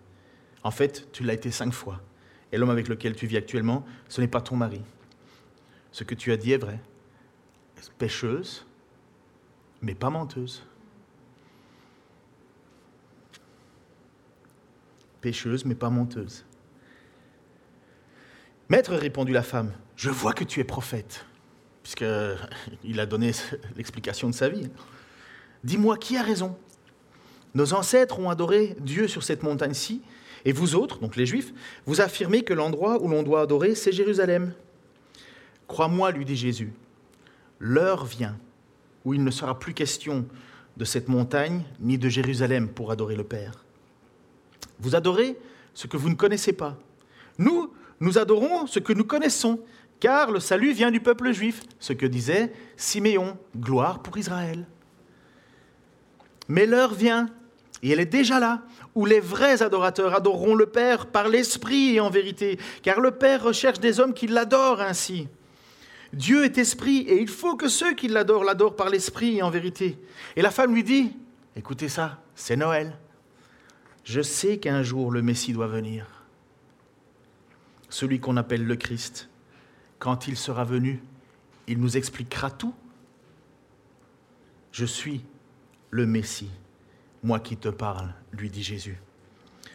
En 0.63 0.71
fait, 0.71 1.09
tu 1.11 1.23
l'as 1.23 1.33
été 1.33 1.51
cinq 1.51 1.73
fois. 1.73 2.01
Et 2.51 2.57
l'homme 2.57 2.69
avec 2.69 2.87
lequel 2.87 3.15
tu 3.15 3.27
vis 3.27 3.37
actuellement, 3.37 3.85
ce 4.07 4.21
n'est 4.21 4.27
pas 4.27 4.41
ton 4.41 4.55
mari. 4.55 4.81
Ce 5.91 6.03
que 6.03 6.15
tu 6.15 6.31
as 6.31 6.37
dit 6.37 6.53
est 6.53 6.57
vrai. 6.57 6.79
Pécheuse, 7.97 8.65
mais 9.81 9.95
pas 9.95 10.09
menteuse. 10.09 10.65
Pécheuse, 15.21 15.65
mais 15.65 15.75
pas 15.75 15.89
menteuse. 15.89 16.44
Maître, 18.67 18.95
répondit 18.95 19.31
la 19.31 19.43
femme, 19.43 19.71
je 19.95 20.09
vois 20.09 20.33
que 20.33 20.43
tu 20.43 20.59
es 20.59 20.63
prophète, 20.63 21.25
puisqu'il 21.83 22.99
a 22.99 23.05
donné 23.05 23.31
l'explication 23.77 24.27
de 24.27 24.33
sa 24.33 24.49
vie. 24.49 24.69
Dis-moi, 25.63 25.97
qui 25.97 26.17
a 26.17 26.23
raison? 26.23 26.57
Nos 27.53 27.73
ancêtres 27.73 28.19
ont 28.19 28.29
adoré 28.29 28.75
Dieu 28.79 29.07
sur 29.07 29.23
cette 29.23 29.43
montagne-ci, 29.43 30.01
et 30.45 30.51
vous 30.51 30.75
autres, 30.75 30.99
donc 30.99 31.15
les 31.15 31.27
Juifs, 31.27 31.53
vous 31.85 32.01
affirmez 32.01 32.43
que 32.43 32.53
l'endroit 32.53 33.01
où 33.01 33.07
l'on 33.07 33.21
doit 33.21 33.41
adorer, 33.41 33.75
c'est 33.75 33.91
Jérusalem. 33.91 34.53
Crois-moi, 35.67 36.11
lui 36.11 36.25
dit 36.25 36.35
Jésus, 36.35 36.73
l'heure 37.59 38.05
vient 38.05 38.37
où 39.05 39.13
il 39.13 39.23
ne 39.23 39.31
sera 39.31 39.59
plus 39.59 39.75
question 39.75 40.25
de 40.77 40.85
cette 40.85 41.07
montagne 41.07 41.63
ni 41.79 41.97
de 41.97 42.09
Jérusalem 42.09 42.67
pour 42.67 42.91
adorer 42.91 43.15
le 43.15 43.23
Père. 43.23 43.63
Vous 44.79 44.95
adorez 44.95 45.37
ce 45.73 45.87
que 45.87 45.97
vous 45.97 46.09
ne 46.09 46.15
connaissez 46.15 46.53
pas. 46.53 46.77
Nous, 47.37 47.71
nous 47.99 48.17
adorons 48.17 48.67
ce 48.67 48.79
que 48.79 48.93
nous 48.93 49.05
connaissons, 49.05 49.59
car 49.99 50.31
le 50.31 50.39
salut 50.39 50.73
vient 50.73 50.91
du 50.91 50.99
peuple 50.99 51.31
juif, 51.31 51.61
ce 51.79 51.93
que 51.93 52.05
disait 52.05 52.51
Siméon, 52.77 53.37
gloire 53.57 53.99
pour 53.99 54.17
Israël. 54.17 54.67
Mais 56.47 56.65
l'heure 56.65 56.93
vient, 56.93 57.27
et 57.81 57.91
elle 57.91 57.99
est 57.99 58.05
déjà 58.05 58.39
là, 58.39 58.61
où 58.93 59.05
les 59.05 59.19
vrais 59.19 59.61
adorateurs 59.61 60.13
adoreront 60.13 60.55
le 60.55 60.65
Père 60.67 61.07
par 61.07 61.27
l'Esprit 61.27 61.95
et 61.95 61.99
en 61.99 62.09
vérité, 62.09 62.59
car 62.83 62.99
le 62.99 63.11
Père 63.11 63.43
recherche 63.43 63.79
des 63.79 63.99
hommes 63.99 64.13
qui 64.13 64.27
l'adorent 64.27 64.81
ainsi. 64.81 65.27
Dieu 66.13 66.45
est 66.45 66.57
esprit, 66.57 66.99
et 66.99 67.19
il 67.19 67.27
faut 67.27 67.55
que 67.55 67.67
ceux 67.67 67.93
qui 67.93 68.07
l'adorent 68.07 68.43
l'adorent 68.43 68.75
par 68.75 68.89
l'Esprit 68.89 69.37
et 69.37 69.41
en 69.41 69.49
vérité. 69.49 69.97
Et 70.35 70.41
la 70.41 70.51
femme 70.51 70.73
lui 70.73 70.83
dit, 70.83 71.11
écoutez 71.55 71.89
ça, 71.89 72.21
c'est 72.35 72.55
Noël. 72.55 72.97
Je 74.03 74.21
sais 74.21 74.57
qu'un 74.57 74.83
jour 74.83 75.11
le 75.11 75.21
Messie 75.21 75.51
doit 75.51 75.67
venir 75.67 76.14
celui 77.95 78.19
qu'on 78.19 78.35
appelle 78.35 78.65
le 78.65 78.75
Christ. 78.75 79.29
Quand 79.99 80.27
il 80.27 80.35
sera 80.35 80.65
venu, 80.65 81.01
il 81.67 81.79
nous 81.79 81.95
expliquera 81.95 82.51
tout. 82.51 82.73
Je 84.73 84.85
suis 84.85 85.23
le 85.91 86.05
Messie, 86.05 86.51
moi 87.23 87.39
qui 87.39 87.55
te 87.55 87.69
parle, 87.69 88.13
lui 88.33 88.49
dit 88.49 88.63
Jésus. 88.63 88.97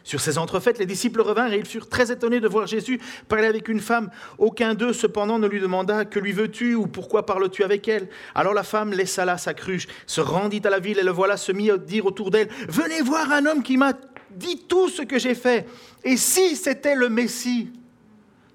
Sur 0.04 0.20
ces 0.20 0.36
entrefaites, 0.36 0.78
les 0.78 0.84
disciples 0.84 1.22
revinrent 1.22 1.52
et 1.54 1.58
ils 1.58 1.66
furent 1.66 1.88
très 1.88 2.12
étonnés 2.12 2.40
de 2.40 2.48
voir 2.48 2.66
Jésus 2.66 3.00
parler 3.28 3.46
avec 3.46 3.68
une 3.68 3.80
femme. 3.80 4.10
Aucun 4.36 4.74
d'eux, 4.74 4.92
cependant, 4.92 5.38
ne 5.38 5.46
lui 5.46 5.60
demanda 5.60 6.04
Que 6.04 6.18
lui 6.18 6.32
veux-tu 6.32 6.74
ou 6.74 6.86
pourquoi 6.86 7.24
parles-tu 7.24 7.64
avec 7.64 7.88
elle? 7.88 8.08
Alors 8.34 8.52
la 8.52 8.64
femme 8.64 8.92
laissa 8.92 9.24
là 9.24 9.38
sa 9.38 9.54
cruche, 9.54 9.86
se 10.06 10.20
rendit 10.20 10.60
à 10.64 10.70
la 10.70 10.78
ville 10.78 10.98
et 10.98 11.04
le 11.04 11.10
voilà 11.10 11.38
se 11.38 11.52
mit 11.52 11.70
à 11.70 11.78
dire 11.78 12.04
autour 12.04 12.30
d'elle 12.30 12.48
Venez 12.68 13.00
voir 13.00 13.32
un 13.32 13.46
homme 13.46 13.62
qui 13.62 13.78
m'a 13.78 13.94
dit 14.30 14.64
tout 14.68 14.90
ce 14.90 15.02
que 15.02 15.18
j'ai 15.18 15.34
fait. 15.34 15.66
Et 16.04 16.18
si 16.18 16.54
c'était 16.56 16.94
le 16.94 17.08
Messie 17.08 17.70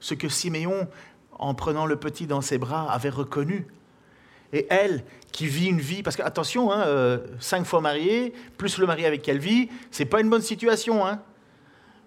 ce 0.05 0.13
que 0.13 0.29
Siméon, 0.29 0.87
en 1.31 1.55
prenant 1.55 1.87
le 1.87 1.95
petit 1.95 2.27
dans 2.27 2.41
ses 2.41 2.59
bras, 2.59 2.91
avait 2.91 3.09
reconnu. 3.09 3.65
Et 4.53 4.67
elle, 4.69 5.03
qui 5.31 5.47
vit 5.47 5.67
une 5.67 5.81
vie, 5.81 6.03
parce 6.03 6.15
que 6.15 6.21
attention, 6.21 6.71
hein, 6.71 6.83
euh, 6.85 7.17
cinq 7.39 7.65
fois 7.65 7.81
mariée, 7.81 8.31
plus 8.57 8.77
le 8.77 8.85
mari 8.85 9.07
avec 9.07 9.23
qui 9.23 9.31
elle 9.31 9.39
vit, 9.39 9.69
c'est 9.89 10.05
pas 10.05 10.21
une 10.21 10.29
bonne 10.29 10.43
situation. 10.43 11.07
Hein. 11.07 11.21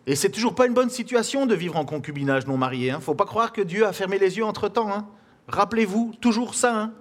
Et 0.06 0.14
c'est 0.14 0.30
toujours 0.30 0.54
pas 0.54 0.66
une 0.66 0.74
bonne 0.74 0.90
situation 0.90 1.44
de 1.44 1.56
vivre 1.56 1.76
en 1.76 1.84
concubinage 1.84 2.46
non 2.46 2.56
marié. 2.56 2.86
Il 2.86 2.90
hein. 2.92 3.00
faut 3.00 3.16
pas 3.16 3.26
croire 3.26 3.52
que 3.52 3.62
Dieu 3.62 3.84
a 3.84 3.92
fermé 3.92 4.20
les 4.20 4.36
yeux 4.36 4.44
entre 4.44 4.68
temps. 4.68 4.92
Hein. 4.92 5.08
Rappelez-vous 5.48 6.14
toujours 6.20 6.54
ça. 6.54 6.92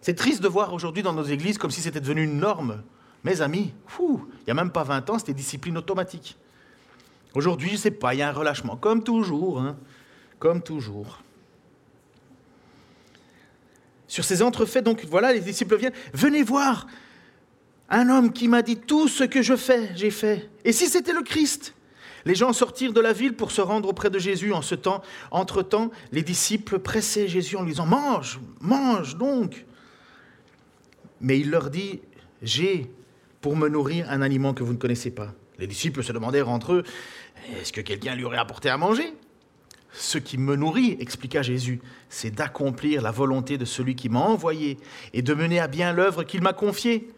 C'est 0.00 0.14
triste 0.14 0.42
de 0.42 0.48
voir 0.48 0.72
aujourd'hui 0.72 1.02
dans 1.02 1.12
nos 1.12 1.24
églises 1.24 1.58
comme 1.58 1.70
si 1.70 1.82
c'était 1.82 2.00
devenu 2.00 2.24
une 2.24 2.38
norme. 2.38 2.82
Mes 3.22 3.42
amis, 3.42 3.74
il 4.00 4.18
n'y 4.46 4.50
a 4.50 4.54
même 4.54 4.70
pas 4.70 4.84
20 4.84 5.10
ans, 5.10 5.18
c'était 5.18 5.34
discipline 5.34 5.76
automatique. 5.76 6.38
Aujourd'hui, 7.36 7.68
je 7.68 7.74
ne 7.74 7.78
sais 7.80 7.90
pas, 7.90 8.14
il 8.14 8.20
y 8.20 8.22
a 8.22 8.30
un 8.30 8.32
relâchement, 8.32 8.76
comme 8.78 9.04
toujours, 9.04 9.60
hein, 9.60 9.76
comme 10.38 10.62
toujours. 10.62 11.22
Sur 14.08 14.24
ces 14.24 14.40
entrefaits, 14.40 14.82
donc 14.82 15.04
voilà, 15.04 15.34
les 15.34 15.40
disciples 15.40 15.76
viennent, 15.76 15.92
venez 16.14 16.42
voir 16.42 16.86
un 17.90 18.08
homme 18.08 18.32
qui 18.32 18.48
m'a 18.48 18.62
dit 18.62 18.78
tout 18.78 19.06
ce 19.06 19.22
que 19.22 19.42
je 19.42 19.54
fais, 19.54 19.90
j'ai 19.94 20.10
fait. 20.10 20.48
Et 20.64 20.72
si 20.72 20.86
c'était 20.86 21.12
le 21.12 21.20
Christ? 21.20 21.74
Les 22.24 22.34
gens 22.34 22.54
sortirent 22.54 22.94
de 22.94 23.02
la 23.02 23.12
ville 23.12 23.34
pour 23.34 23.50
se 23.50 23.60
rendre 23.60 23.90
auprès 23.90 24.08
de 24.08 24.18
Jésus. 24.18 24.54
En 24.54 24.62
ce 24.62 24.74
temps, 24.74 25.02
entre-temps, 25.30 25.90
les 26.12 26.22
disciples 26.22 26.78
pressaient 26.78 27.28
Jésus 27.28 27.56
en 27.56 27.64
lui 27.64 27.72
disant, 27.72 27.84
mange, 27.84 28.40
mange 28.62 29.18
donc. 29.18 29.66
Mais 31.20 31.38
il 31.38 31.50
leur 31.50 31.68
dit, 31.68 32.00
j'ai 32.40 32.90
pour 33.42 33.56
me 33.56 33.68
nourrir 33.68 34.10
un 34.10 34.22
aliment 34.22 34.54
que 34.54 34.62
vous 34.62 34.72
ne 34.72 34.78
connaissez 34.78 35.10
pas. 35.10 35.34
Les 35.58 35.66
disciples 35.66 36.02
se 36.02 36.12
demandèrent 36.12 36.48
entre 36.48 36.74
eux, 36.74 36.84
est-ce 37.60 37.72
que 37.72 37.80
quelqu'un 37.80 38.14
lui 38.14 38.24
aurait 38.24 38.38
apporté 38.38 38.68
à 38.68 38.76
manger? 38.76 39.14
Ce 39.92 40.18
qui 40.18 40.36
me 40.36 40.56
nourrit, 40.56 40.96
expliqua 41.00 41.40
Jésus, 41.42 41.80
c'est 42.10 42.30
d'accomplir 42.30 43.00
la 43.00 43.10
volonté 43.10 43.56
de 43.56 43.64
celui 43.64 43.94
qui 43.94 44.08
m'a 44.08 44.20
envoyé 44.20 44.76
et 45.14 45.22
de 45.22 45.32
mener 45.32 45.58
à 45.58 45.68
bien 45.68 45.92
l'œuvre 45.92 46.22
qu'il 46.22 46.42
m'a 46.42 46.52
confiée. 46.52 47.10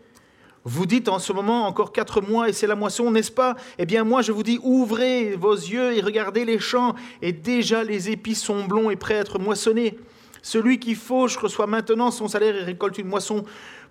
Vous 0.64 0.86
dites 0.86 1.08
en 1.08 1.18
ce 1.18 1.32
moment 1.32 1.66
encore 1.66 1.92
quatre 1.92 2.20
mois 2.20 2.48
et 2.48 2.52
c'est 2.52 2.66
la 2.66 2.76
moisson, 2.76 3.10
n'est-ce 3.10 3.32
pas? 3.32 3.56
Eh 3.78 3.86
bien 3.86 4.04
moi 4.04 4.22
je 4.22 4.32
vous 4.32 4.42
dis, 4.42 4.60
ouvrez 4.62 5.34
vos 5.34 5.54
yeux 5.54 5.96
et 5.96 6.00
regardez 6.00 6.44
les 6.44 6.58
champs, 6.58 6.94
et 7.22 7.32
déjà 7.32 7.82
les 7.82 8.10
épis 8.10 8.34
sont 8.34 8.64
blonds 8.64 8.90
et 8.90 8.96
prêts 8.96 9.16
à 9.16 9.20
être 9.20 9.38
moissonnés. 9.38 9.98
Celui 10.42 10.78
qui 10.78 10.94
fauche 10.94 11.36
reçoit 11.36 11.66
maintenant 11.66 12.10
son 12.10 12.28
salaire 12.28 12.54
et 12.54 12.62
récolte 12.62 12.98
une 12.98 13.08
moisson 13.08 13.44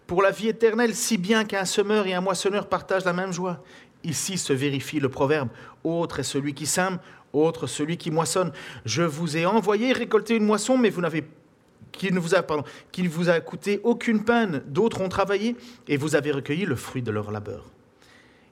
pour 0.05 0.21
la 0.21 0.31
vie 0.31 0.47
éternelle, 0.47 0.95
si 0.95 1.17
bien 1.17 1.43
qu'un 1.43 1.65
semeur 1.65 2.07
et 2.07 2.13
un 2.13 2.21
moissonneur 2.21 2.69
partagent 2.69 3.05
la 3.05 3.11
même 3.11 3.33
joie. 3.33 3.63
Ici 4.03 4.37
se 4.37 4.53
vérifie 4.53 4.99
le 4.99 5.09
proverbe 5.09 5.49
Autre 5.83 6.19
est 6.19 6.23
celui 6.23 6.53
qui 6.53 6.65
sème, 6.65 6.99
autre 7.33 7.67
celui 7.67 7.97
qui 7.97 8.11
moissonne. 8.11 8.51
Je 8.85 9.03
vous 9.03 9.37
ai 9.37 9.45
envoyé 9.45 9.93
récolter 9.93 10.35
une 10.35 10.45
moisson, 10.45 10.77
mais 10.77 10.89
vous 10.89 11.01
n'avez 11.01 11.25
qui 11.91 12.11
ne 12.11 12.19
vous 12.19 12.35
a, 12.35 12.43
pardon, 12.43 12.63
qui 12.91 13.07
vous 13.07 13.29
a 13.29 13.39
coûté 13.39 13.81
aucune 13.83 14.23
peine. 14.23 14.61
D'autres 14.67 15.01
ont 15.01 15.09
travaillé 15.09 15.55
et 15.87 15.97
vous 15.97 16.15
avez 16.15 16.31
recueilli 16.31 16.65
le 16.65 16.75
fruit 16.75 17.01
de 17.01 17.11
leur 17.11 17.31
labeur. 17.31 17.65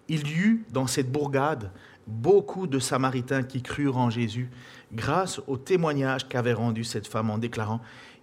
Il 0.08 0.28
y 0.28 0.34
eut 0.34 0.66
dans 0.72 0.88
cette 0.88 1.12
bourgade 1.12 1.72
beaucoup 2.08 2.68
de 2.68 2.80
Samaritains 2.80 3.44
qui 3.44 3.62
crurent 3.62 3.98
en 3.98 4.10
Jésus 4.10 4.50
grâce 4.94 5.42
au 5.48 5.58
témoignage 5.58 6.28
qu'avait 6.28 6.54
rendu 6.54 6.84
cette 6.84 7.08
femme 7.08 7.30
en 7.30 7.38
déclarant 7.38 7.82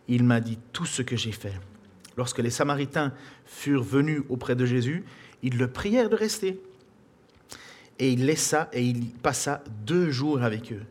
Il 0.09 0.25
m'a 0.25 0.41
dit 0.41 0.59
tout 0.73 0.87
ce 0.87 1.03
que 1.03 1.17
j'ai 1.17 1.33
fait. 1.33 1.55
Lorsque 2.17 2.39
les 2.39 2.51
Samaritains 2.51 3.13
furent 3.45 3.83
venus 3.83 4.23
auprès 4.29 4.55
de 4.55 4.67
Jésus, 4.67 5.05
ils 5.43 5.59
le 5.59 5.69
prièrent 5.69 6.11
de 6.11 6.17
rester. 6.17 6.61
Et 7.99 8.11
il 8.11 8.27
laissa 8.27 8.69
et 8.73 8.83
il 8.83 9.13
passa 9.13 9.63
deux 9.85 10.11
jours 10.11 10.43
avec 10.43 10.73
eux. 10.73 10.83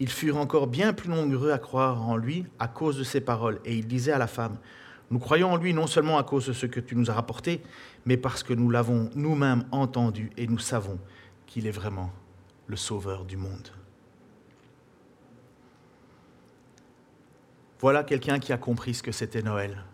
Ils 0.00 0.10
furent 0.10 0.38
encore 0.38 0.66
bien 0.66 0.92
plus 0.92 1.08
nombreux 1.08 1.52
à 1.52 1.58
croire 1.58 2.02
en 2.08 2.16
lui 2.16 2.46
à 2.58 2.68
cause 2.68 2.98
de 2.98 3.04
ses 3.04 3.20
paroles. 3.20 3.60
Et 3.64 3.76
il 3.76 3.86
disait 3.86 4.12
à 4.12 4.18
la 4.18 4.26
femme, 4.26 4.58
Nous 5.10 5.18
croyons 5.18 5.52
en 5.52 5.56
lui 5.56 5.72
non 5.74 5.86
seulement 5.86 6.18
à 6.18 6.24
cause 6.24 6.46
de 6.46 6.52
ce 6.52 6.66
que 6.66 6.80
tu 6.80 6.96
nous 6.96 7.10
as 7.10 7.14
rapporté, 7.14 7.62
mais 8.04 8.16
parce 8.16 8.42
que 8.42 8.54
nous 8.54 8.70
l'avons 8.70 9.10
nous-mêmes 9.14 9.64
entendu 9.70 10.30
et 10.36 10.46
nous 10.46 10.58
savons 10.58 10.98
qu'il 11.46 11.66
est 11.66 11.70
vraiment 11.72 12.10
le 12.66 12.76
Sauveur 12.76 13.24
du 13.24 13.36
monde. 13.36 13.68
Voilà 17.80 18.02
quelqu'un 18.02 18.38
qui 18.38 18.52
a 18.52 18.56
compris 18.56 18.94
ce 18.94 19.02
que 19.02 19.12
c'était 19.12 19.42
Noël. 19.42 19.84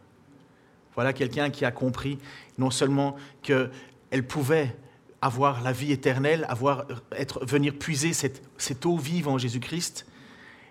Voilà 0.94 1.12
quelqu'un 1.12 1.50
qui 1.50 1.64
a 1.64 1.70
compris 1.70 2.18
non 2.56 2.70
seulement 2.70 3.16
qu'elle 3.42 4.26
pouvait 4.26 4.76
avoir 5.22 5.62
la 5.62 5.72
vie 5.72 5.92
éternelle, 5.92 6.46
avoir, 6.48 6.86
être, 7.12 7.44
venir 7.44 7.74
puiser 7.74 8.12
cette, 8.12 8.42
cette 8.56 8.86
eau 8.86 8.96
vive 8.96 9.28
en 9.28 9.38
Jésus-Christ. 9.38 10.06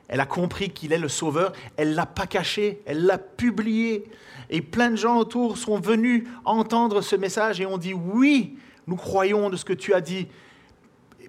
Elle 0.08 0.20
a 0.20 0.26
compris 0.26 0.72
qu'il 0.72 0.92
est 0.92 0.98
le 0.98 1.08
Sauveur. 1.08 1.54
Elle 1.78 1.92
ne 1.92 1.96
l'a 1.96 2.08
pas 2.08 2.26
caché, 2.26 2.82
elle 2.86 3.06
l'a 3.06 3.20
publié. 3.20 4.06
Et 4.50 4.62
plein 4.62 4.90
de 4.90 4.96
gens 4.96 5.18
autour 5.18 5.58
sont 5.58 5.80
venus 5.80 6.28
entendre 6.46 7.02
ce 7.02 7.16
message 7.16 7.62
et 7.62 7.66
ont 7.68 7.78
dit 7.78 7.94
oui, 7.94 8.58
nous 8.88 8.96
croyons 8.96 9.52
de 9.52 9.56
ce 9.56 9.66
que 9.66 9.74
tu 9.74 9.94
as 9.94 10.02
dit. 10.02 10.28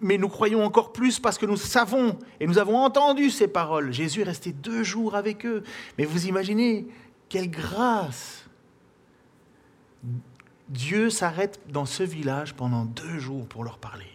Mais 0.00 0.16
nous 0.16 0.30
croyons 0.30 0.64
encore 0.64 0.94
plus 0.94 1.18
parce 1.18 1.36
que 1.36 1.44
nous 1.44 1.58
savons 1.58 2.18
et 2.40 2.46
nous 2.46 2.56
avons 2.56 2.78
entendu 2.78 3.28
ces 3.28 3.48
paroles. 3.48 3.92
Jésus 3.92 4.22
est 4.22 4.24
resté 4.24 4.52
deux 4.52 4.82
jours 4.82 5.14
avec 5.14 5.44
eux. 5.44 5.62
Mais 5.98 6.06
vous 6.06 6.26
imaginez, 6.26 6.86
quelle 7.28 7.50
grâce 7.50 8.46
Dieu 10.70 11.10
s'arrête 11.10 11.60
dans 11.68 11.84
ce 11.84 12.04
village 12.04 12.54
pendant 12.54 12.84
deux 12.84 13.18
jours 13.18 13.46
pour 13.46 13.64
leur 13.64 13.78
parler. 13.78 14.06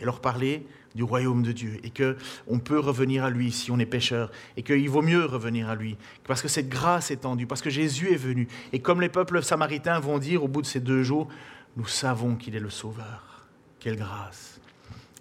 Et 0.00 0.04
leur 0.04 0.20
parler 0.20 0.66
du 0.94 1.02
royaume 1.02 1.42
de 1.42 1.52
Dieu 1.52 1.80
et 1.82 1.90
que 1.90 2.16
on 2.46 2.58
peut 2.58 2.78
revenir 2.78 3.24
à 3.24 3.30
lui 3.30 3.50
si 3.50 3.70
on 3.70 3.78
est 3.78 3.86
pécheur 3.86 4.30
et 4.56 4.62
qu'il 4.62 4.88
vaut 4.90 5.02
mieux 5.02 5.24
revenir 5.24 5.68
à 5.70 5.74
lui 5.74 5.96
parce 6.24 6.42
que 6.42 6.48
cette 6.48 6.68
grâce 6.68 7.10
est 7.10 7.22
tendue, 7.22 7.46
parce 7.46 7.62
que 7.62 7.70
Jésus 7.70 8.12
est 8.12 8.16
venu 8.16 8.48
et 8.72 8.80
comme 8.80 9.00
les 9.00 9.08
peuples 9.08 9.42
samaritains 9.42 9.98
vont 9.98 10.18
dire 10.18 10.44
au 10.44 10.48
bout 10.48 10.60
de 10.60 10.66
ces 10.66 10.80
deux 10.80 11.02
jours, 11.02 11.28
nous 11.76 11.86
savons 11.86 12.36
qu'il 12.36 12.54
est 12.54 12.60
le 12.60 12.70
Sauveur. 12.70 13.46
Quelle 13.80 13.96
grâce. 13.96 14.60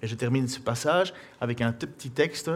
Et 0.01 0.07
je 0.07 0.15
termine 0.15 0.49
ce 0.49 0.59
passage 0.59 1.13
avec 1.39 1.61
un 1.61 1.71
petit 1.71 2.09
texte. 2.09 2.51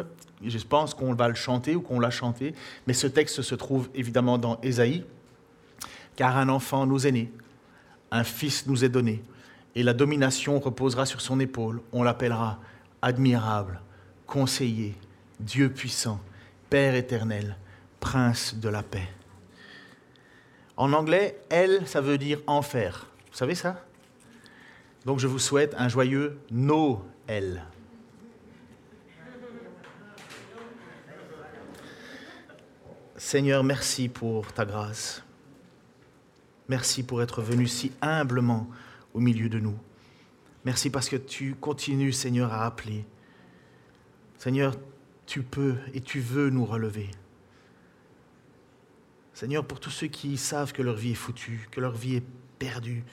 Je 0.46 0.58
pense 0.60 0.94
qu'on 0.94 1.14
va 1.14 1.30
le 1.30 1.36
chanter 1.36 1.76
ou 1.78 1.82
qu'on 1.82 2.00
l'a 2.00 2.10
chanté, 2.10 2.54
mais 2.88 2.94
ce 2.94 3.08
texte 3.08 3.42
se 3.42 3.56
trouve 3.56 3.90
évidemment 3.96 4.38
dans 4.38 4.60
Ésaïe 4.62 5.06
car 6.18 6.36
un 6.36 6.50
enfant 6.50 6.86
nous 6.86 7.08
est 7.08 7.12
né, 7.12 7.32
un 8.12 8.26
fils 8.26 8.68
nous 8.68 8.84
est 8.84 8.90
donné, 8.90 9.24
et 9.76 9.84
la 9.84 9.94
domination 9.94 10.60
reposera 10.60 11.06
sur 11.06 11.22
son 11.22 11.40
épaule. 11.40 11.82
On 11.94 12.04
l'appellera 12.04 12.60
admirable, 13.02 13.80
conseiller, 14.26 14.96
Dieu 15.40 15.70
puissant, 15.70 16.20
Père 16.70 16.96
éternel, 16.96 17.56
prince 18.02 18.56
de 18.56 18.68
la 18.68 18.84
paix. 18.84 19.08
En 20.76 20.92
anglais, 20.92 21.40
elle, 21.50 21.88
ça 21.88 22.02
veut 22.02 22.18
dire 22.18 22.40
enfer. 22.46 23.08
Vous 23.32 23.38
savez 23.38 23.56
ça? 23.56 23.86
Donc 25.06 25.20
je 25.20 25.28
vous 25.28 25.40
souhaite 25.40 25.74
un 25.78 25.88
joyeux 25.88 26.38
Noël. 26.52 27.64
Seigneur, 33.16 33.64
merci 33.64 34.10
pour 34.10 34.52
ta 34.54 34.66
grâce. 34.66 35.24
Merci 36.70 37.04
pour 37.04 37.22
être 37.22 37.42
venu 37.42 37.68
si 37.68 37.92
humblement 38.02 38.70
au 39.14 39.20
milieu 39.20 39.50
de 39.50 39.60
nous. 39.60 39.78
Merci 40.66 40.90
parce 40.90 41.08
que 41.08 41.16
tu 41.16 41.56
continues, 41.56 42.12
Seigneur, 42.12 42.52
à 42.52 42.66
appeler. 42.66 43.06
Seigneur, 44.38 44.76
tu 45.26 45.44
peux 45.44 45.76
et 45.94 46.02
tu 46.02 46.20
veux 46.20 46.50
nous 46.50 46.66
relever. 46.66 47.10
Seigneur, 49.34 49.66
pour 49.66 49.80
tous 49.80 49.92
ceux 49.92 50.08
qui 50.08 50.38
savent 50.38 50.74
que 50.74 50.82
leur 50.82 50.96
vie 50.96 51.12
est 51.12 51.16
foutue, 51.16 51.68
que 51.72 51.80
leur 51.80 51.94
vie 51.94 52.16
est 52.16 52.26
perdue, 52.60 53.04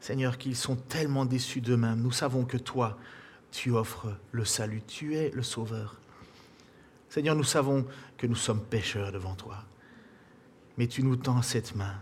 Seigneur, 0.00 0.38
qu'ils 0.38 0.56
sont 0.56 0.76
tellement 0.76 1.24
déçus 1.24 1.60
d'eux-mêmes, 1.60 2.00
nous 2.00 2.12
savons 2.12 2.44
que 2.44 2.56
toi, 2.56 2.98
tu 3.52 3.70
offres 3.70 4.16
le 4.32 4.44
salut, 4.44 4.82
tu 4.86 5.14
es 5.14 5.30
le 5.30 5.42
Sauveur. 5.42 6.00
Seigneur, 7.08 7.36
nous 7.36 7.44
savons 7.44 7.86
que 8.16 8.26
nous 8.26 8.34
sommes 8.34 8.62
pécheurs 8.62 9.12
devant 9.12 9.34
toi, 9.34 9.64
mais 10.76 10.88
tu 10.88 11.02
nous 11.02 11.16
tends 11.16 11.42
cette 11.42 11.76
main 11.76 11.94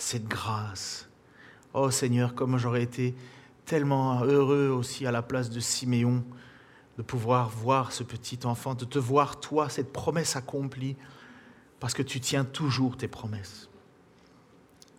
cette 0.00 0.26
grâce. 0.26 1.08
Oh 1.74 1.90
Seigneur, 1.90 2.34
comme 2.34 2.58
j'aurais 2.58 2.82
été 2.82 3.14
tellement 3.64 4.24
heureux 4.24 4.68
aussi 4.68 5.06
à 5.06 5.12
la 5.12 5.22
place 5.22 5.50
de 5.50 5.60
Siméon 5.60 6.24
de 6.96 7.02
pouvoir 7.02 7.48
voir 7.50 7.92
ce 7.92 8.02
petit 8.02 8.40
enfant, 8.44 8.74
de 8.74 8.84
te 8.84 8.98
voir 8.98 9.40
toi, 9.40 9.68
cette 9.68 9.92
promesse 9.92 10.36
accomplie, 10.36 10.96
parce 11.78 11.94
que 11.94 12.02
tu 12.02 12.20
tiens 12.20 12.44
toujours 12.44 12.96
tes 12.96 13.08
promesses. 13.08 13.68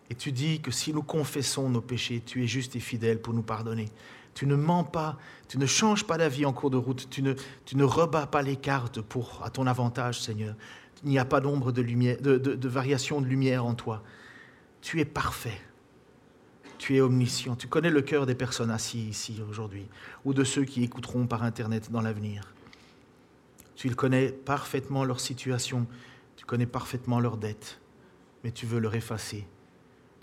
Et 0.09 0.15
tu 0.15 0.31
dis 0.31 0.61
que 0.61 0.71
si 0.71 0.93
nous 0.93 1.03
confessons 1.03 1.69
nos 1.69 1.81
péchés, 1.81 2.21
tu 2.25 2.43
es 2.43 2.47
juste 2.47 2.75
et 2.75 2.79
fidèle 2.79 3.21
pour 3.21 3.33
nous 3.33 3.43
pardonner. 3.43 3.89
Tu 4.33 4.45
ne 4.45 4.55
mens 4.55 4.83
pas, 4.83 5.17
tu 5.47 5.57
ne 5.57 5.65
changes 5.65 6.05
pas 6.05 6.17
d'avis 6.17 6.45
en 6.45 6.53
cours 6.53 6.69
de 6.69 6.77
route, 6.77 7.07
tu 7.09 7.21
ne, 7.21 7.33
tu 7.65 7.75
ne 7.75 7.83
rebats 7.83 8.27
pas 8.27 8.41
les 8.41 8.55
cartes 8.55 9.01
pour, 9.01 9.41
à 9.43 9.49
ton 9.49 9.67
avantage, 9.67 10.21
Seigneur. 10.21 10.55
Il 11.03 11.09
n'y 11.09 11.19
a 11.19 11.25
pas 11.25 11.41
d'ombre 11.41 11.71
de, 11.71 11.81
lumière, 11.81 12.21
de, 12.21 12.37
de 12.37 12.69
variation 12.69 13.19
de 13.19 13.25
lumière 13.25 13.65
en 13.65 13.73
toi 13.73 14.03
tu 14.82 14.99
es 14.99 15.05
parfait. 15.05 15.59
Tu 16.77 16.95
es 16.95 17.01
omniscient. 17.01 17.55
Tu 17.55 17.67
connais 17.67 17.91
le 17.91 18.01
cœur 18.01 18.25
des 18.25 18.36
personnes 18.36 18.71
assises 18.71 19.07
ici 19.07 19.41
aujourd'hui, 19.47 19.88
ou 20.25 20.34
de 20.34 20.43
ceux 20.43 20.65
qui 20.65 20.84
écouteront 20.84 21.27
par 21.27 21.43
Internet 21.43 21.91
dans 21.91 22.01
l'avenir. 22.01 22.53
Tu 23.75 23.93
connais 23.95 24.32
parfaitement 24.32 25.03
leur 25.03 25.19
situation, 25.19 25.88
tu 26.36 26.45
connais 26.45 26.65
parfaitement 26.65 27.19
leurs 27.19 27.38
dettes, 27.38 27.79
mais 28.43 28.51
tu 28.51 28.65
veux 28.65 28.79
leur 28.79 28.95
effacer. 28.95 29.47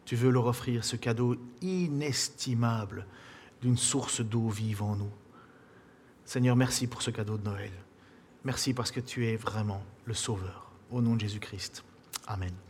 Tu 0.05 0.17
veux 0.17 0.31
leur 0.31 0.47
offrir 0.47 0.85
ce 0.85 0.97
cadeau 0.97 1.37
inestimable 1.61 3.07
d'une 3.61 3.77
source 3.77 4.21
d'eau 4.21 4.49
vive 4.49 4.83
en 4.83 4.97
nous. 4.97 5.11
Seigneur, 6.25 6.57
merci 6.57 6.87
pour 6.87 7.03
ce 7.03 7.11
cadeau 7.11 7.37
de 7.37 7.45
Noël. 7.45 7.73
Merci 8.45 8.75
parce 8.75 8.91
que 8.91 9.01
tu 9.01 9.27
es 9.27 9.37
vraiment 9.37 9.83
le 10.05 10.15
Sauveur. 10.15 10.71
Au 10.91 11.03
nom 11.03 11.15
de 11.15 11.21
Jésus-Christ. 11.21 11.85
Amen. 12.27 12.68